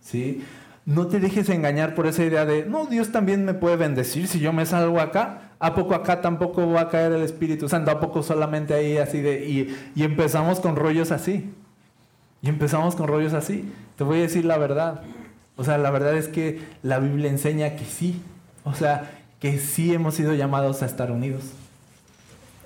¿sí? 0.00 0.44
No 0.84 1.06
te 1.06 1.20
dejes 1.20 1.48
engañar 1.48 1.94
por 1.94 2.06
esa 2.06 2.24
idea 2.24 2.44
de, 2.44 2.64
no, 2.64 2.86
Dios 2.86 3.12
también 3.12 3.44
me 3.44 3.54
puede 3.54 3.76
bendecir 3.76 4.26
si 4.28 4.40
yo 4.40 4.52
me 4.52 4.66
salgo 4.66 5.00
acá. 5.00 5.52
¿A 5.58 5.74
poco 5.74 5.94
acá 5.94 6.20
tampoco 6.20 6.68
va 6.70 6.82
a 6.82 6.88
caer 6.88 7.12
el 7.12 7.22
Espíritu 7.22 7.68
Santo? 7.68 7.90
¿A 7.90 8.00
poco 8.00 8.22
solamente 8.22 8.74
ahí 8.74 8.98
así 8.98 9.20
de... 9.20 9.46
Y, 9.46 9.76
y 9.94 10.02
empezamos 10.02 10.58
con 10.58 10.74
rollos 10.74 11.12
así. 11.12 11.52
Y 12.40 12.48
empezamos 12.48 12.96
con 12.96 13.06
rollos 13.06 13.34
así. 13.34 13.72
Te 13.96 14.02
voy 14.02 14.18
a 14.18 14.22
decir 14.22 14.44
la 14.44 14.58
verdad. 14.58 15.02
O 15.56 15.64
sea, 15.64 15.78
la 15.78 15.90
verdad 15.90 16.16
es 16.16 16.28
que 16.28 16.60
la 16.82 16.98
Biblia 16.98 17.30
enseña 17.30 17.76
que 17.76 17.84
sí, 17.84 18.20
O 18.64 18.74
sea, 18.74 19.21
que 19.42 19.58
sí 19.58 19.92
hemos 19.92 20.14
sido 20.14 20.34
llamados 20.34 20.84
a 20.84 20.86
estar 20.86 21.10
unidos. 21.10 21.42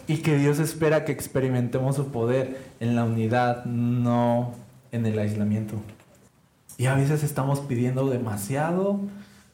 Y 0.07 0.18
que 0.18 0.37
Dios 0.37 0.59
espera 0.59 1.07
que 1.07 1.12
experimentemos 1.12 1.97
su 1.97 2.09
poder 2.12 2.59
en 2.81 2.95
la 2.95 3.05
unidad, 3.05 3.64
no 3.64 4.53
en 4.93 5.07
el 5.07 5.18
aislamiento. 5.18 5.77
Y 6.77 6.85
a 6.85 6.95
veces 6.95 7.24
estamos 7.24 7.61
pidiendo 7.61 8.11
demasiado 8.11 9.01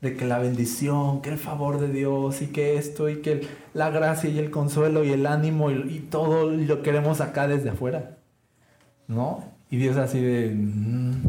de 0.00 0.16
que 0.16 0.24
la 0.24 0.40
bendición, 0.40 1.22
que 1.22 1.30
el 1.30 1.38
favor 1.38 1.78
de 1.78 1.92
Dios 1.92 2.42
y 2.42 2.48
que 2.48 2.76
esto 2.76 3.08
y 3.08 3.22
que 3.22 3.46
la 3.72 3.90
gracia 3.90 4.28
y 4.28 4.40
el 4.40 4.50
consuelo 4.50 5.04
y 5.04 5.12
el 5.12 5.26
ánimo 5.26 5.70
y, 5.70 6.00
todo 6.00 6.50
lo 6.50 6.82
queremos 6.82 7.20
acá 7.20 7.46
desde 7.46 7.70
afuera. 7.70 8.16
¿No? 9.06 9.44
Y 9.70 9.76
Dios 9.76 9.96
así 9.96 10.20
de... 10.20 10.50
Mm". 10.56 11.22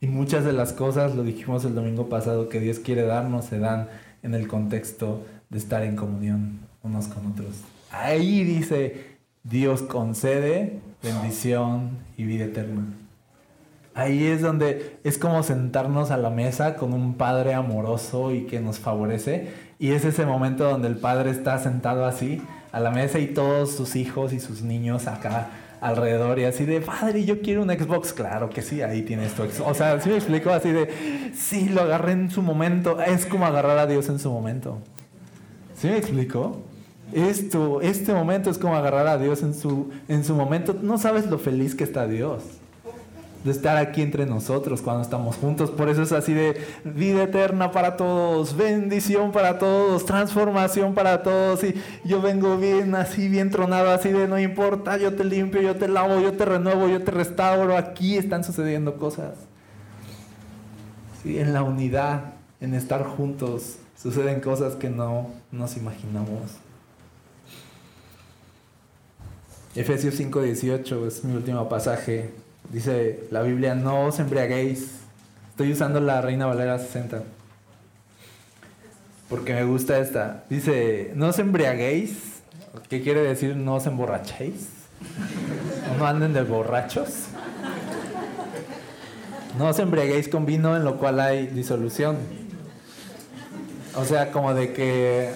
Y 0.00 0.06
muchas 0.06 0.44
de 0.44 0.52
las 0.52 0.72
cosas, 0.72 1.16
lo 1.16 1.24
dijimos 1.24 1.64
el 1.64 1.74
domingo 1.74 2.08
pasado, 2.08 2.48
que 2.48 2.60
Dios 2.60 2.78
quiere 2.78 3.02
darnos 3.02 3.46
se 3.46 3.58
dan 3.58 3.88
en 4.24 4.34
el 4.34 4.48
contexto 4.48 5.24
de 5.50 5.58
estar 5.58 5.84
en 5.84 5.94
comunión 5.94 6.58
unos 6.82 7.06
con 7.06 7.26
otros. 7.26 7.60
Ahí 7.92 8.42
dice, 8.42 9.18
Dios 9.44 9.82
concede 9.82 10.80
bendición 11.02 11.98
y 12.16 12.24
vida 12.24 12.46
eterna. 12.46 12.82
Ahí 13.94 14.24
es 14.24 14.42
donde 14.42 14.98
es 15.04 15.18
como 15.18 15.44
sentarnos 15.44 16.10
a 16.10 16.16
la 16.16 16.30
mesa 16.30 16.74
con 16.74 16.92
un 16.92 17.14
padre 17.14 17.54
amoroso 17.54 18.32
y 18.32 18.46
que 18.46 18.58
nos 18.58 18.80
favorece. 18.80 19.52
Y 19.78 19.92
es 19.92 20.04
ese 20.04 20.26
momento 20.26 20.64
donde 20.68 20.88
el 20.88 20.96
padre 20.96 21.30
está 21.30 21.58
sentado 21.58 22.04
así 22.04 22.42
a 22.72 22.80
la 22.80 22.90
mesa 22.90 23.20
y 23.20 23.28
todos 23.28 23.70
sus 23.70 23.94
hijos 23.94 24.32
y 24.32 24.40
sus 24.40 24.62
niños 24.62 25.06
acá 25.06 25.50
alrededor 25.84 26.38
y 26.38 26.44
así 26.44 26.64
de, 26.64 26.80
padre, 26.80 27.24
yo 27.24 27.42
quiero 27.42 27.62
un 27.62 27.70
Xbox. 27.70 28.12
Claro 28.12 28.48
que 28.48 28.62
sí, 28.62 28.82
ahí 28.82 29.02
tienes 29.02 29.34
tu 29.34 29.42
Xbox. 29.42 29.60
O 29.60 29.74
sea, 29.74 30.00
si 30.00 30.08
me 30.08 30.16
explico 30.16 30.50
así 30.50 30.72
de, 30.72 31.32
sí, 31.34 31.68
lo 31.68 31.82
agarré 31.82 32.12
en 32.12 32.30
su 32.30 32.42
momento. 32.42 33.00
Es 33.00 33.26
como 33.26 33.46
agarrar 33.46 33.78
a 33.78 33.86
Dios 33.86 34.08
en 34.08 34.18
su 34.18 34.30
momento. 34.30 34.78
¿Sí 35.76 35.88
me 35.88 35.98
explico? 35.98 36.62
Esto, 37.12 37.82
este 37.82 38.14
momento 38.14 38.50
es 38.50 38.56
como 38.56 38.74
agarrar 38.74 39.06
a 39.06 39.18
Dios 39.18 39.42
en 39.42 39.52
su, 39.52 39.90
en 40.08 40.24
su 40.24 40.34
momento. 40.34 40.74
No 40.80 40.96
sabes 40.96 41.26
lo 41.26 41.38
feliz 41.38 41.74
que 41.74 41.84
está 41.84 42.06
Dios 42.06 42.42
de 43.44 43.50
estar 43.50 43.76
aquí 43.76 44.00
entre 44.00 44.24
nosotros 44.24 44.80
cuando 44.80 45.02
estamos 45.02 45.36
juntos. 45.36 45.70
Por 45.70 45.90
eso 45.90 46.02
es 46.02 46.12
así 46.12 46.32
de 46.32 46.56
vida 46.82 47.24
eterna 47.24 47.70
para 47.70 47.96
todos, 47.96 48.56
bendición 48.56 49.32
para 49.32 49.58
todos, 49.58 50.06
transformación 50.06 50.94
para 50.94 51.22
todos. 51.22 51.62
Y 51.62 51.74
yo 52.04 52.22
vengo 52.22 52.56
bien 52.56 52.94
así, 52.94 53.28
bien 53.28 53.50
tronado, 53.50 53.90
así 53.90 54.10
de 54.10 54.26
no 54.26 54.38
importa, 54.38 54.96
yo 54.96 55.14
te 55.14 55.24
limpio, 55.24 55.60
yo 55.60 55.76
te 55.76 55.88
lavo, 55.88 56.20
yo 56.20 56.32
te 56.32 56.46
renuevo, 56.46 56.88
yo 56.88 57.02
te 57.02 57.10
restauro. 57.10 57.76
Aquí 57.76 58.16
están 58.16 58.42
sucediendo 58.42 58.96
cosas. 58.96 59.34
Sí, 61.22 61.38
en 61.38 61.52
la 61.52 61.62
unidad, 61.62 62.32
en 62.60 62.74
estar 62.74 63.04
juntos, 63.04 63.76
suceden 63.96 64.40
cosas 64.40 64.74
que 64.74 64.88
no 64.88 65.28
nos 65.52 65.76
imaginamos. 65.76 66.58
Efesios 69.74 70.14
5:18 70.14 71.06
es 71.06 71.24
mi 71.24 71.34
último 71.34 71.68
pasaje. 71.68 72.43
Dice 72.70 73.26
la 73.30 73.42
Biblia, 73.42 73.74
no 73.74 74.06
os 74.06 74.18
embriaguéis. 74.18 75.00
Estoy 75.50 75.72
usando 75.72 76.00
la 76.00 76.20
Reina 76.20 76.46
Valera 76.46 76.78
60. 76.78 77.22
Porque 79.28 79.54
me 79.54 79.64
gusta 79.64 79.98
esta. 79.98 80.44
Dice, 80.50 81.12
no 81.14 81.28
os 81.28 81.38
embriaguéis. 81.38 82.42
¿Qué 82.88 83.02
quiere 83.02 83.22
decir 83.22 83.56
no 83.56 83.76
os 83.76 83.86
emborrachéis? 83.86 84.68
no 85.98 86.06
anden 86.06 86.32
de 86.32 86.42
borrachos? 86.42 87.26
No 89.58 89.68
os 89.68 89.78
embriaguéis 89.78 90.28
con 90.28 90.46
vino 90.46 90.76
en 90.76 90.84
lo 90.84 90.98
cual 90.98 91.20
hay 91.20 91.46
disolución. 91.46 92.16
O 93.94 94.04
sea, 94.04 94.32
como 94.32 94.54
de 94.54 94.72
que 94.72 95.30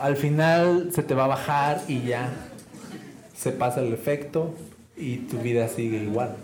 al 0.00 0.16
final 0.16 0.90
se 0.92 1.02
te 1.02 1.14
va 1.14 1.24
a 1.24 1.28
bajar 1.28 1.80
y 1.88 2.02
ya 2.02 2.28
se 3.34 3.52
pasa 3.52 3.80
el 3.80 3.92
efecto 3.92 4.54
y 4.96 5.18
tu 5.18 5.38
vida 5.38 5.68
sigue 5.68 5.96
igual. 6.02 6.36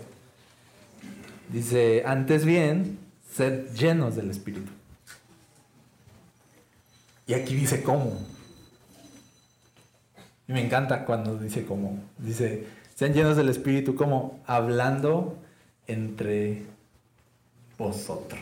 Dice, 1.49 2.03
antes 2.05 2.45
bien, 2.45 2.99
sed 3.31 3.73
llenos 3.73 4.15
del 4.15 4.29
Espíritu. 4.29 4.71
Y 7.25 7.33
aquí 7.33 7.55
dice 7.55 7.83
cómo. 7.83 8.17
Y 10.47 10.53
me 10.53 10.65
encanta 10.65 11.05
cuando 11.05 11.37
dice 11.37 11.65
cómo. 11.65 11.99
Dice, 12.17 12.65
sean 12.95 13.13
llenos 13.13 13.37
del 13.37 13.49
Espíritu 13.49 13.95
como 13.95 14.39
hablando 14.45 15.37
entre 15.87 16.63
vosotros. 17.77 18.41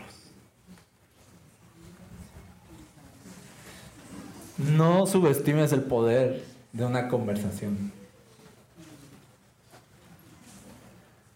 No 4.58 5.05
subestimes 5.05 5.72
el 5.72 5.84
poder 5.84 6.43
de 6.74 6.86
una 6.86 7.08
conversación. 7.08 7.91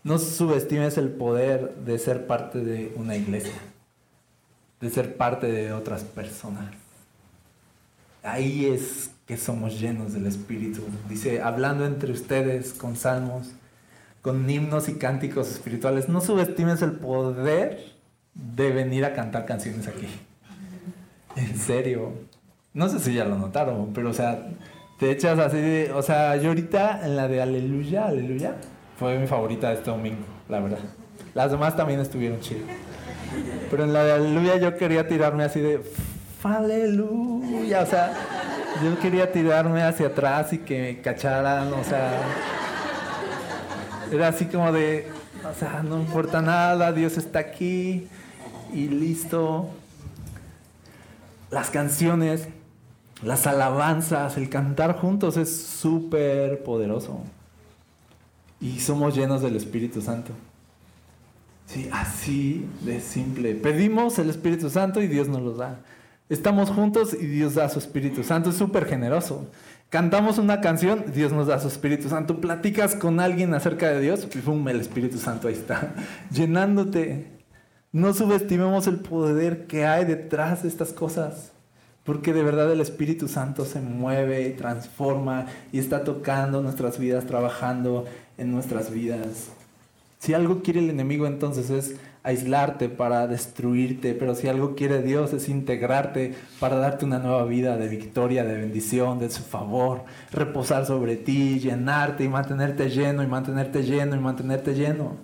No 0.04 0.18
subestimes 0.18 0.98
el 0.98 1.10
poder 1.10 1.76
de 1.86 2.00
ser 2.00 2.26
parte 2.26 2.60
de 2.60 2.92
una 2.96 3.16
iglesia, 3.16 3.54
de 4.80 4.90
ser 4.90 5.16
parte 5.16 5.52
de 5.52 5.74
otras 5.74 6.04
personas. 6.04 6.74
Ahí 8.24 8.66
es 8.66 9.12
que 9.28 9.38
somos 9.38 9.80
llenos 9.80 10.14
del 10.14 10.26
Espíritu. 10.26 10.82
Dice, 11.08 11.42
hablando 11.42 11.86
entre 11.86 12.12
ustedes 12.12 12.74
con 12.74 12.96
salmos, 12.96 13.52
con 14.22 14.50
himnos 14.50 14.90
y 14.90 14.96
cánticos 14.96 15.50
espirituales, 15.52 16.10
no 16.10 16.22
subestimes 16.22 16.82
el 16.82 16.94
poder 16.94 17.94
de 18.34 18.72
venir 18.72 19.06
a 19.06 19.14
cantar 19.14 19.46
canciones 19.46 19.88
aquí. 19.88 20.08
En 21.36 21.58
serio. 21.58 22.14
No 22.74 22.90
sé 22.90 23.00
si 23.00 23.14
ya 23.14 23.26
lo 23.26 23.38
notaron, 23.38 23.92
pero 23.94 24.10
o 24.10 24.14
sea, 24.14 24.48
te 24.98 25.12
echas 25.12 25.38
así 25.40 25.58
de, 25.58 25.92
o 25.92 26.02
sea, 26.02 26.38
yo 26.38 26.50
ahorita 26.50 27.06
en 27.06 27.18
la 27.18 27.28
de 27.28 27.42
aleluya, 27.42 28.06
aleluya, 28.08 28.56
fue 29.02 29.18
mi 29.18 29.26
favorita 29.26 29.70
de 29.70 29.74
este 29.74 29.90
domingo, 29.90 30.24
la 30.48 30.60
verdad. 30.60 30.78
Las 31.34 31.50
demás 31.50 31.76
también 31.76 32.00
estuvieron 32.00 32.40
chidas. 32.40 32.70
Pero 33.72 33.84
en 33.84 33.94
la 33.94 34.04
de 34.04 34.12
Aleluya 34.14 34.58
yo 34.58 34.78
quería 34.78 35.08
tirarme 35.08 35.44
así 35.44 35.60
de 35.60 35.82
Aleluya, 36.44 37.82
o 37.82 37.86
sea, 37.88 38.14
yo 38.84 39.00
quería 39.00 39.32
tirarme 39.32 39.82
hacia 39.82 40.06
atrás 40.06 40.54
y 40.54 40.60
que 40.60 40.80
me 40.80 41.02
cacharan, 41.02 41.74
o 41.74 41.84
sea, 41.84 42.12
era 44.12 44.28
así 44.28 44.46
como 44.46 44.72
de, 44.72 45.08
o 45.50 45.60
sea, 45.60 45.82
no 45.82 45.98
importa 45.98 46.44
nada, 46.44 46.92
Dios 46.92 47.18
está 47.18 47.40
aquí 47.40 48.08
y 48.72 48.88
listo. 48.88 49.68
Las 51.50 51.72
canciones, 51.72 52.50
las 53.24 53.48
alabanzas, 53.48 54.38
el 54.38 54.48
cantar 54.50 55.00
juntos 55.00 55.38
es 55.38 55.60
súper 55.60 56.62
poderoso 56.62 57.24
y 58.62 58.80
somos 58.80 59.16
llenos 59.16 59.42
del 59.42 59.56
Espíritu 59.56 60.02
Santo. 60.02 60.32
Sí, 61.66 61.90
así 61.92 62.68
de 62.82 63.02
simple. 63.02 63.56
Pedimos 63.56 64.20
el 64.20 64.30
Espíritu 64.30 64.70
Santo 64.70 65.02
y 65.02 65.08
Dios 65.08 65.28
nos 65.28 65.42
lo 65.42 65.54
da. 65.54 65.80
Estamos 66.30 66.70
juntos 66.70 67.14
y 67.14 67.26
Dios 67.26 67.56
da 67.56 67.68
su 67.70 67.80
Espíritu 67.80 68.24
Santo. 68.24 68.52
Es 68.52 68.58
súper 68.58 68.86
generoso. 68.86 69.50
Cantamos 69.90 70.38
una 70.38 70.62
canción, 70.62 71.06
Dios 71.14 71.34
nos 71.34 71.48
da 71.48 71.60
su 71.60 71.68
Espíritu 71.68 72.08
Santo. 72.08 72.40
Platicas 72.40 72.96
con 72.96 73.20
alguien 73.20 73.54
acerca 73.54 73.90
de 73.90 74.00
Dios, 74.00 74.26
y 74.34 74.38
¡pum! 74.38 74.66
el 74.70 74.80
Espíritu 74.80 75.18
Santo 75.18 75.50
ahí 75.50 75.54
está, 75.54 75.94
llenándote. 76.32 77.28
No 77.92 78.14
subestimemos 78.14 78.88
el 78.88 79.00
poder 79.00 79.68
que 79.68 79.86
hay 79.86 80.06
detrás 80.06 80.64
de 80.64 80.70
estas 80.70 80.94
cosas. 80.94 81.52
Porque 82.04 82.34
de 82.34 82.42
verdad 82.42 82.72
el 82.72 82.82
Espíritu 82.82 83.28
Santo 83.28 83.64
se 83.64 83.80
mueve 83.80 84.50
transforma 84.52 85.46
y 85.72 85.78
está 85.78 86.04
tocando 86.04 86.62
nuestras 86.62 86.98
vidas, 86.98 87.26
trabajando 87.26 88.06
en 88.42 88.52
nuestras 88.52 88.92
vidas. 88.92 89.50
Si 90.20 90.34
algo 90.34 90.62
quiere 90.62 90.80
el 90.80 90.90
enemigo 90.90 91.26
entonces 91.26 91.70
es 91.70 91.96
aislarte 92.24 92.90
para 92.90 93.26
destruirte, 93.28 94.14
pero 94.14 94.36
si 94.36 94.48
algo 94.48 94.76
quiere 94.76 95.02
Dios 95.02 95.34
es 95.34 95.50
integrarte 95.50 96.36
para 96.60 96.76
darte 96.76 97.06
una 97.06 97.18
nueva 97.18 97.46
vida 97.46 97.78
de 97.78 97.88
victoria, 97.88 98.44
de 98.44 98.58
bendición, 98.58 99.18
de 99.18 99.32
su 99.32 99.42
favor, 99.42 100.04
reposar 100.32 100.86
sobre 100.86 101.16
ti, 101.16 101.60
llenarte 101.60 102.24
y 102.24 102.30
mantenerte 102.30 102.90
lleno 102.90 103.24
y 103.24 103.28
mantenerte 103.28 103.84
lleno 103.84 104.16
y 104.16 104.20
mantenerte 104.20 104.76
lleno. 104.76 105.18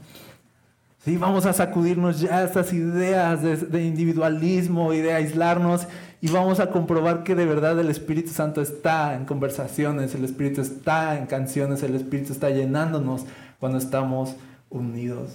Sí, 1.06 1.16
vamos 1.18 1.46
a 1.46 1.54
sacudirnos 1.54 2.20
ya 2.20 2.44
estas 2.44 2.74
ideas 2.74 3.42
de, 3.42 3.56
de 3.56 3.86
individualismo 3.86 4.94
y 4.94 5.00
de 5.00 5.14
aislarnos 5.14 5.88
y 6.20 6.30
vamos 6.30 6.60
a 6.60 6.72
comprobar 6.72 7.24
que 7.24 7.36
de 7.36 7.46
verdad 7.46 7.80
el 7.80 7.90
Espíritu 7.90 8.30
Santo 8.30 8.62
está 8.62 9.16
en 9.16 9.26
conversaciones, 9.26 10.16
el 10.16 10.26
Espíritu 10.26 10.62
está 10.62 11.18
en 11.18 11.28
canciones, 11.28 11.84
el 11.84 11.96
Espíritu 11.96 12.34
está 12.34 12.50
llenándonos 12.50 13.26
cuando 13.60 13.78
estamos 13.78 14.36
unidos. 14.70 15.32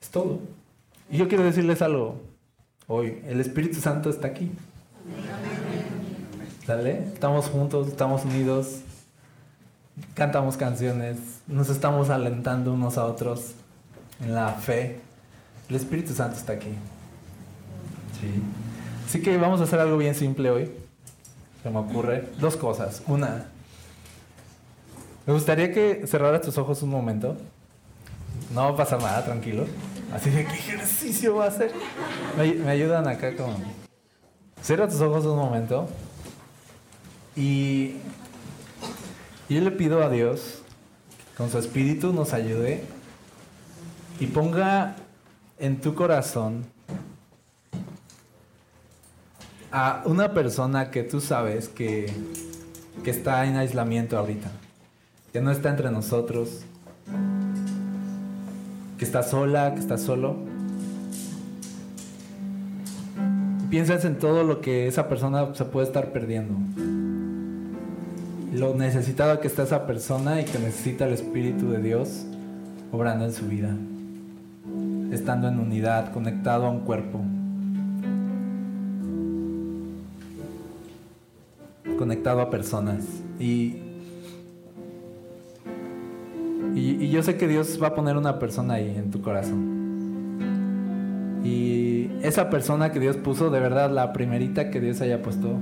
Es 0.00 0.08
todo. 0.10 0.40
Y 1.10 1.18
yo 1.18 1.28
quiero 1.28 1.44
decirles 1.44 1.82
algo 1.82 2.20
hoy, 2.86 3.22
el 3.26 3.40
Espíritu 3.40 3.78
Santo 3.80 4.08
está 4.08 4.28
aquí. 4.28 4.50
¿Sale? 6.66 7.04
Estamos 7.12 7.46
juntos, 7.46 7.88
estamos 7.88 8.24
unidos, 8.24 8.80
cantamos 10.14 10.56
canciones, 10.56 11.18
nos 11.46 11.68
estamos 11.68 12.08
alentando 12.08 12.72
unos 12.72 12.96
a 12.96 13.04
otros 13.04 13.52
en 14.20 14.34
la 14.34 14.52
fe. 14.52 15.00
El 15.68 15.76
Espíritu 15.76 16.14
Santo 16.14 16.36
está 16.36 16.54
aquí. 16.54 16.70
Sí. 18.20 18.42
Así 19.10 19.20
que 19.20 19.36
vamos 19.38 19.60
a 19.60 19.64
hacer 19.64 19.80
algo 19.80 19.98
bien 19.98 20.14
simple 20.14 20.50
hoy. 20.50 20.70
Se 21.64 21.68
me 21.68 21.80
ocurre 21.80 22.28
dos 22.38 22.56
cosas. 22.56 23.02
Una, 23.08 23.46
me 25.26 25.32
gustaría 25.32 25.72
que 25.72 26.06
cerraras 26.06 26.42
tus 26.42 26.56
ojos 26.58 26.80
un 26.84 26.90
momento. 26.90 27.36
No 28.54 28.62
va 28.62 28.68
a 28.68 28.76
pasar 28.76 29.02
nada, 29.02 29.24
tranquilo. 29.24 29.66
Así 30.14 30.30
de 30.30 30.44
qué 30.44 30.52
ejercicio 30.52 31.34
va 31.34 31.46
a 31.46 31.48
hacer. 31.48 31.72
Me, 32.36 32.70
ayudan 32.70 33.08
acá 33.08 33.34
con. 33.34 33.52
Cierra 34.62 34.86
tus 34.86 35.00
ojos 35.00 35.24
un 35.24 35.38
momento. 35.38 35.88
Y 37.34 37.96
yo 39.48 39.60
le 39.60 39.72
pido 39.72 40.04
a 40.04 40.08
Dios, 40.08 40.62
con 41.36 41.50
su 41.50 41.58
espíritu, 41.58 42.12
nos 42.12 42.32
ayude 42.32 42.84
y 44.20 44.26
ponga 44.26 44.94
en 45.58 45.80
tu 45.80 45.96
corazón 45.96 46.64
a 49.72 50.02
una 50.04 50.32
persona 50.34 50.90
que 50.90 51.02
tú 51.02 51.20
sabes 51.20 51.68
que, 51.68 52.10
que 53.04 53.10
está 53.10 53.46
en 53.46 53.56
aislamiento 53.56 54.18
ahorita, 54.18 54.50
que 55.32 55.40
no 55.40 55.50
está 55.50 55.70
entre 55.70 55.90
nosotros, 55.90 56.62
que 58.98 59.04
está 59.04 59.22
sola, 59.22 59.74
que 59.74 59.80
está 59.80 59.96
solo. 59.96 60.36
Piensas 63.70 64.04
en 64.04 64.18
todo 64.18 64.42
lo 64.42 64.60
que 64.60 64.88
esa 64.88 65.08
persona 65.08 65.54
se 65.54 65.64
puede 65.64 65.86
estar 65.86 66.12
perdiendo. 66.12 66.54
Lo 68.52 68.74
necesitada 68.74 69.40
que 69.40 69.46
está 69.46 69.62
esa 69.62 69.86
persona 69.86 70.40
y 70.40 70.44
que 70.44 70.58
necesita 70.58 71.06
el 71.06 71.14
Espíritu 71.14 71.70
de 71.70 71.80
Dios 71.80 72.26
obrando 72.90 73.24
en 73.24 73.32
su 73.32 73.46
vida. 73.46 73.76
Estando 75.12 75.46
en 75.46 75.60
unidad, 75.60 76.12
conectado 76.12 76.66
a 76.66 76.70
un 76.70 76.80
cuerpo. 76.80 77.20
Conectado 82.00 82.40
a 82.40 82.48
personas. 82.48 83.04
Y 83.38 83.90
y, 86.74 87.10
yo 87.10 87.22
sé 87.22 87.36
que 87.36 87.48
Dios 87.48 87.78
va 87.82 87.88
a 87.88 87.94
poner 87.94 88.16
una 88.16 88.38
persona 88.38 88.74
ahí 88.74 88.94
en 88.96 89.10
tu 89.10 89.22
corazón. 89.22 89.78
Y 91.44 92.10
esa 92.22 92.50
persona 92.50 92.92
que 92.92 93.00
Dios 93.00 93.16
puso, 93.16 93.50
de 93.50 93.60
verdad, 93.60 93.90
la 93.90 94.12
primerita 94.12 94.70
que 94.70 94.80
Dios 94.80 95.00
haya 95.00 95.22
puesto, 95.22 95.58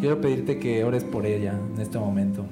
quiero 0.00 0.20
pedirte 0.20 0.58
que 0.58 0.84
ores 0.84 1.04
por 1.04 1.26
ella 1.26 1.54
en 1.74 1.80
este 1.80 1.98
momento. 1.98 2.44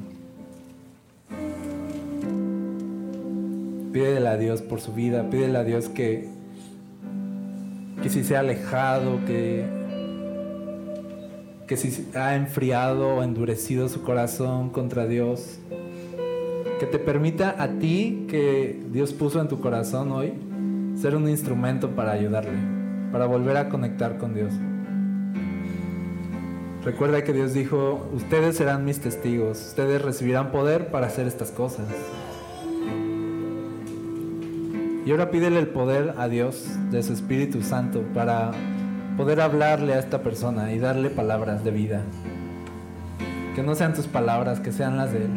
Pídele 3.93 4.29
a 4.29 4.37
Dios 4.37 4.61
por 4.63 4.81
su 4.81 4.93
vida, 4.93 5.31
pídele 5.31 5.59
a 5.59 5.65
Dios 5.65 5.89
que, 5.89 6.29
que 8.03 8.09
si 8.11 8.25
se 8.25 8.37
ha 8.37 8.41
alejado, 8.41 9.25
que, 9.25 9.84
que 11.67 11.77
si 11.77 12.09
ha 12.15 12.35
enfriado 12.35 13.17
o 13.17 13.23
endurecido 13.23 13.89
su 13.89 14.03
corazón 14.03 14.71
contra 14.71 15.07
Dios, 15.07 15.59
que 16.79 16.87
te 16.87 16.99
permita 16.99 17.55
a 17.59 17.69
ti 17.79 18.27
que 18.29 18.83
Dios 18.91 19.13
puso 19.13 19.41
en 19.41 19.49
tu 19.49 19.61
corazón 19.61 20.13
hoy 20.13 20.35
ser 20.97 21.17
un 21.17 21.29
instrumento 21.29 21.91
para 21.91 22.13
ayudarle, 22.13 22.59
para 23.13 23.27
volver 23.27 23.57
a 23.57 23.69
conectar 23.69 24.19
con 24.19 24.35
Dios. 24.35 24.53
Recuerda 26.85 27.25
que 27.25 27.33
Dios 27.33 27.55
dijo, 27.55 28.11
ustedes 28.13 28.57
serán 28.57 28.85
mis 28.85 29.01
testigos, 29.01 29.69
ustedes 29.69 30.03
recibirán 30.03 30.53
poder 30.53 30.89
para 30.89 31.07
hacer 31.07 31.27
estas 31.27 31.51
cosas. 31.51 31.87
Y 35.07 35.11
ahora 35.11 35.31
pídele 35.31 35.59
el 35.59 35.69
poder 35.69 36.15
a 36.19 36.29
Dios 36.29 36.67
de 36.91 37.03
su 37.03 37.13
Espíritu 37.15 37.63
Santo 37.63 38.03
para 38.13 38.53
poder 39.17 39.41
hablarle 39.41 39.95
a 39.95 39.99
esta 39.99 40.23
persona 40.23 40.73
y 40.73 40.79
darle 40.79 41.11
palabras 41.11 41.65
de 41.65 41.71
vida. 41.71 42.03
Que 43.55 43.63
no 43.63 43.75
sean 43.75 43.95
tus 43.95 44.07
palabras, 44.07 44.61
que 44.61 44.73
sean 44.73 44.97
las 44.97 45.13
de 45.13 45.25
Él. 45.25 45.31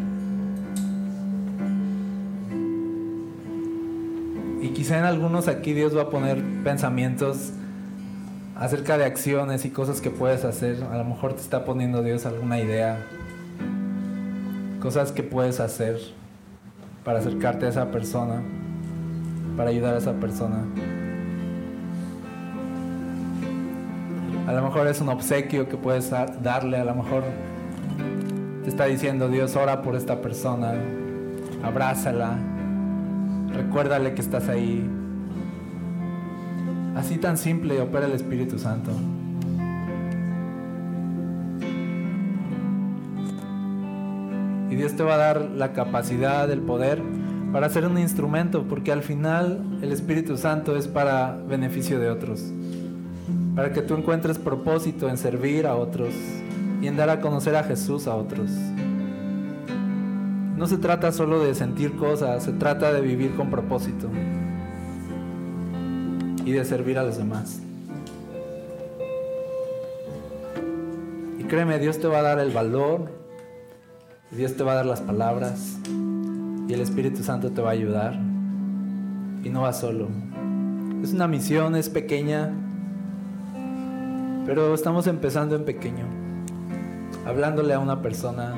Y 4.61 4.69
quizá 4.69 4.97
en 4.97 5.05
algunos 5.05 5.47
aquí 5.47 5.73
Dios 5.73 5.95
va 5.95 6.03
a 6.03 6.09
poner 6.09 6.43
pensamientos 6.63 7.51
acerca 8.55 8.97
de 8.97 9.05
acciones 9.05 9.65
y 9.65 9.69
cosas 9.69 10.01
que 10.01 10.09
puedes 10.09 10.43
hacer. 10.45 10.83
A 10.91 10.97
lo 10.97 11.05
mejor 11.05 11.33
te 11.33 11.41
está 11.41 11.63
poniendo 11.63 12.01
Dios 12.01 12.25
alguna 12.25 12.59
idea. 12.59 12.97
Cosas 14.81 15.11
que 15.11 15.21
puedes 15.21 15.59
hacer 15.59 15.99
para 17.03 17.19
acercarte 17.19 17.67
a 17.67 17.69
esa 17.69 17.91
persona, 17.91 18.41
para 19.55 19.69
ayudar 19.69 19.93
a 19.93 19.99
esa 19.99 20.13
persona. 20.13 20.65
A 24.47 24.53
lo 24.53 24.63
mejor 24.63 24.87
es 24.87 25.01
un 25.01 25.09
obsequio 25.09 25.69
que 25.69 25.77
puedes 25.77 26.09
darle, 26.09 26.77
a 26.77 26.85
lo 26.85 26.95
mejor 26.95 27.23
te 28.63 28.69
está 28.69 28.85
diciendo 28.85 29.27
Dios, 29.27 29.55
ora 29.55 29.81
por 29.81 29.95
esta 29.95 30.21
persona, 30.21 30.73
abrázala, 31.63 32.37
Recuérdale 33.57 34.13
que 34.13 34.21
estás 34.21 34.49
ahí. 34.49 34.87
Así 36.95 37.17
tan 37.17 37.37
simple 37.37 37.81
opera 37.81 38.05
el 38.05 38.11
Espíritu 38.11 38.59
Santo. 38.59 38.91
Y 44.69 44.75
Dios 44.75 44.95
te 44.95 45.03
va 45.03 45.15
a 45.15 45.17
dar 45.17 45.41
la 45.41 45.73
capacidad, 45.73 46.49
el 46.51 46.61
poder 46.61 47.01
para 47.51 47.69
ser 47.69 47.87
un 47.87 47.97
instrumento, 47.97 48.67
porque 48.67 48.91
al 48.91 49.01
final 49.01 49.79
el 49.81 49.91
Espíritu 49.91 50.37
Santo 50.37 50.75
es 50.75 50.87
para 50.87 51.35
beneficio 51.47 51.99
de 51.99 52.09
otros, 52.09 52.51
para 53.57 53.73
que 53.73 53.81
tú 53.81 53.95
encuentres 53.95 54.37
propósito 54.37 55.09
en 55.09 55.17
servir 55.17 55.65
a 55.65 55.75
otros 55.75 56.13
y 56.79 56.85
en 56.85 56.95
dar 56.95 57.09
a 57.09 57.19
conocer 57.19 57.55
a 57.55 57.63
Jesús 57.63 58.05
a 58.05 58.13
otros. 58.13 58.51
No 60.55 60.67
se 60.67 60.77
trata 60.77 61.11
solo 61.11 61.43
de 61.43 61.55
sentir 61.55 61.95
cosas, 61.95 62.43
se 62.43 62.51
trata 62.51 62.93
de 62.93 63.01
vivir 63.01 63.35
con 63.35 63.49
propósito 63.49 64.09
y 66.45 66.51
de 66.51 66.63
servir 66.65 66.99
a 66.99 67.03
los 67.03 67.17
demás. 67.17 67.59
Y 71.39 71.43
créeme, 71.45 71.79
Dios 71.79 71.99
te 71.99 72.07
va 72.07 72.19
a 72.19 72.21
dar 72.21 72.37
el 72.37 72.51
valor, 72.51 73.11
Dios 74.29 74.55
te 74.55 74.63
va 74.63 74.73
a 74.73 74.75
dar 74.75 74.85
las 74.85 75.01
palabras 75.01 75.79
y 76.67 76.73
el 76.73 76.81
Espíritu 76.81 77.23
Santo 77.23 77.49
te 77.49 77.61
va 77.63 77.69
a 77.69 77.73
ayudar. 77.73 78.13
Y 79.43 79.49
no 79.49 79.61
va 79.61 79.73
solo. 79.73 80.09
Es 81.01 81.11
una 81.11 81.27
misión, 81.27 81.75
es 81.75 81.89
pequeña, 81.89 82.51
pero 84.47 84.73
estamos 84.73 85.07
empezando 85.07 85.57
en 85.57 85.65
pequeño, 85.65 86.05
hablándole 87.25 87.73
a 87.73 87.79
una 87.79 88.01
persona 88.01 88.55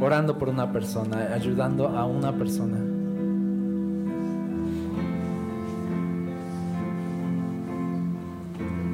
orando 0.00 0.36
por 0.36 0.48
una 0.48 0.72
persona, 0.72 1.30
ayudando 1.32 1.88
a 1.88 2.04
una 2.04 2.32
persona. 2.32 2.78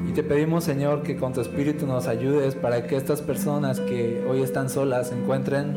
Y 0.07 0.13
te 0.13 0.23
pedimos, 0.23 0.65
Señor, 0.65 1.03
que 1.03 1.17
con 1.17 1.33
tu 1.33 1.41
Espíritu 1.41 1.87
nos 1.87 2.07
ayudes 2.07 2.55
para 2.55 2.87
que 2.87 2.97
estas 2.97 3.23
personas 3.23 3.81
que 3.81 4.27
hoy 4.29 4.43
están 4.43 4.69
solas 4.69 5.11
encuentren 5.11 5.75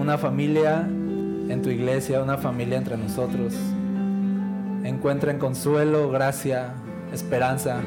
una 0.00 0.18
familia 0.18 0.80
en 0.80 1.62
tu 1.62 1.70
iglesia, 1.70 2.20
una 2.20 2.36
familia 2.36 2.78
entre 2.78 2.96
nosotros. 2.96 3.54
Encuentren 4.82 5.38
consuelo, 5.38 6.10
gracia, 6.10 6.74
esperanza, 7.14 7.80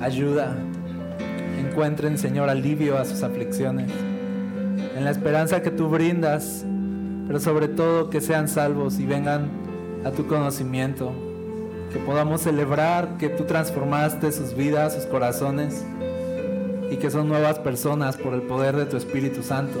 ayuda. 0.00 0.56
Encuentren, 1.58 2.16
Señor, 2.16 2.48
alivio 2.48 2.96
a 2.98 3.04
sus 3.04 3.22
aflicciones 3.22 3.90
en 4.96 5.04
la 5.04 5.10
esperanza 5.10 5.62
que 5.62 5.70
tú 5.70 5.88
brindas, 5.88 6.64
pero 7.26 7.40
sobre 7.40 7.68
todo 7.68 8.10
que 8.10 8.20
sean 8.20 8.48
salvos 8.48 8.98
y 8.98 9.06
vengan 9.06 9.50
a 10.04 10.10
tu 10.10 10.26
conocimiento, 10.26 11.12
que 11.92 11.98
podamos 11.98 12.42
celebrar 12.42 13.16
que 13.16 13.28
tú 13.28 13.44
transformaste 13.44 14.30
sus 14.32 14.54
vidas, 14.54 14.94
sus 14.94 15.06
corazones 15.06 15.84
y 16.90 16.96
que 16.96 17.10
son 17.10 17.28
nuevas 17.28 17.58
personas 17.58 18.16
por 18.16 18.34
el 18.34 18.42
poder 18.42 18.76
de 18.76 18.86
tu 18.86 18.96
Espíritu 18.96 19.42
Santo. 19.42 19.80